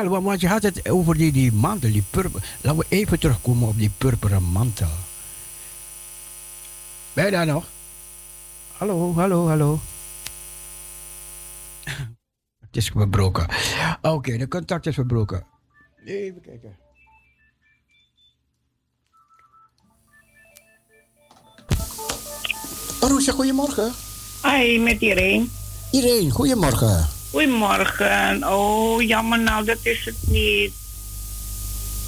vertel. 0.00 0.20
Want 0.20 0.24
want 0.24 0.40
je 0.40 0.48
had 0.48 0.62
het 0.62 0.88
over 0.88 1.14
die, 1.16 1.32
die 1.32 1.52
mantel, 1.52 1.92
die 1.92 2.04
purper. 2.10 2.42
Laten 2.60 2.78
we 2.78 2.86
even 2.88 3.18
terugkomen 3.18 3.68
op 3.68 3.78
die 3.78 3.90
purperen 3.98 4.42
mantel. 4.42 4.88
Ben 7.12 7.24
je 7.24 7.30
daar 7.30 7.46
nog? 7.46 7.64
Hallo, 8.76 9.14
hallo, 9.14 9.48
hallo. 9.48 9.80
Het 12.60 12.76
is 12.76 12.88
verbroken. 12.88 13.46
Oké, 14.02 14.36
de 14.36 14.48
contact 14.48 14.86
is 14.86 14.94
verbroken. 14.94 15.46
Even 16.04 16.40
kijken. 16.40 16.76
Roesje, 23.00 23.32
goedemorgen. 23.32 23.92
Hoi, 24.42 24.80
met 24.80 25.00
Irene. 25.00 25.46
Irene, 25.90 26.30
goedemorgen. 26.30 27.19
Goedemorgen. 27.30 28.52
Oh, 28.52 29.02
jammer 29.02 29.40
nou, 29.40 29.64
dat 29.64 29.78
is 29.82 30.04
het 30.04 30.14
niet. 30.20 30.72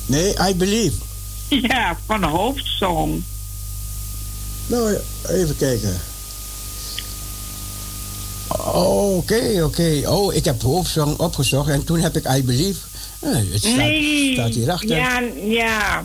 Nee, 0.07 0.35
I 0.49 0.55
believe. 0.55 0.97
Ja, 1.69 1.99
van 2.07 2.23
hoofdsong. 2.23 3.23
Nou, 4.67 4.99
even 5.29 5.57
kijken. 5.57 6.01
Oh, 8.49 9.03
Oké, 9.17 9.63
oké. 9.65 10.03
Oh, 10.07 10.35
ik 10.35 10.45
heb 10.45 10.63
hoofdzang 10.63 11.19
opgezocht 11.19 11.69
en 11.69 11.85
toen 11.85 12.01
heb 12.01 12.17
ik 12.17 12.29
I 12.37 12.45
Believe. 12.45 12.81
Eh, 13.21 13.33
het 13.35 13.59
staat, 13.59 13.77
nee. 13.77 14.33
staat 14.33 14.55
hierachter. 14.55 14.97
Ja, 14.97 15.23
ja. 15.45 16.05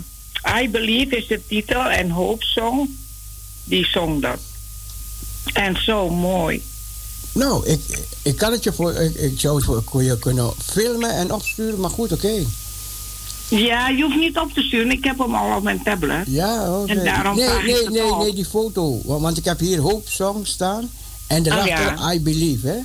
I 0.61 0.69
Believe 0.69 1.18
is 1.18 1.27
de 1.27 1.41
titel 1.48 1.84
en 1.84 2.10
Hoopsong, 2.10 2.89
die 3.64 3.85
zong 3.85 4.22
dat. 4.22 4.39
En 5.53 5.84
zo 5.84 6.10
mooi. 6.10 6.64
Nou, 7.38 7.66
ik, 7.68 7.80
ik 8.22 8.36
kan 8.36 8.52
het 8.52 8.64
je 8.64 8.74
voor. 8.74 8.94
Ik, 8.94 9.16
ik 9.16 9.40
zou 9.40 9.56
het 9.56 9.84
voor 9.86 10.04
je 10.04 10.20
kunnen 10.20 10.52
filmen 10.66 11.10
en 11.12 11.34
opsturen, 11.34 11.80
maar 11.80 11.90
goed, 11.90 12.12
oké. 12.12 12.34
Ja, 13.50 13.90
je 13.90 14.04
hoeft 14.04 14.16
niet 14.16 14.38
op 14.38 14.54
te 14.54 14.62
sturen. 14.62 14.92
Ik 14.92 15.04
heb 15.04 15.18
hem 15.18 15.36
al 15.36 15.56
op 15.58 15.64
mijn 15.64 15.84
tablet. 15.84 16.24
Ja, 16.28 16.80
oké. 16.80 16.92
En 16.92 17.04
daarom 17.04 17.36
nee, 17.36 17.48
nee, 17.48 17.90
nee, 17.90 18.14
op. 18.14 18.20
nee, 18.24 18.34
die 18.34 18.46
foto. 18.46 19.02
Want, 19.04 19.22
want 19.22 19.38
ik 19.38 19.46
heb 19.46 19.60
hier 19.60 19.80
Hoopsong 19.80 20.48
staan 20.48 20.90
en 21.28 21.44
daarachter 21.44 21.94
Oh, 21.94 22.00
ja. 22.00 22.14
I 22.14 22.22
Believe, 22.22 22.68
hè? 22.68 22.78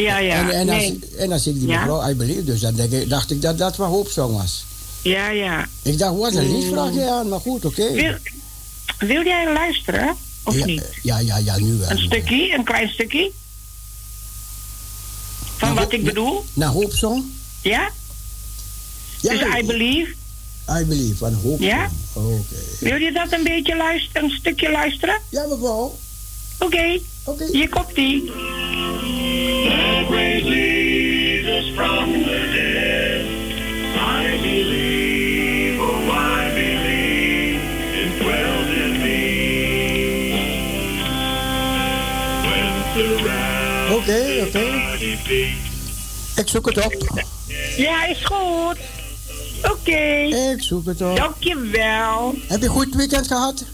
Ja, 0.00 0.18
ja. 0.18 0.34
En, 0.34 0.50
en, 0.50 0.66
nee. 0.66 1.00
als, 1.02 1.18
en 1.18 1.28
dan 1.28 1.38
zie 1.38 1.52
ik 1.52 1.58
die 1.60 1.68
Ja? 1.68 1.78
mevrouw 1.78 2.08
I 2.10 2.14
Believe, 2.14 2.44
dus 2.44 2.60
dan 2.60 2.74
denk 2.74 2.92
ik, 2.92 3.08
dacht 3.08 3.30
ik 3.30 3.42
dat 3.42 3.58
dat 3.58 3.76
wel 3.76 3.88
Hoopsong 3.88 4.36
was. 4.36 4.64
Ja, 5.02 5.28
ja. 5.28 5.68
Ik 5.82 5.98
dacht, 5.98 6.16
wat 6.16 6.34
een 6.34 6.46
Mm. 6.46 6.54
liedvraagje 6.54 7.10
aan, 7.10 7.28
maar 7.28 7.40
goed, 7.40 7.64
oké. 7.64 7.92
Wil, 7.92 8.14
wil 8.98 9.24
jij 9.24 9.52
luisteren? 9.52 10.16
Of 10.44 10.58
ja, 10.58 10.64
niet? 10.64 10.84
Ja, 11.02 11.18
ja, 11.18 11.36
ja, 11.36 11.58
nu 11.58 11.74
wel. 11.74 11.90
Een 11.90 11.98
stukje, 11.98 12.54
een 12.54 12.64
klein 12.64 12.88
stukje? 12.88 13.30
Van 15.64 15.74
Nou, 15.74 15.86
wat 15.86 15.92
ik 15.94 16.04
bedoel? 16.04 16.44
Naar 16.52 16.68
Hoopsong? 16.68 17.24
Ja? 17.62 17.90
Ja, 19.20 19.30
dus 19.30 19.40
I 19.60 19.66
believe. 19.66 20.14
I 20.80 20.84
Believe, 20.84 21.16
van 21.16 21.32
Hoopsong. 21.32 21.70
Ja? 21.70 21.90
Oké. 22.12 22.40
Wil 22.80 22.96
je 22.96 23.12
dat 23.12 23.32
een 23.32 23.42
beetje 23.42 23.76
luisteren, 23.76 24.24
een 24.24 24.30
stukje 24.30 24.70
luisteren? 24.70 25.20
Ja, 25.28 25.46
mevrouw. 25.46 25.98
Oké. 26.58 26.98
Oké. 27.24 27.44
Hier 27.52 27.68
komt 27.68 27.94
die. 27.94 28.32
Jesus 30.44 31.74
from 31.74 32.12
the 32.12 32.43
Oké, 44.04 44.44
oké. 44.44 45.46
Ik 46.36 46.48
zoek 46.48 46.66
het 46.66 46.84
op. 46.84 47.24
Ja, 47.76 48.06
is 48.06 48.24
goed. 48.24 48.76
Oké. 49.62 49.96
Ik 50.52 50.62
zoek 50.62 50.86
het 50.86 51.02
op. 51.02 51.16
Dankjewel. 51.16 52.34
Heb 52.48 52.60
je 52.60 52.66
een 52.66 52.72
goed 52.72 52.94
weekend 52.94 53.26
gehad? 53.26 53.64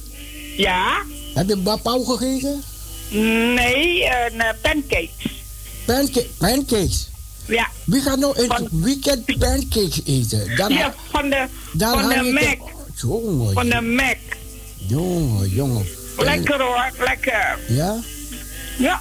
Ja? 0.56 1.02
Heb 1.34 1.48
je 1.48 1.56
bapau 1.56 2.04
gegeten? 2.04 2.62
Nee, 3.54 4.04
een 4.04 4.40
eh, 4.40 4.48
pancakes. 4.60 5.42
Panca 5.84 6.20
pancakes? 6.38 7.08
Ja. 7.46 7.68
Wie 7.84 8.00
gaat 8.00 8.18
nou 8.18 8.42
het 8.42 8.68
weekend 8.70 9.24
pancakes 9.38 10.00
eten? 10.04 10.56
Dan, 10.56 10.72
Ja, 10.72 10.94
van 11.10 11.28
de, 11.30 11.46
dan 11.72 12.00
van 12.00 12.08
de 12.08 12.30
Mac. 12.32 12.68
Jongen, 12.94 13.52
Van 13.52 13.68
de 13.68 13.80
Mac. 13.80 14.16
jongen, 14.76 15.48
jongen. 15.48 15.86
Lekker 16.18 16.60
hoor, 16.62 16.90
lekker. 16.98 17.58
Ja? 17.68 17.96
Ja, 18.78 19.00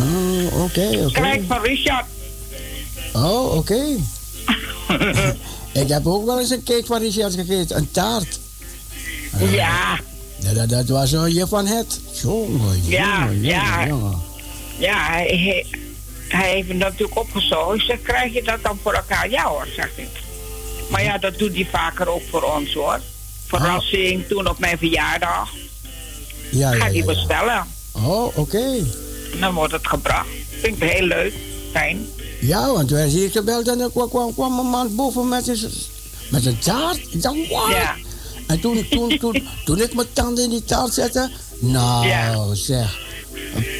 Oh, 0.00 0.62
oké, 0.62 0.88
oké. 1.04 1.12
krijg 1.12 1.42
van 1.46 1.62
Richard. 1.62 2.04
Oh, 3.12 3.56
oké. 3.56 3.82
ik 5.82 5.88
heb 5.88 6.06
ook 6.06 6.24
wel 6.24 6.40
eens 6.40 6.50
een 6.50 6.62
cake 6.62 6.86
van 6.86 6.98
Richard 6.98 7.34
gegeten. 7.34 7.76
Een 7.76 7.90
taart. 7.90 8.38
Ja. 9.38 10.00
Ja, 10.38 10.52
dat, 10.54 10.68
dat 10.68 10.88
was 10.88 11.12
een 11.12 11.34
je 11.34 11.46
van 11.46 11.66
het. 11.66 12.00
Jongen, 12.22 12.82
Ja, 12.84 13.24
jongen, 13.24 13.42
ja. 13.42 13.86
jongen. 13.86 14.22
Ja, 14.78 15.10
hij, 15.10 15.66
hij, 16.28 16.50
heeft 16.50 16.68
het 16.68 16.76
natuurlijk 16.76 17.18
opgezocht. 17.18 17.74
Ik 17.74 17.80
zeg, 17.82 18.02
krijg 18.02 18.32
je 18.32 18.42
dat 18.42 18.62
dan 18.62 18.78
voor 18.82 18.92
elkaar? 18.92 19.30
Ja 19.30 19.44
hoor, 19.44 19.66
zegt 19.76 19.96
hij. 19.96 20.08
Maar 20.90 21.02
ja, 21.02 21.18
dat 21.18 21.38
doet 21.38 21.54
hij 21.54 21.68
vaker 21.70 22.08
ook 22.08 22.22
voor 22.30 22.42
ons 22.42 22.74
hoor. 22.74 23.00
Verrassing, 23.46 24.26
toen 24.28 24.48
op 24.48 24.58
mijn 24.58 24.78
verjaardag. 24.78 25.50
Ja, 26.50 26.72
ja, 26.72 26.78
Ga 26.78 26.88
die 26.88 27.04
ja, 27.04 27.12
ja. 27.12 27.14
bestellen. 27.14 27.66
Oh, 27.92 28.38
oké. 28.38 28.84
Dan 29.40 29.54
wordt 29.54 29.72
het 29.72 29.86
gebracht. 29.86 30.26
Vind 30.60 30.82
ik 30.82 30.90
heel 30.90 31.06
leuk. 31.06 31.32
Fijn. 31.72 32.06
Ja, 32.40 32.72
want 32.72 32.90
wij 32.90 33.08
zie 33.08 33.24
ik 33.24 33.32
gebeld 33.32 33.68
en 33.68 33.80
er 33.80 33.90
kwam, 33.90 34.34
kwam, 34.34 34.58
een 34.58 34.66
man 34.66 34.94
boven 34.94 35.28
met 35.28 35.48
een, 35.48 35.70
met 36.30 36.62
taart. 36.62 36.96
Ik 37.10 37.22
dacht, 37.22 37.48
wat? 37.48 37.68
Ja. 37.70 37.94
En 38.46 38.60
toen, 38.60 38.88
toen, 38.88 39.18
toen, 39.18 39.48
toen 39.64 39.80
ik 39.80 39.94
mijn 39.94 40.12
tanden 40.12 40.44
in 40.44 40.50
die 40.50 40.64
taart 40.64 40.94
zette, 40.94 41.30
nou 41.58 42.56
zeg. 42.56 43.04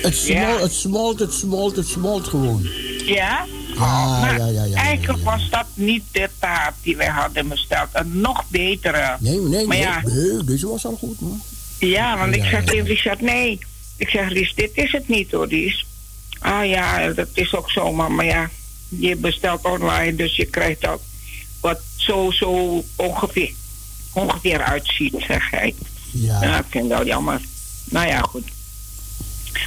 Het 0.03 0.17
smolt, 0.17 0.39
Ja. 0.39 0.61
het 0.61 0.73
smolt, 0.73 1.19
het 1.19 1.33
smolt, 1.33 1.77
het 1.77 1.87
smolt 1.87 2.29
gewoon. 2.29 2.69
Ja? 3.05 3.47
Ja, 3.75 4.21
maar 4.21 4.39
ja, 4.39 4.47
ja, 4.47 4.65
ja, 4.65 4.77
eigenlijk 4.77 5.25
was 5.25 5.51
dat 5.51 5.65
niet 5.75 6.03
de 6.13 6.29
taart 6.39 6.75
die 6.83 6.97
wij 6.97 7.07
hadden 7.07 7.49
besteld. 7.49 7.89
Een 7.93 8.21
nog 8.21 8.45
betere. 8.49 9.17
Nee, 9.21 9.41
nee, 9.41 9.67
maar 9.67 9.77
nee, 9.77 9.87
ja, 9.87 10.01
nee, 10.05 10.45
deze 10.45 10.69
was 10.69 10.87
al 10.87 10.97
goed, 10.99 11.21
man. 11.21 11.43
ja, 11.79 12.19
want 12.19 12.35
ik 12.35 12.51
ja. 12.51 12.63
tegen 12.63 12.85
Richard, 12.87 13.21
nee. 13.21 13.59
Ik 13.97 14.09
zeg, 14.09 14.29
Ries, 14.29 14.55
dit 14.55 14.71
is 14.75 14.93
het 14.93 15.09
niet 15.09 15.31
hoor, 15.31 15.49
Ries. 15.49 15.87
Ah 16.39 16.67
ja, 16.67 17.09
dat 17.13 17.29
is 17.33 17.55
ook 17.55 17.71
zo, 17.71 17.93
maar, 17.93 18.25
ja, 18.25 18.51
je 18.89 19.17
bestelt 19.17 19.65
online, 19.65 20.15
dus 20.15 20.37
je 20.37 20.45
krijgt 20.45 20.81
dat 20.81 21.01
wat 21.61 21.81
zo, 21.97 22.31
zo 22.31 22.83
ongeveer, 22.97 23.53
ongeveer 24.13 24.63
uitziet, 24.63 25.15
zeg 25.27 25.51
hij. 25.51 25.75
Ja. 26.11 26.43
Ja, 26.43 26.59
ik 26.59 26.65
vind 26.71 26.89
dat 26.91 27.07
jammer. 27.07 27.41
Nou 27.85 28.07
ja, 28.07 28.21
goed. 28.21 28.45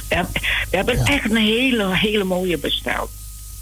We 0.08 0.14
hebben, 0.14 0.32
we 0.70 0.76
hebben 0.76 1.04
echt 1.04 1.30
een 1.30 1.36
hele, 1.36 1.96
hele 1.96 2.24
mooie 2.24 2.58
besteld. 2.58 3.10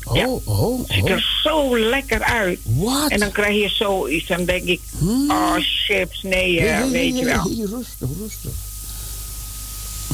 Oh, 0.05 0.17
Ja. 0.17 0.27
oh, 0.27 0.89
Ziet 0.89 1.03
oh. 1.05 1.11
er 1.11 1.41
zo 1.43 1.79
lekker 1.79 2.23
uit. 2.23 2.59
Wat? 2.65 3.11
En 3.11 3.19
dan 3.19 3.33
krijg 3.33 3.63
je 3.63 3.69
zoiets. 3.69 4.27
Dan 4.27 4.45
denk 4.45 4.65
ik, 4.65 4.81
oh 5.29 5.55
chips, 5.59 6.23
nee, 6.23 6.61
weet 6.91 7.19
je 7.19 7.25
wel. 7.25 7.51
rustig, 7.71 8.09
rustig. 8.21 8.51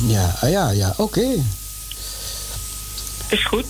Ja, 0.07 0.35
ah, 0.41 0.51
ja, 0.51 0.71
ja, 0.71 0.95
oké. 0.97 1.27
Is 3.29 3.45
goed. 3.45 3.65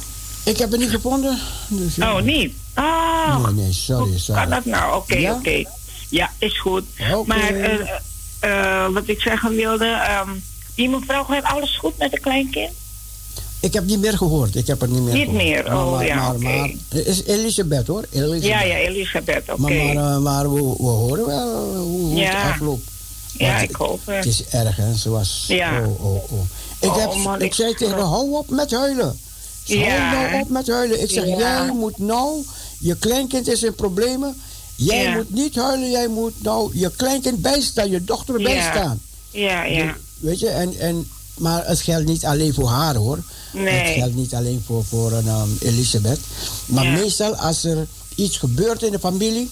Ik 0.45 0.59
heb 0.59 0.71
het 0.71 0.81
niet 0.81 0.91
gevonden. 0.91 1.39
Dus, 1.69 1.95
ja. 1.95 2.17
Oh, 2.17 2.23
niet? 2.23 2.55
Ah, 2.75 3.45
Nee, 3.45 3.53
nee, 3.65 3.73
sorry, 3.73 4.19
sorry. 4.19 4.41
kan 4.41 4.51
dat 4.51 4.65
nou? 4.65 4.97
Oké, 4.97 5.17
Ja? 5.17 5.33
oké. 5.35 5.63
Ja, 6.09 6.31
is 6.39 6.61
goed. 6.61 6.85
Maar 7.27 7.39
eh, 7.55 7.81
eh, 8.41 8.93
wat 8.93 9.03
ik 9.09 9.21
zeggen 9.21 9.55
wilde, 9.55 9.97
die 10.75 10.89
mevrouw 10.89 11.25
gaat 11.25 11.45
alles 11.45 11.77
goed 11.77 11.99
met 11.99 12.11
de 12.11 12.21
kleinkind? 12.21 12.73
Ik 13.61 13.73
heb 13.73 13.85
niet 13.85 13.99
meer 14.01 14.17
gehoord. 14.17 14.57
Ik 14.57 14.67
heb 14.67 14.81
het 14.81 14.91
niet 14.91 15.03
meer 15.03 15.15
Niet 15.15 15.23
gehoord. 15.25 15.43
meer? 15.45 15.67
Oh, 15.75 15.91
maar, 15.93 16.07
ja, 16.07 16.15
maar, 16.17 16.39
maar- 16.39 16.71
is 16.91 17.25
Elisabeth 17.25 17.87
hoor. 17.87 18.05
Elisabeth. 18.11 18.45
Ja, 18.45 18.63
ja, 18.63 18.77
Elisabeth, 18.77 19.43
oké. 19.51 19.61
Maar, 19.61 19.73
maar, 19.95 20.15
eh, 20.15 20.19
maar 20.19 20.53
we, 20.55 20.61
we 20.61 20.83
horen 20.87 21.27
wel 21.27 21.75
hoe, 21.77 22.01
hoe 22.01 22.15
Ja. 22.15 22.31
het 22.43 22.53
afloopt. 22.53 22.89
Ja, 23.39 23.59
ik 23.59 23.75
hoop 23.75 24.01
het. 24.05 24.17
Het 24.17 24.27
is 24.27 24.45
erg, 24.45 24.77
hè? 24.77 24.95
Ze 24.97 25.11
was. 25.11 25.45
Ja. 25.49 25.81
Oh, 25.87 26.05
oh, 26.05 26.33
oh. 26.33 26.41
Ik, 26.81 26.89
Oh, 26.91 26.97
heb, 26.97 27.15
man, 27.15 27.35
ik 27.35 27.43
ik- 27.43 27.55
zei 27.55 27.75
tegen 27.75 27.95
haar: 27.95 28.03
hou 28.03 28.31
op 28.33 28.51
met 28.51 28.71
huilen. 28.71 29.19
Hou 29.67 29.79
Ja. 29.79 30.13
nou 30.13 30.43
op 30.43 30.49
met 30.49 30.69
huilen. 30.69 31.03
Ik 31.03 31.11
zeg: 31.11 31.27
Ja. 31.27 31.37
jij 31.39 31.73
moet 31.73 31.99
nou, 31.99 32.45
je 32.79 32.97
kleinkind 32.97 33.49
is 33.49 33.63
in 33.63 33.75
problemen. 33.75 34.37
Jij 34.77 35.03
Ja. 35.03 35.15
moet 35.15 35.31
niet 35.35 35.55
huilen, 35.55 35.91
jij 35.91 36.09
moet 36.09 36.43
nou 36.43 36.79
je 36.79 36.91
kleinkind 36.97 37.43
bijstaan, 37.43 37.91
je 37.91 38.05
dochter 38.05 38.43
bijstaan. 38.43 39.01
Ja, 39.31 39.65
ja. 39.65 39.97
Weet 40.19 40.39
je, 40.41 40.49
en, 40.49 40.79
en, 40.79 41.09
maar 41.39 41.67
het 41.67 41.81
geldt 41.81 42.07
niet 42.07 42.25
alleen 42.25 42.55
voor 42.55 42.69
haar 42.69 42.95
hoor. 42.95 43.19
Nee. 43.53 43.75
Het 43.75 43.95
geldt 43.99 44.15
niet 44.15 44.35
alleen 44.35 44.63
voor, 44.67 44.85
voor 44.85 45.13
een, 45.13 45.29
um, 45.29 45.57
Elisabeth. 45.61 46.21
Maar 46.67 46.87
meestal 46.87 47.35
als 47.37 47.65
er 47.65 47.87
iets 48.15 48.37
gebeurt 48.39 48.83
in 48.83 48.91
de 48.93 48.99
familie. 48.99 49.51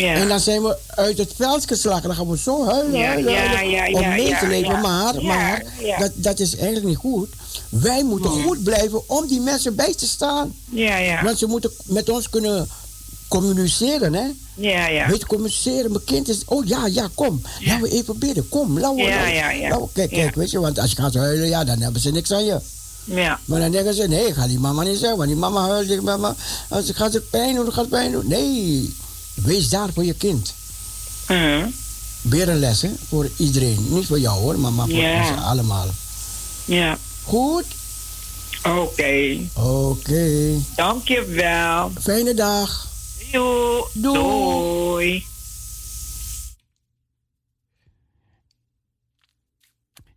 Ja. 0.00 0.14
En 0.14 0.28
dan 0.28 0.40
zijn 0.40 0.62
we 0.62 0.76
uit 0.86 1.18
het 1.18 1.32
veld 1.36 1.66
geslagen. 1.66 2.02
Dan 2.02 2.14
gaan 2.16 2.28
we 2.28 2.38
zo 2.38 2.66
huilen, 2.66 2.98
Ja, 3.00 3.06
huilen, 3.06 3.32
ja, 3.32 3.38
huilen, 3.46 3.70
ja, 3.70 3.86
om 4.00 4.08
mee 4.08 4.36
te 4.38 4.46
leven. 4.46 4.80
Maar. 4.80 5.64
Dat, 5.98 6.10
dat 6.14 6.40
is 6.40 6.56
eigenlijk 6.56 6.86
niet 6.86 6.96
goed. 6.96 7.28
Wij 7.68 8.04
moeten 8.04 8.30
goed 8.30 8.62
blijven 8.62 9.08
om 9.08 9.26
die 9.26 9.40
mensen 9.40 9.74
bij 9.74 9.94
te 9.94 10.06
staan. 10.06 10.54
Ja, 10.70 10.96
ja. 10.96 11.22
Want 11.24 11.38
ze 11.38 11.46
moeten 11.46 11.70
met 11.84 12.08
ons 12.08 12.30
kunnen 12.30 12.68
communiceren, 13.28 14.14
hè? 14.14 14.26
Ja, 14.56 14.86
ja. 14.86 15.08
Weet 15.08 15.20
je, 15.20 15.26
communiceren. 15.26 15.90
Mijn 15.90 16.04
kind 16.04 16.28
is, 16.28 16.42
oh 16.44 16.66
ja, 16.66 16.86
ja, 16.86 17.08
kom. 17.14 17.42
Laten 17.64 17.82
we 17.82 17.88
even 17.90 18.18
bidden. 18.18 18.48
Kom, 18.48 18.78
laten 18.78 18.96
we. 18.96 19.02
Ja, 19.02 19.08
laten 19.16 19.26
we- 19.30 19.34
ja, 19.34 19.50
ja. 19.50 19.68
laten 19.68 19.84
we- 19.84 19.92
kijk, 19.92 20.10
kijk, 20.10 20.34
weet 20.34 20.50
je, 20.50 20.60
want 20.60 20.78
als 20.78 20.90
je 20.90 20.96
gaat 20.96 21.14
huilen, 21.14 21.48
ja, 21.48 21.64
dan 21.64 21.80
hebben 21.80 22.00
ze 22.00 22.10
niks 22.10 22.32
aan 22.32 22.44
je. 22.44 22.60
Ja. 23.04 23.38
Maar 23.44 23.60
dan 23.60 23.70
denken 23.70 23.94
ze, 23.94 24.02
nee, 24.08 24.34
ga 24.34 24.46
die 24.46 24.58
mama 24.58 24.82
niet 24.82 24.98
zeggen, 24.98 25.16
want 25.16 25.28
die 25.28 25.38
mama 25.38 25.60
huilt. 25.68 25.90
Ik, 25.90 26.02
mama, 26.02 26.34
als 26.68 26.90
gaat 26.94 27.12
het 27.12 27.30
pijn 27.30 27.54
doen, 27.54 27.64
dan 27.64 27.74
gaat 27.74 27.88
pijn 27.88 28.12
doen. 28.12 28.26
Nee, 28.28 28.94
wees 29.34 29.68
daar 29.68 29.92
voor 29.92 30.04
je 30.04 30.14
kind. 30.14 30.54
Mhm. 31.28 31.66
Weer 32.22 32.48
een 32.48 32.58
les, 32.58 32.82
hè, 32.82 32.90
voor 33.08 33.30
iedereen. 33.36 33.86
Niet 33.88 34.06
voor 34.06 34.18
jou 34.20 34.40
hoor, 34.40 34.58
maar, 34.58 34.72
maar 34.72 34.88
voor 34.88 35.04
ons 35.04 35.40
allemaal. 35.42 35.86
Ja. 36.64 36.98
Goed? 37.22 37.64
Oké. 38.64 39.36
Oké. 39.54 40.54
Dankjewel. 40.76 41.90
Fijne 42.00 42.34
dag. 42.34 42.88
Doei. 43.32 43.82
Doei. 43.92 45.26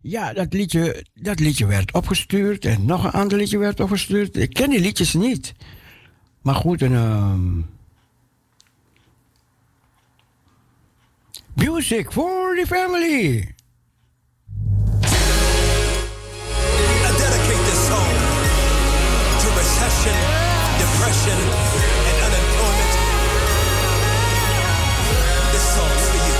Ja, 0.00 0.32
dat 0.32 0.52
liedje, 0.52 1.04
dat 1.14 1.40
liedje 1.40 1.66
werd 1.66 1.92
opgestuurd 1.92 2.64
en 2.64 2.84
nog 2.84 3.04
een 3.04 3.10
ander 3.10 3.38
liedje 3.38 3.58
werd 3.58 3.80
opgestuurd. 3.80 4.36
Ik 4.36 4.52
ken 4.52 4.70
die 4.70 4.80
liedjes 4.80 5.12
niet. 5.12 5.52
Maar 6.42 6.54
goed, 6.54 6.82
een. 6.82 6.94
ehm, 6.94 7.60
Music 11.58 12.12
for 12.12 12.54
the 12.54 12.64
family. 12.64 13.54
I 17.02 17.10
dedicate 17.18 17.62
this 17.66 17.80
song 17.88 18.14
to 19.42 19.46
recession, 19.58 20.18
depression, 20.78 21.38
and 22.08 22.16
unemployment. 22.26 22.92
This 25.50 25.66
song's 25.74 26.06
for 26.10 26.20
you. 26.28 26.38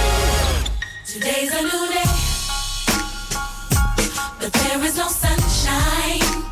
Today's 1.05 1.53
a 1.53 1.63
new 1.63 1.85
day, 1.91 2.11
but 4.39 4.53
there 4.53 4.81
is 4.85 4.97
no 4.97 5.09
sunshine. 5.09 6.45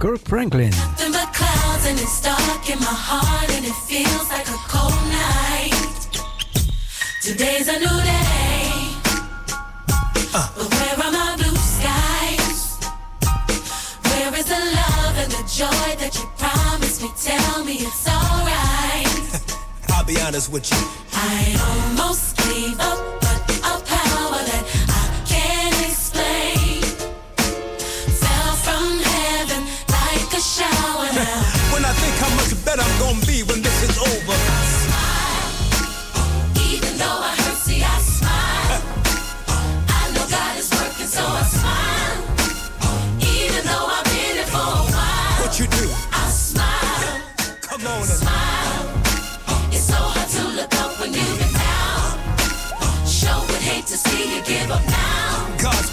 Kirk 0.00 0.20
Franklin. 0.26 0.70
Nothing 0.70 1.12
but 1.12 1.32
clouds, 1.32 1.86
and 1.86 2.00
it's 2.00 2.20
dark 2.20 2.68
in 2.68 2.80
my 2.80 2.86
heart, 2.86 3.50
and 3.50 3.64
it 3.64 3.76
feels 3.86 4.28
like 4.28 4.48
a 4.48 4.58
cold 4.66 4.92
night. 5.08 5.81
Today's 7.22 7.68
a 7.68 7.78
new 7.78 7.86
day, 7.86 8.96
uh. 10.34 10.50
but 10.56 10.68
where 10.74 11.06
are 11.06 11.12
my 11.12 11.36
blue 11.36 11.54
skies? 11.54 12.80
Where 14.02 14.34
is 14.34 14.46
the 14.46 14.58
love 14.58 15.16
and 15.16 15.30
the 15.30 15.44
joy 15.46 15.94
that 16.00 16.18
you 16.18 16.26
promised 16.36 17.00
me? 17.00 17.10
Tell 17.16 17.64
me 17.64 17.74
it's 17.74 18.08
alright. 18.08 19.54
I'll 19.90 20.04
be 20.04 20.20
honest 20.20 20.50
with 20.50 20.68
you. 20.68 20.78
I 21.12 21.94
almost 21.94 22.38
gave 22.38 22.80
up, 22.80 23.21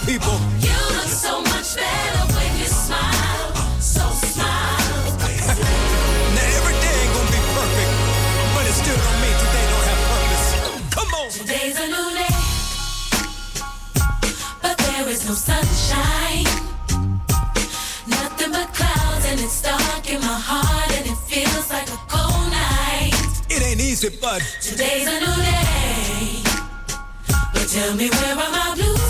people. 0.10 0.40
You 0.66 0.80
look 0.98 1.12
so 1.26 1.34
much 1.54 1.76
better 1.78 2.24
when 2.34 2.52
you 2.58 2.66
smile. 2.66 3.54
So 3.78 4.04
smile. 4.34 5.06
Now 6.36 6.58
every 6.58 6.78
day 6.84 6.96
ain't 7.02 7.14
gonna 7.16 7.34
be 7.38 7.42
perfect, 7.58 7.94
but 8.56 8.64
it 8.70 8.76
still 8.82 9.00
don't 9.06 9.20
mean 9.24 9.38
today 9.44 9.66
don't 9.72 9.88
have 9.92 10.02
purpose. 10.12 10.48
Come 10.98 11.12
on. 11.20 11.28
Today's 11.30 11.78
a 11.86 11.88
new 11.96 12.08
day, 12.22 12.40
but 14.64 14.76
there 14.86 15.06
is 15.14 15.22
no 15.30 15.36
sunshine. 15.50 16.50
Nothing 18.18 18.52
but 18.58 18.68
clouds, 18.78 19.26
and 19.30 19.40
it's 19.46 19.62
dark 19.62 20.04
in 20.14 20.22
my 20.22 20.40
heart, 20.50 20.90
and 20.98 21.06
it 21.06 21.20
feels 21.30 21.68
like 21.70 21.90
a 21.98 22.00
cold 22.14 22.46
night. 22.50 23.14
It 23.54 23.62
ain't 23.68 23.82
easy, 23.90 24.10
but 24.26 24.42
Today's 24.70 25.06
a 25.06 25.18
new 25.26 25.38
day, 25.54 26.42
but 27.54 27.66
tell 27.76 27.94
me 27.96 28.10
where 28.10 28.34
are 28.46 28.52
my 28.58 28.74
blue 28.74 28.96
skies? 28.96 29.09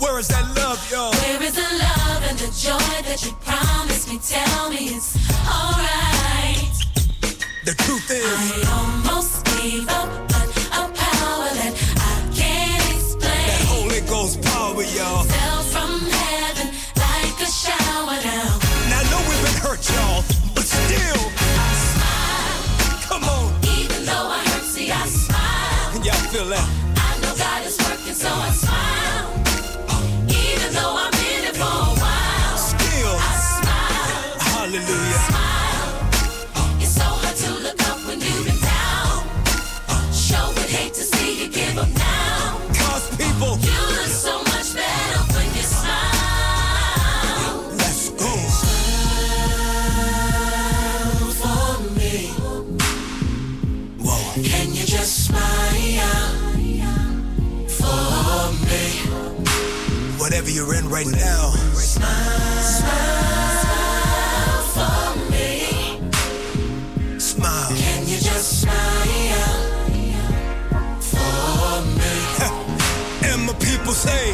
Where 0.00 0.18
is 0.18 0.28
that 0.28 0.44
love, 0.56 0.78
y'all? 0.90 1.12
Where 1.12 1.42
is 1.42 1.54
the 1.54 1.62
love 1.62 2.22
and 2.28 2.38
the 2.38 2.50
joy 2.52 3.02
that 3.08 3.24
you 3.24 3.32
promised 3.44 4.08
me? 4.08 4.18
Tell 4.18 4.70
me 4.70 4.92
it's 4.96 5.16
alright. 5.48 6.72
The 7.64 7.74
truth 7.84 8.10
is, 8.10 8.24
I 8.24 8.68
almost 8.76 9.44
gave 9.56 9.88
up, 9.88 10.08
but 10.28 10.46
a 10.76 10.84
power 10.92 11.48
that 11.58 11.72
I 11.96 12.14
can't 12.36 12.84
explain 12.94 13.46
that 13.48 13.64
Holy 13.66 14.00
Ghost 14.02 14.40
power, 14.42 14.84
y'all. 14.84 15.24
fell 15.24 15.62
from 15.74 16.00
heaven 16.06 16.68
like 16.96 17.36
a 17.40 17.50
shower 17.50 18.16
down. 18.20 18.54
Now 18.92 19.00
I 19.00 19.04
know 19.10 19.20
we've 19.28 19.42
been 19.42 19.60
hurt, 19.64 19.82
y'all, 19.90 20.22
but 20.54 20.64
still, 20.64 21.22
I 21.56 21.70
smile, 21.90 23.00
come 23.08 23.24
on. 23.24 23.48
even 23.64 24.04
though 24.04 24.28
I 24.28 24.44
hurt. 24.44 24.64
See, 24.64 24.90
I 24.92 25.04
smile. 25.06 26.04
Y'all 26.04 26.14
feel 26.30 26.46
that? 26.52 26.85
Right 60.96 61.12
now, 61.12 61.50
Smile 61.74 62.62
smile 62.62 64.62
for 64.74 65.16
me. 65.30 66.00
smile. 67.18 67.68
Can 67.76 68.06
you 68.08 68.16
just 68.16 68.62
smile 68.62 69.84
for 71.00 71.82
me? 71.98 72.14
And 73.28 73.38
my 73.46 73.52
people 73.54 73.92
say, 73.92 74.32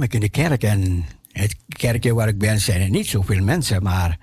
kwam 0.00 0.12
ik 0.12 0.14
in 0.14 0.32
de 0.32 0.42
kerk 0.42 0.62
en 0.62 1.04
het 1.32 1.56
kerkje 1.68 2.14
waar 2.14 2.28
ik 2.28 2.38
ben 2.38 2.60
zijn 2.60 2.80
er 2.80 2.90
niet 2.90 3.06
zoveel 3.06 3.42
mensen, 3.42 3.82
maar 3.82 4.18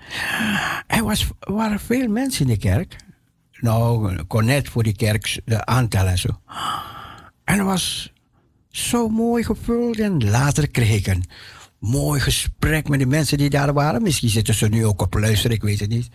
er 0.88 1.04
was, 1.04 1.28
waren 1.40 1.80
veel 1.80 2.08
mensen 2.08 2.46
in 2.46 2.52
de 2.52 2.58
kerk. 2.58 2.96
Nou, 3.60 4.14
ik 4.14 4.28
kon 4.28 4.46
net 4.46 4.70
voor 4.70 4.84
die 4.84 4.96
kerk 4.96 5.42
de 5.46 5.66
aantallen 5.66 6.12
en 6.12 6.18
zo. 6.18 6.30
En 7.44 7.58
het 7.58 7.66
was 7.66 8.14
zo 8.70 9.10
mooi 9.10 9.44
gevuld 9.44 10.00
en 10.00 10.30
later 10.30 10.70
kreeg 10.70 10.98
ik 10.98 11.08
een 11.08 11.24
mooi 11.80 12.20
gesprek 12.20 12.88
met 12.88 13.00
de 13.00 13.06
mensen 13.06 13.38
die 13.38 13.50
daar 13.50 13.74
waren. 13.74 14.02
Misschien 14.02 14.30
zitten 14.30 14.54
ze 14.54 14.68
nu 14.68 14.86
ook 14.86 15.02
op 15.02 15.14
luisteren, 15.14 15.56
ik 15.56 15.64
weet 15.64 15.80
het 15.80 15.90
niet. 15.90 16.10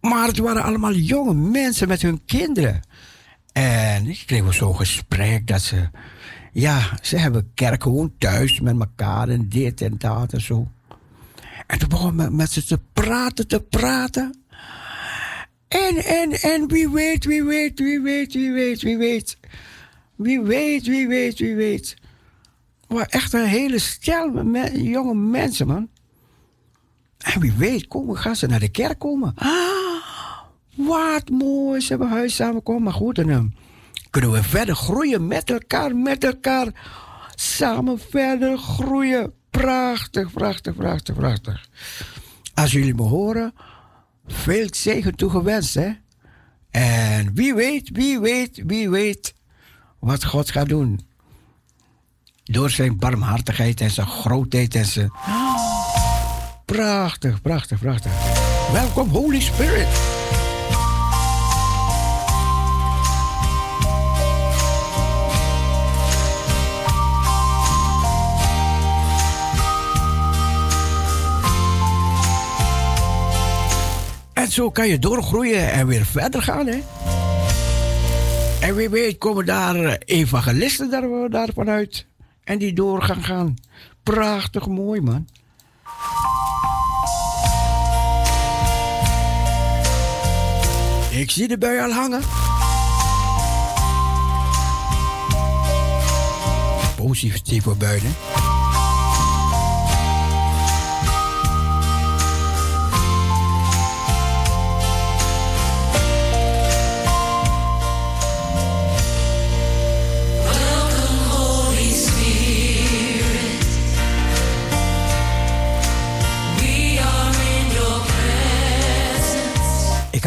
Maar 0.00 0.26
het 0.26 0.38
waren 0.38 0.62
allemaal 0.62 0.94
jonge 0.94 1.34
mensen 1.34 1.88
met 1.88 2.02
hun 2.02 2.24
kinderen. 2.24 2.80
En 3.52 4.06
ik 4.06 4.22
kreeg 4.26 4.54
zo'n 4.54 4.76
gesprek 4.76 5.46
dat 5.46 5.62
ze... 5.62 5.88
Ja, 6.54 6.98
ze 7.02 7.16
hebben 7.16 7.50
kerk 7.54 7.82
gewoon 7.82 8.12
thuis 8.18 8.60
met 8.60 8.80
elkaar 8.80 9.28
en 9.28 9.48
dit 9.48 9.80
en 9.80 9.94
dat 9.98 10.32
en 10.32 10.40
zo. 10.40 10.68
En 11.66 11.78
toen 11.78 11.88
begon 11.88 12.14
met, 12.14 12.32
met 12.32 12.50
ze 12.50 12.64
te 12.64 12.78
praten, 12.92 13.48
te 13.48 13.60
praten. 13.60 14.38
En, 15.68 15.96
en, 15.96 16.32
en 16.32 16.68
wie 16.68 16.88
weet, 16.88 17.24
wie 17.24 17.44
weet, 17.44 17.78
wie 17.78 18.00
weet, 18.00 18.32
wie 18.34 18.52
weet, 18.52 18.82
wie 18.82 18.98
weet. 18.98 19.38
Wie 20.16 20.40
weet, 20.40 20.86
wie 20.86 21.08
weet, 21.08 21.38
wie 21.38 21.54
weet. 21.54 21.96
Maar 22.88 23.06
echt 23.06 23.32
een 23.32 23.46
hele 23.46 23.78
stel 23.78 24.28
me- 24.30 24.82
jonge 24.82 25.14
mensen, 25.14 25.66
man. 25.66 25.88
En 27.18 27.40
wie 27.40 27.52
weet, 27.52 27.88
komen, 27.88 28.16
gaan 28.16 28.36
ze 28.36 28.46
naar 28.46 28.60
de 28.60 28.68
kerk 28.68 28.98
komen. 28.98 29.32
Ah, 29.36 30.42
wat 30.76 31.28
mooi, 31.30 31.80
ze 31.80 31.88
hebben 31.88 32.08
huis 32.08 32.34
samenkomen. 32.34 32.82
Maar 32.82 32.92
goed, 32.92 33.18
en 33.18 33.26
dan 33.26 33.54
kunnen 34.14 34.32
we 34.32 34.42
verder 34.42 34.76
groeien 34.76 35.26
met 35.26 35.50
elkaar, 35.50 35.96
met 35.96 36.24
elkaar. 36.24 36.66
Samen 37.34 37.98
verder 38.10 38.58
groeien. 38.58 39.32
Prachtig, 39.50 40.32
prachtig, 40.32 40.74
prachtig, 40.74 41.14
prachtig. 41.14 41.68
Als 42.54 42.72
jullie 42.72 42.94
me 42.94 43.02
horen, 43.02 43.54
veel 44.26 44.66
zegen 44.70 45.14
toegewenst, 45.14 45.74
hè. 45.74 45.92
En 46.70 47.34
wie 47.34 47.54
weet, 47.54 47.90
wie 47.92 48.20
weet, 48.20 48.62
wie 48.66 48.90
weet 48.90 49.34
wat 49.98 50.24
God 50.24 50.50
gaat 50.50 50.68
doen. 50.68 51.00
Door 52.44 52.70
zijn 52.70 52.96
barmhartigheid 52.96 53.80
en 53.80 53.90
zijn 53.90 54.06
grootheid 54.06 54.74
en 54.74 54.86
zijn... 54.86 55.12
Prachtig, 56.64 57.42
prachtig, 57.42 57.80
prachtig. 57.80 58.12
Welkom, 58.72 59.08
Holy 59.08 59.40
Spirit. 59.40 60.23
Zo 74.54 74.70
kan 74.70 74.88
je 74.88 74.98
doorgroeien 74.98 75.72
en 75.72 75.86
weer 75.86 76.04
verder 76.04 76.42
gaan, 76.42 76.66
hè. 76.66 76.78
En 78.60 78.74
wie 78.74 78.88
weet 78.88 79.18
komen 79.18 79.46
daar 79.46 79.76
eh, 79.76 79.94
evangelisten 80.04 80.90
daar, 80.90 81.30
daarvan 81.30 81.68
uit. 81.68 82.06
En 82.44 82.58
die 82.58 82.72
door 82.72 83.02
gaan 83.02 83.22
gaan. 83.22 83.54
Prachtig 84.02 84.66
mooi, 84.66 85.00
man. 85.00 85.28
Ik 91.10 91.30
zie 91.30 91.48
de 91.48 91.58
bui 91.58 91.80
al 91.80 91.90
hangen. 91.90 92.22
Positieve 96.96 97.74
buien. 97.74 98.14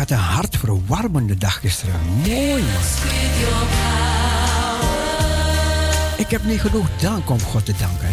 Had 0.09 0.17
een 0.17 0.33
hartverwarmende 0.33 1.37
dag 1.37 1.59
gisteren. 1.59 1.99
Mooi 2.15 2.61
man. 2.61 2.81
Ik 6.17 6.29
heb 6.29 6.43
niet 6.43 6.61
genoeg 6.61 6.87
dank 7.01 7.29
om 7.29 7.41
God 7.41 7.65
te 7.65 7.73
danken. 7.79 8.09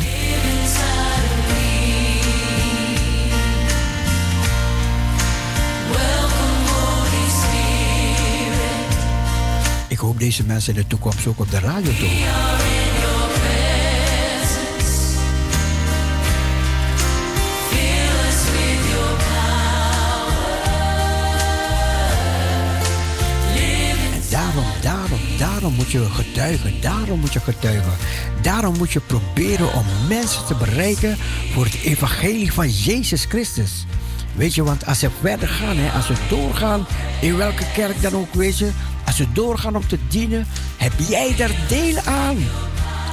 Ik 9.88 9.98
hoop 9.98 10.18
deze 10.18 10.44
mensen 10.44 10.74
in 10.74 10.80
de 10.80 10.86
toekomst 10.86 11.26
ook 11.26 11.38
op 11.38 11.50
de 11.50 11.58
radio 11.58 11.90
te 11.90 12.06
horen. 12.06 12.63
Daarom, 25.64 25.82
moet 25.84 25.92
je 25.92 26.10
getuigen. 26.10 26.80
Daarom 26.80 27.20
moet 27.20 27.32
je 27.32 27.40
getuigen. 27.40 27.92
Daarom 28.42 28.76
moet 28.76 28.92
je 28.92 29.00
proberen 29.00 29.72
om 29.72 29.84
mensen 30.08 30.46
te 30.46 30.54
bereiken 30.54 31.16
voor 31.52 31.64
het 31.64 31.80
evangelie 31.82 32.52
van 32.52 32.70
Jezus 32.70 33.24
Christus. 33.24 33.86
Weet 34.34 34.54
je, 34.54 34.62
want 34.62 34.86
als 34.86 34.98
ze 34.98 35.10
verder 35.20 35.48
gaan, 35.48 35.76
hè, 35.76 35.90
als 35.90 36.06
ze 36.06 36.14
doorgaan, 36.28 36.86
in 37.20 37.36
welke 37.36 37.64
kerk 37.74 38.02
dan 38.02 38.14
ook, 38.14 38.34
weet 38.34 38.58
je, 38.58 38.70
als 39.06 39.16
ze 39.16 39.32
doorgaan 39.32 39.76
om 39.76 39.86
te 39.86 39.98
dienen, 40.08 40.46
heb 40.76 40.92
jij 41.08 41.34
daar 41.36 41.54
deel 41.68 41.98
aan. 42.04 42.36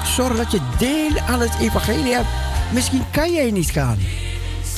Zorg 0.06 0.38
dat 0.38 0.52
je 0.52 0.62
deel 0.78 1.20
aan 1.20 1.40
het 1.40 1.58
evangelie 1.60 2.14
hebt. 2.14 2.30
Misschien 2.74 3.04
kan 3.12 3.34
jij 3.34 3.52
niet 3.52 3.70
gaan, 3.70 3.98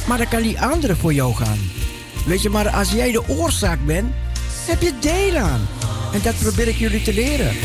maar 0.07 0.17
dan 0.17 0.27
kan 0.27 0.41
die 0.41 0.61
andere 0.61 0.95
voor 0.95 1.13
jou 1.13 1.35
gaan. 1.35 1.59
Weet 2.25 2.41
je, 2.41 2.49
maar 2.49 2.69
als 2.69 2.91
jij 2.91 3.11
de 3.11 3.27
oorzaak 3.27 3.85
bent, 3.85 4.13
heb 4.65 4.81
je 4.81 4.93
deel 4.99 5.37
aan. 5.37 5.61
En 6.13 6.21
dat 6.21 6.35
probeer 6.39 6.67
ik 6.67 6.75
jullie 6.75 7.01
te 7.01 7.13
leren. 7.13 7.55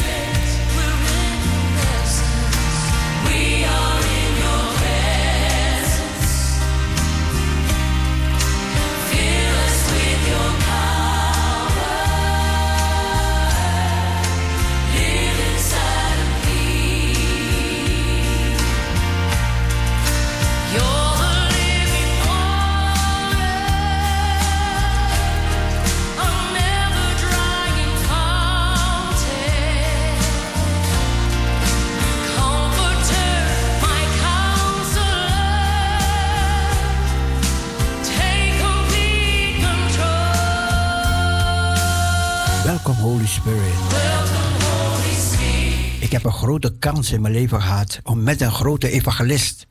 Heb 46.23 46.33
een 46.33 46.39
grote 46.39 46.77
kans 46.79 47.13
in 47.13 47.21
mijn 47.21 47.35
leven 47.35 47.63
gehad 47.63 48.01
om 48.03 48.23
met 48.23 48.41
een 48.41 48.53
grote 48.53 48.91
evangelist 48.91 49.67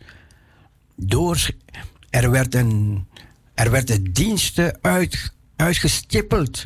door. 0.95 1.49
Er 2.09 2.31
werd 2.31 2.55
een, 2.55 3.05
er 3.53 3.71
werden 3.71 4.13
diensten 4.13 4.77
uit, 4.81 5.33
uitgestippeld. 5.55 6.65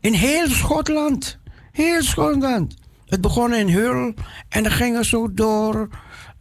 In 0.00 0.12
heel 0.12 0.48
Schotland. 0.48 1.38
Heel 1.72 2.02
Schotland. 2.02 2.74
Het 3.06 3.20
begon 3.20 3.54
in 3.54 3.68
Hull 3.68 4.14
en 4.48 4.62
dan 4.62 4.72
ging 4.72 4.96
het 4.96 5.06
zo 5.06 5.34
door 5.34 5.88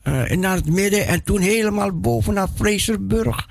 eh, 0.01 0.29
naar 0.29 0.55
het 0.55 0.69
midden 0.69 1.07
en 1.07 1.23
toen 1.23 1.39
helemaal 1.39 1.99
boven 1.99 2.33
naar 2.33 2.49
Fraserburg. 2.55 3.49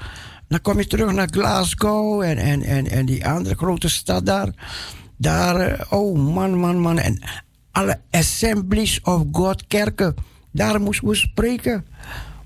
Dan 0.49 0.61
kom 0.61 0.79
je 0.79 0.87
terug 0.87 1.12
naar 1.12 1.29
Glasgow 1.31 2.20
en, 2.20 2.39
en, 2.39 2.62
en, 2.62 2.91
en 2.91 3.07
die 3.07 3.27
andere 3.27 3.55
grote 3.55 3.89
stad 3.89 4.27
daar. 4.27 4.49
Daar, 5.16 5.61
eh, 5.61 5.93
oh 5.93 6.19
man, 6.19 6.59
man, 6.59 6.81
man. 6.81 6.99
En 6.99 7.23
alle 7.73 8.01
Assemblies 8.11 9.01
of 9.01 9.23
God 9.32 9.66
kerken, 9.66 10.15
daar 10.51 10.81
moesten 10.81 11.09
we 11.09 11.15
spreken. 11.15 11.86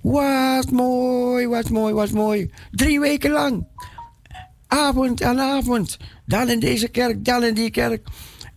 Wat 0.01 0.71
mooi, 0.71 1.47
wat 1.47 1.71
mooi, 1.71 1.95
wat 1.95 2.11
mooi. 2.11 2.51
Drie 2.71 3.01
weken 3.01 3.31
lang. 3.31 3.67
Avond 4.67 5.23
aan 5.23 5.41
avond. 5.41 5.97
Dan 6.27 6.49
in 6.49 6.61
deze 6.61 6.89
kerk, 6.89 7.25
dan 7.25 7.45
in 7.45 7.55
die 7.55 7.71
kerk. 7.71 8.07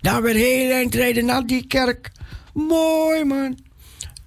Dan 0.02 0.22
weer 0.22 0.36
heel 0.36 0.72
eind 0.72 0.96
rijden 0.96 1.26
naar 1.26 1.46
die 1.46 1.68
kerk. 1.68 2.12
Mooi 2.54 3.24
man. 3.24 3.58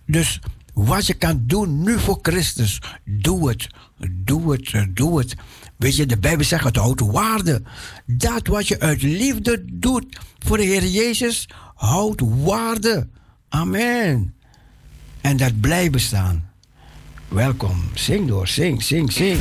Dus 0.06 0.40
wat 0.74 1.06
je 1.06 1.14
kan 1.14 1.43
doen 1.47 1.82
nu 1.82 1.98
voor 1.98 2.19
Christus, 2.23 2.81
doe 3.05 3.48
het. 3.48 3.66
Doe 4.10 4.52
het, 4.52 4.73
eh, 4.73 4.82
doe 4.94 5.19
het. 5.19 5.35
Weet 5.77 5.97
je, 5.97 6.06
de 6.06 6.19
Bijbel 6.19 6.44
zegt 6.44 6.64
het 6.64 6.77
houdt 6.77 7.01
waarde. 7.01 7.62
Dat 8.06 8.47
wat 8.47 8.69
je 8.69 8.81
uit 8.81 9.02
liefde 9.02 9.64
doet 9.73 10.19
voor 10.39 10.56
de 10.56 10.62
Heer 10.62 10.86
Jezus, 10.86 11.48
houdt 11.83 12.21
waarde. 12.45 13.09
Amen. 13.49 14.35
En 15.21 15.37
dat 15.37 15.61
blijft 15.61 15.93
bestaan. 15.93 16.51
Welkom. 17.29 17.83
Zing 17.95 18.29
door, 18.29 18.49
zing, 18.49 18.83
zing, 18.83 19.13
zing. 19.13 19.39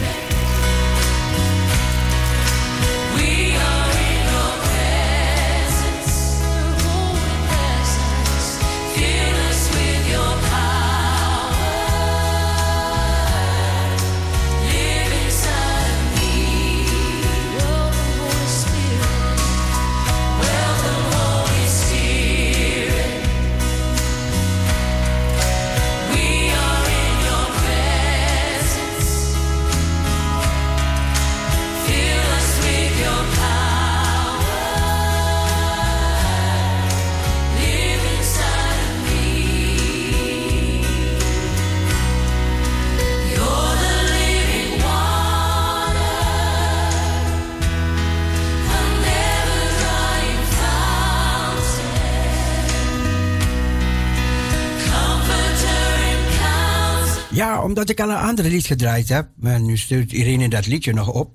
Omdat 57.72 57.90
ik 57.90 58.00
al 58.00 58.10
een 58.10 58.16
ander 58.18 58.46
lied 58.46 58.66
gedraaid 58.66 59.10
heb, 59.10 59.28
en 59.44 59.66
nu 59.66 59.78
stuurt 59.78 60.12
Irene 60.12 60.50
dat 60.50 60.68
liedje 60.68 60.94
nog 60.94 61.08
op, 61.08 61.32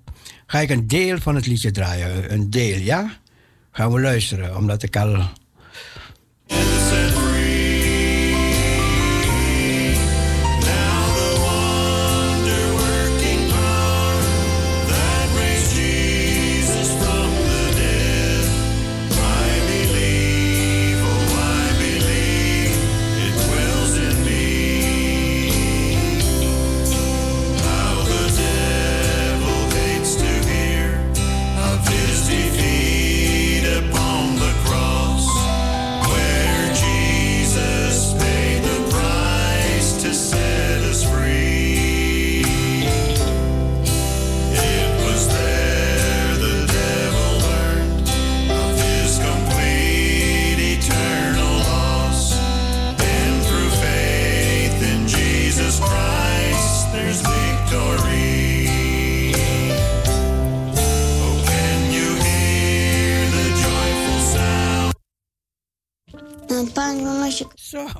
ga 0.46 0.58
ik 0.58 0.70
een 0.70 0.86
deel 0.86 1.18
van 1.18 1.34
het 1.34 1.46
liedje 1.46 1.70
draaien. 1.70 2.32
Een 2.32 2.50
deel, 2.50 2.78
ja? 2.78 3.10
Gaan 3.70 3.92
we 3.92 4.00
luisteren, 4.00 4.56
omdat 4.56 4.82
ik 4.82 4.96
al. 4.96 5.24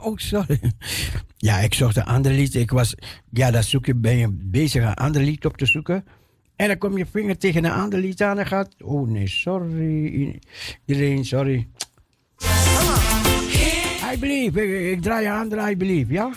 oh, 0.07 0.17
sorry. 0.17 0.61
Ja, 1.37 1.59
ik 1.59 1.75
zocht 1.75 1.97
een 1.97 2.05
ander 2.05 2.33
lied. 2.33 2.55
Ik 2.55 2.71
was, 2.71 2.95
ja, 3.31 3.51
dat 3.51 3.65
zoek 3.65 3.87
je, 3.87 3.95
ben 3.95 4.17
je 4.17 4.29
bezig 4.31 4.83
een 4.83 4.95
ander 4.95 5.23
lied 5.23 5.45
op 5.45 5.57
te 5.57 5.67
zoeken. 5.67 6.05
En 6.57 6.69
dan 6.69 6.79
kom 6.79 6.99
je 6.99 7.07
vinger 7.11 7.39
tegen 7.39 7.65
een 7.65 7.71
ander 7.71 7.99
lied 7.99 8.23
aan 8.23 8.39
en 8.39 8.47
gaat... 8.47 8.75
Oh 8.83 9.09
nee, 9.09 9.29
sorry. 9.29 10.41
Iedereen, 10.85 11.25
sorry. 11.25 11.69
I 14.13 14.19
believe. 14.19 14.63
Ik, 14.63 14.97
ik 14.97 15.03
draai 15.03 15.27
een 15.27 15.49
draai 15.49 15.77
I 15.77 16.07
ja? 16.09 16.31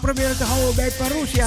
proberen 0.00 0.36
te 0.36 0.44
houden 0.44 0.74
bij 0.74 0.90
Parousia. 0.90 1.43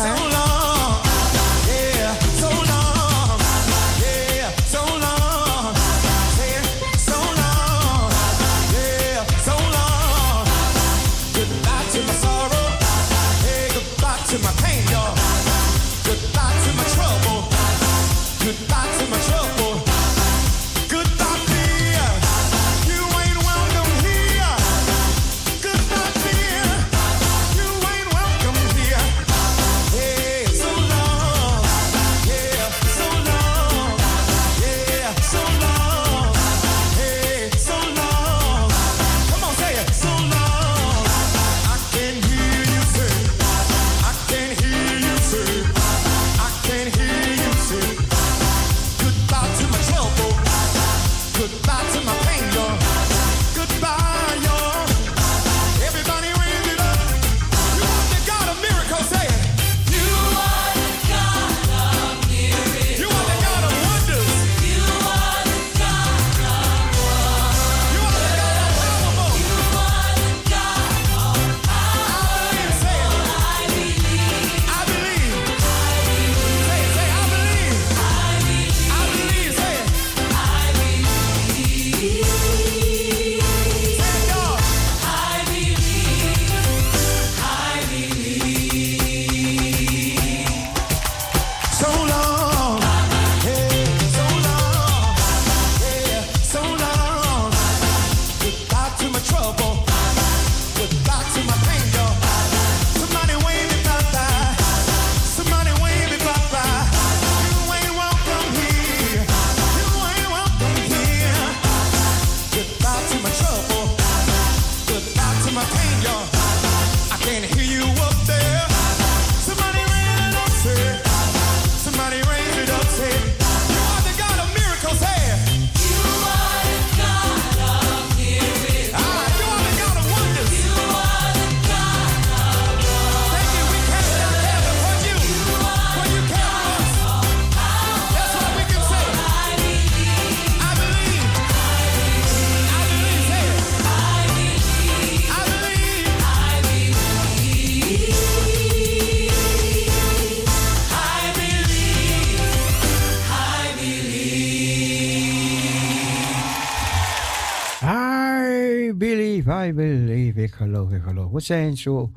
We 161.37 161.43
zijn 161.43 161.77
zo 161.77 162.11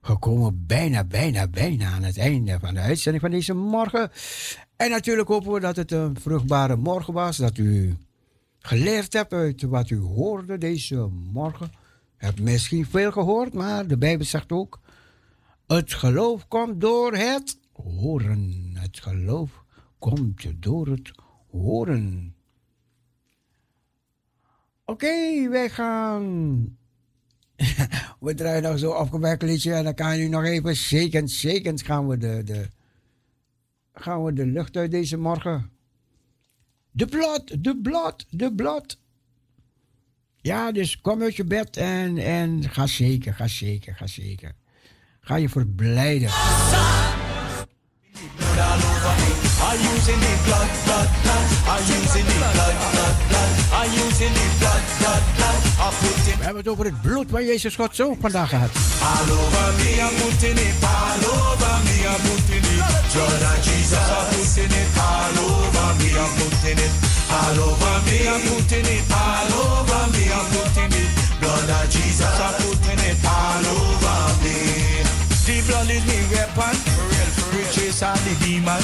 gekomen 0.00 0.66
bijna, 0.66 1.04
bijna, 1.04 1.46
bijna 1.48 1.90
aan 1.90 2.02
het 2.02 2.18
einde 2.18 2.58
van 2.60 2.74
de 2.74 2.80
uitzending 2.80 3.22
van 3.22 3.32
deze 3.32 3.54
morgen. 3.54 4.10
En 4.76 4.90
natuurlijk 4.90 5.28
hopen 5.28 5.52
we 5.52 5.60
dat 5.60 5.76
het 5.76 5.92
een 5.92 6.20
vruchtbare 6.20 6.76
morgen 6.76 7.12
was. 7.12 7.36
Dat 7.36 7.58
u 7.58 7.96
geleerd 8.58 9.12
hebt 9.12 9.32
uit 9.32 9.62
wat 9.62 9.90
u 9.90 9.98
hoorde 9.98 10.58
deze 10.58 11.08
morgen. 11.32 11.72
Hebt 12.16 12.40
misschien 12.40 12.86
veel 12.86 13.12
gehoord, 13.12 13.52
maar 13.52 13.86
de 13.86 13.98
Bijbel 13.98 14.26
zegt 14.26 14.52
ook... 14.52 14.80
Het 15.66 15.92
geloof 15.92 16.48
komt 16.48 16.80
door 16.80 17.14
het 17.14 17.58
horen. 17.72 18.70
Het 18.74 19.00
geloof 19.00 19.64
komt 19.98 20.62
door 20.62 20.86
het 20.86 21.12
horen. 21.50 22.34
Oké, 24.84 25.48
wij 25.48 25.70
gaan. 25.70 26.76
we 28.20 28.34
draaien 28.34 28.62
nog 28.62 28.78
zo 28.78 28.90
opgewekt 28.90 29.42
liedje 29.42 29.72
en 29.72 29.84
dan 29.84 29.94
kan 29.94 30.18
u 30.18 30.28
nog 30.28 30.44
even 30.44 30.76
zekend, 30.76 31.30
zekend 31.30 31.82
gaan 31.82 32.08
we 32.08 32.16
de, 32.16 32.42
de, 32.44 32.68
gaan 33.92 34.24
we 34.24 34.32
de 34.32 34.46
lucht 34.46 34.76
uit 34.76 34.90
deze 34.90 35.16
morgen. 35.16 35.70
De 36.90 37.06
blad, 37.06 37.52
de 37.58 37.80
blad, 37.82 38.26
de 38.30 38.54
blad. 38.54 38.98
Ja, 40.36 40.72
dus 40.72 41.00
kom 41.00 41.22
uit 41.22 41.36
je 41.36 41.44
bed 41.44 41.76
en, 41.76 42.18
en 42.18 42.70
ga 42.70 42.86
zeker, 42.86 43.34
ga 43.34 43.46
zeker, 43.46 43.94
ga 43.94 44.06
zeker. 44.06 44.54
Ga 45.20 45.36
je 45.36 45.48
verblijden. 45.48 46.30
I 49.70 49.76
We 55.88 56.44
hebben 56.44 56.56
het 56.56 56.68
over 56.68 56.84
het 56.84 57.02
bloed 57.02 57.26
van 57.30 57.44
Jezus 57.44 57.74
God 57.74 57.94
zo 57.94 58.16
vandaag 58.20 58.48
gehad. 58.48 58.70
The 75.48 75.64
blood 75.66 75.90
is 75.90 76.04
me 76.04 76.18
weapon. 76.30 76.76
We 77.52 77.64
chase 77.72 78.02
all 78.02 78.16
the 78.16 78.34
demon. 78.44 78.82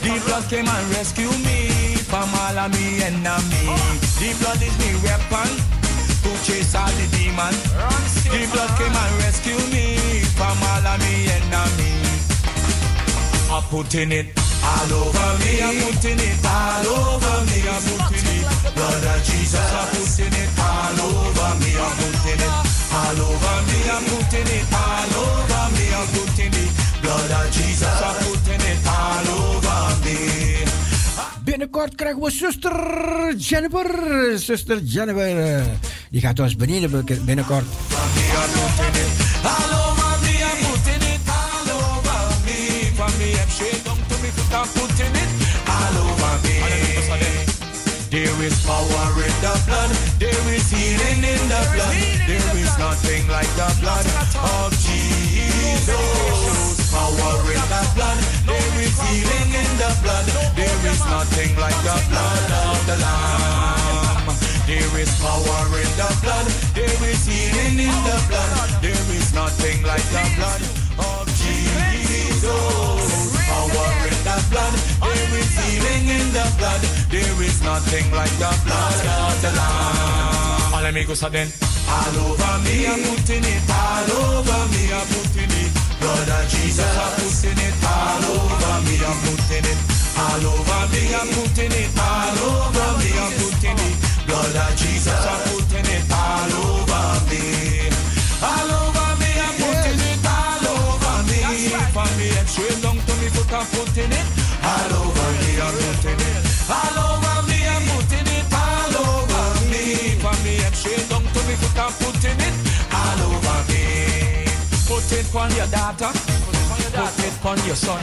The 0.00 0.22
blood 0.26 0.48
came 0.48 0.68
and 0.68 0.90
rescue 0.96 1.30
me 1.44 1.68
from 2.08 2.28
all 2.34 2.58
of 2.58 2.72
me 2.72 3.02
enemies. 3.02 4.18
The 4.18 4.34
blood 4.40 4.62
is 4.62 4.76
me 4.78 5.00
weapon 5.02 5.81
to 6.22 6.30
chase 6.46 6.74
all 6.74 6.86
the 6.86 7.06
demon. 7.16 7.54
The 8.30 8.46
blood 8.52 8.70
came 8.78 8.94
and 8.94 9.14
rescue 9.22 9.58
me 9.74 9.98
from 10.38 10.56
all 10.70 10.86
of 10.86 10.98
me 11.02 11.26
enemies. 11.26 12.22
I'm 13.50 13.62
putting 13.68 14.12
it 14.12 14.26
all 14.62 14.92
over 15.02 15.30
me. 15.42 15.52
I'm 15.60 15.76
putting 15.82 16.18
it 16.18 16.38
all 16.46 16.86
over 16.86 17.36
me. 17.50 17.58
I'm 17.66 17.82
putting 17.82 18.38
it. 18.38 18.46
Blood 18.74 19.04
of 19.04 19.18
Jesus. 19.26 19.58
I'm 19.58 19.88
putting 19.92 20.32
it 20.32 20.50
all 20.58 20.98
over 21.10 21.50
me. 21.60 21.70
I'm 21.76 21.92
putting 21.98 22.38
it 22.38 22.54
all 22.94 23.18
over 23.18 23.58
me. 23.68 23.78
I'm 23.90 24.04
putting 24.08 24.48
it 24.56 24.66
all 24.72 25.12
over 25.26 25.64
me. 25.76 25.86
I'm 25.92 26.06
putting 26.14 26.54
it. 26.54 26.70
Blood 27.02 27.30
of 27.30 27.46
Jesus. 27.52 27.98
I'm 28.08 28.14
putting 28.24 28.62
it 28.62 28.80
all 28.86 29.28
over 29.42 29.82
me. 30.04 30.51
Binnenkort 31.52 31.94
krijgen 31.94 32.22
we 32.22 32.30
zuster 32.30 33.34
Jennifer. 33.36 34.38
Zuster 34.38 34.78
Jennifer. 34.82 35.64
Die 36.10 36.20
gaat 36.20 36.40
ons 36.40 36.56
bedienen 36.56 37.04
binnenkort. 37.24 37.64
There 48.22 48.46
is 48.46 48.54
power 48.64 49.18
in 49.18 49.34
the 49.42 49.50
blood. 49.66 49.90
There 50.22 50.54
is 50.54 50.70
healing 50.70 51.26
in 51.26 51.42
the 51.50 51.58
blood. 51.74 51.90
There 52.30 52.54
is 52.54 52.70
nothing 52.78 53.26
like 53.26 53.50
the 53.58 53.66
blood 53.82 54.06
of 54.38 54.70
Jesus. 54.78 55.90
Power 56.94 57.42
in 57.50 57.58
the 57.66 57.82
blood. 57.98 58.22
There 58.46 58.78
is 58.78 58.94
healing 59.02 59.50
in 59.58 59.70
the 59.74 59.90
blood. 60.06 60.26
There 60.54 60.86
is 60.86 61.02
nothing 61.10 61.50
like 61.58 61.74
the 61.82 61.98
blood 62.14 62.46
of 62.62 62.78
the 62.86 62.96
Lamb. 63.02 64.38
There 64.70 64.94
is 65.02 65.10
power 65.18 65.66
in 65.82 65.90
the 65.98 66.06
blood. 66.22 66.46
There 66.78 67.02
is 67.10 67.26
healing 67.26 67.74
in 67.74 67.96
the 68.06 68.18
blood. 68.30 68.70
There 68.86 69.06
is 69.18 69.34
nothing 69.34 69.82
like 69.82 70.06
the 70.14 70.22
blood 70.38 70.62
of 71.10 71.26
Jesus. 71.42 73.01
The 74.52 74.58
blood. 74.58 74.74
There 75.00 75.38
is 75.40 75.52
healing 75.64 76.08
in 76.12 76.26
the 76.36 76.44
blood. 76.60 76.82
There 77.08 77.40
is 77.40 77.62
nothing 77.64 78.04
like 78.12 78.32
the 78.36 78.52
blood 78.68 79.00
of 79.00 79.40
the 79.40 79.48
Lamb. 79.56 80.74
All 80.76 80.84
amigos 80.84 81.22
are 81.24 81.30
then. 81.30 81.48
All 81.88 82.16
over 82.20 82.58
me, 82.60 82.84
I'm 82.84 83.00
putting 83.00 83.44
it 83.48 83.64
all 83.72 84.12
over 84.12 84.62
me, 84.72 84.92
I'm 84.92 85.08
putting 85.08 85.48
it. 85.48 85.72
Blood 86.00 86.28
of 86.28 86.44
Jesus, 86.52 86.84
I'm 86.84 87.12
putting 87.16 87.64
it 87.64 87.80
all 87.80 88.24
over 88.28 88.76
me, 88.84 89.00
I'm 89.00 89.16
putting 89.24 89.64
it 89.72 89.80
all 90.20 90.44
over 90.44 90.84
me, 90.92 91.02
I'm 91.16 91.28
putting 91.32 91.72
it 91.72 91.96
all 91.96 92.36
over 92.52 92.90
me, 93.00 93.08
I'm 93.16 93.32
putting 93.40 93.80
it. 93.88 93.96
Blood 94.28 94.52
of 94.52 94.72
Jesus, 94.76 95.16
I'm 95.32 95.40
putting 95.48 95.88
it 95.96 96.04
all 96.12 96.52
over 96.60 97.08
me. 97.32 97.88
All 98.44 98.68
over 98.84 99.08
me, 99.16 99.30
I'm 99.32 99.54
putting 99.64 100.00
it 100.12 100.20
all 100.28 100.64
over 100.76 101.16
me. 101.24 101.40
From 101.96 102.12
me 102.20 102.28
head 102.36 102.48
straight 102.48 102.80
down 102.84 103.00
to 103.00 103.12
me 103.16 103.28
foot, 103.32 103.52
I'm 103.52 103.64
putting 103.72 104.12
it 104.12 104.21
Put 115.12 115.20
it 115.20 115.34
on 115.36 115.52
your 115.52 115.68
daughter, 115.68 116.08
put 116.08 116.56
it 116.56 117.44
on 117.44 117.60
your 117.68 117.76
son, 117.76 118.00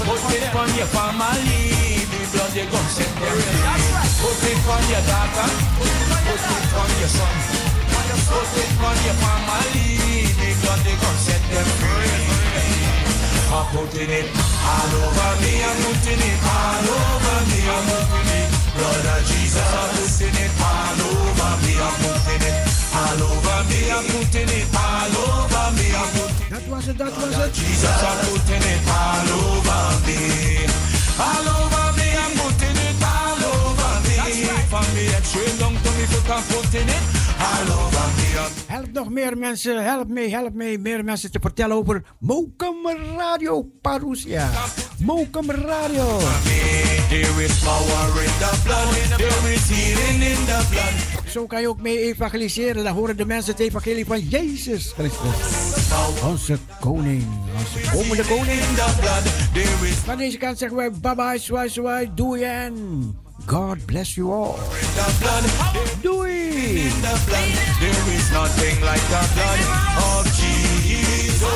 put 0.00 0.32
it 0.32 0.48
on 0.56 0.68
your 0.72 0.88
family. 0.88 2.00
The 2.08 2.24
blood 2.32 2.56
you 2.56 2.64
gon' 2.72 2.88
set 2.88 3.12
them. 3.20 3.36
Put 4.24 4.40
it 4.48 4.64
on 4.64 4.80
your 4.88 5.04
daughter, 5.04 5.44
put 5.76 5.92
it 5.92 6.08
on 6.72 6.88
your 6.96 7.12
son, 7.12 7.36
put 8.32 8.48
it 8.48 8.80
on 8.80 8.96
your 9.04 9.16
family. 9.20 10.24
The 10.40 10.56
blood 10.64 10.88
you 10.88 10.96
gon' 10.96 11.20
set 11.20 11.42
them 11.52 11.68
free. 11.84 12.32
I'm 13.52 13.68
putting 13.76 14.08
it 14.08 14.32
all 14.64 14.96
over 14.96 15.32
me. 15.44 15.52
I'm 15.68 15.76
putting 15.84 16.16
it 16.16 16.40
all 16.48 16.96
over 16.96 17.44
me. 17.44 17.60
I'm 17.60 17.92
putting 17.92 18.40
it. 18.40 18.48
Blood 18.72 19.04
of 19.04 19.20
Jesus. 19.28 19.68
I'm 19.68 19.92
putting 20.00 20.32
it 20.32 20.52
all 20.64 20.96
over 21.12 21.52
me. 21.60 21.76
I'm 21.76 21.92
putting 22.00 22.40
it 22.40 22.56
all 23.04 23.20
over 23.20 23.60
me. 23.68 23.80
I'm 23.92 24.04
putting 24.16 24.48
it 24.48 24.72
all 24.72 25.12
over. 25.12 25.35
Dat 26.56 26.64
was 26.68 26.84
het, 26.86 26.98
dat 26.98 27.14
was 27.14 27.34
het. 27.34 27.56
Jesus. 27.56 27.82
I'm 27.82 28.18
putting 28.28 28.64
it 28.72 28.88
all 28.88 29.28
over 29.40 30.00
me. 30.06 30.64
All 31.28 31.46
over 31.56 31.88
me. 31.96 32.08
I'm 32.24 32.32
putting 32.40 32.78
it 32.88 33.02
all 33.14 33.42
over 33.52 33.94
me. 34.04 34.14
From 34.72 34.86
me 34.94 35.04
straight 35.22 35.58
down 35.58 35.74
to 35.82 35.90
me 35.96 36.04
foot. 36.10 36.30
I'm 36.30 36.42
putting 36.48 36.88
it 36.88 37.15
Help 38.76 38.92
nog 38.92 39.10
meer 39.10 39.38
mensen, 39.38 39.84
help 39.84 40.08
mee, 40.08 40.30
help 40.30 40.54
mee, 40.54 40.78
meer 40.78 41.04
mensen 41.04 41.30
te 41.30 41.38
vertellen 41.42 41.76
over 41.76 42.02
Mokum 42.18 42.76
Radio 43.16 43.62
Parousia. 43.80 44.50
Mokum 44.98 45.50
Radio. 45.50 46.18
Zo 51.28 51.46
kan 51.46 51.60
je 51.60 51.68
ook 51.68 51.80
mee 51.80 51.98
evangeliseren. 51.98 52.84
Dan 52.84 52.94
horen 52.94 53.16
de 53.16 53.26
mensen 53.26 53.52
het 53.52 53.60
evangelie 53.60 54.06
van 54.06 54.20
Jezus 54.20 54.92
Christus. 54.92 55.34
Onze 56.24 56.58
koning, 56.80 57.24
onze 57.58 57.90
komende 57.96 58.24
koning. 58.24 58.60
Van 60.04 60.16
deze 60.16 60.36
kant 60.36 60.58
zeggen 60.58 60.76
wij 60.76 60.90
bye 60.90 61.14
bye, 61.14 61.38
swai 61.38 61.68
swai, 61.68 62.10
doei 62.14 62.42
en 62.42 62.74
God 63.46 63.86
bless 63.86 64.16
you 64.16 64.32
all. 64.32 64.58
Doei! 66.02 66.90
There 67.80 68.08
is 68.14 68.30
nothing 68.32 68.80
like 68.82 69.00
the 69.02 69.22
blood 69.34 69.60
of 70.02 70.26
Jesus. 70.34 71.46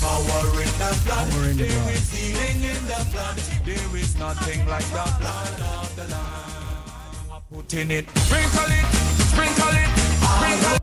Power 0.00 0.62
in 0.62 0.72
the 0.78 0.90
blood. 1.04 1.28
There 1.58 1.90
is 1.92 2.06
healing 2.12 2.62
in 2.62 2.86
the 2.86 3.00
blood. 3.10 3.36
There 3.64 3.96
is 3.96 4.16
nothing 4.16 4.66
like 4.68 4.84
the 4.84 5.06
blood 5.18 5.60
of 5.60 5.96
the 5.96 6.04
Lamb. 6.12 7.42
Put 7.52 7.74
in 7.74 7.90
it, 7.90 8.08
sprinkle 8.18 8.70
it, 8.70 8.86
sprinkle 9.26 9.74
it, 9.74 9.88
sprinkle 10.22 10.78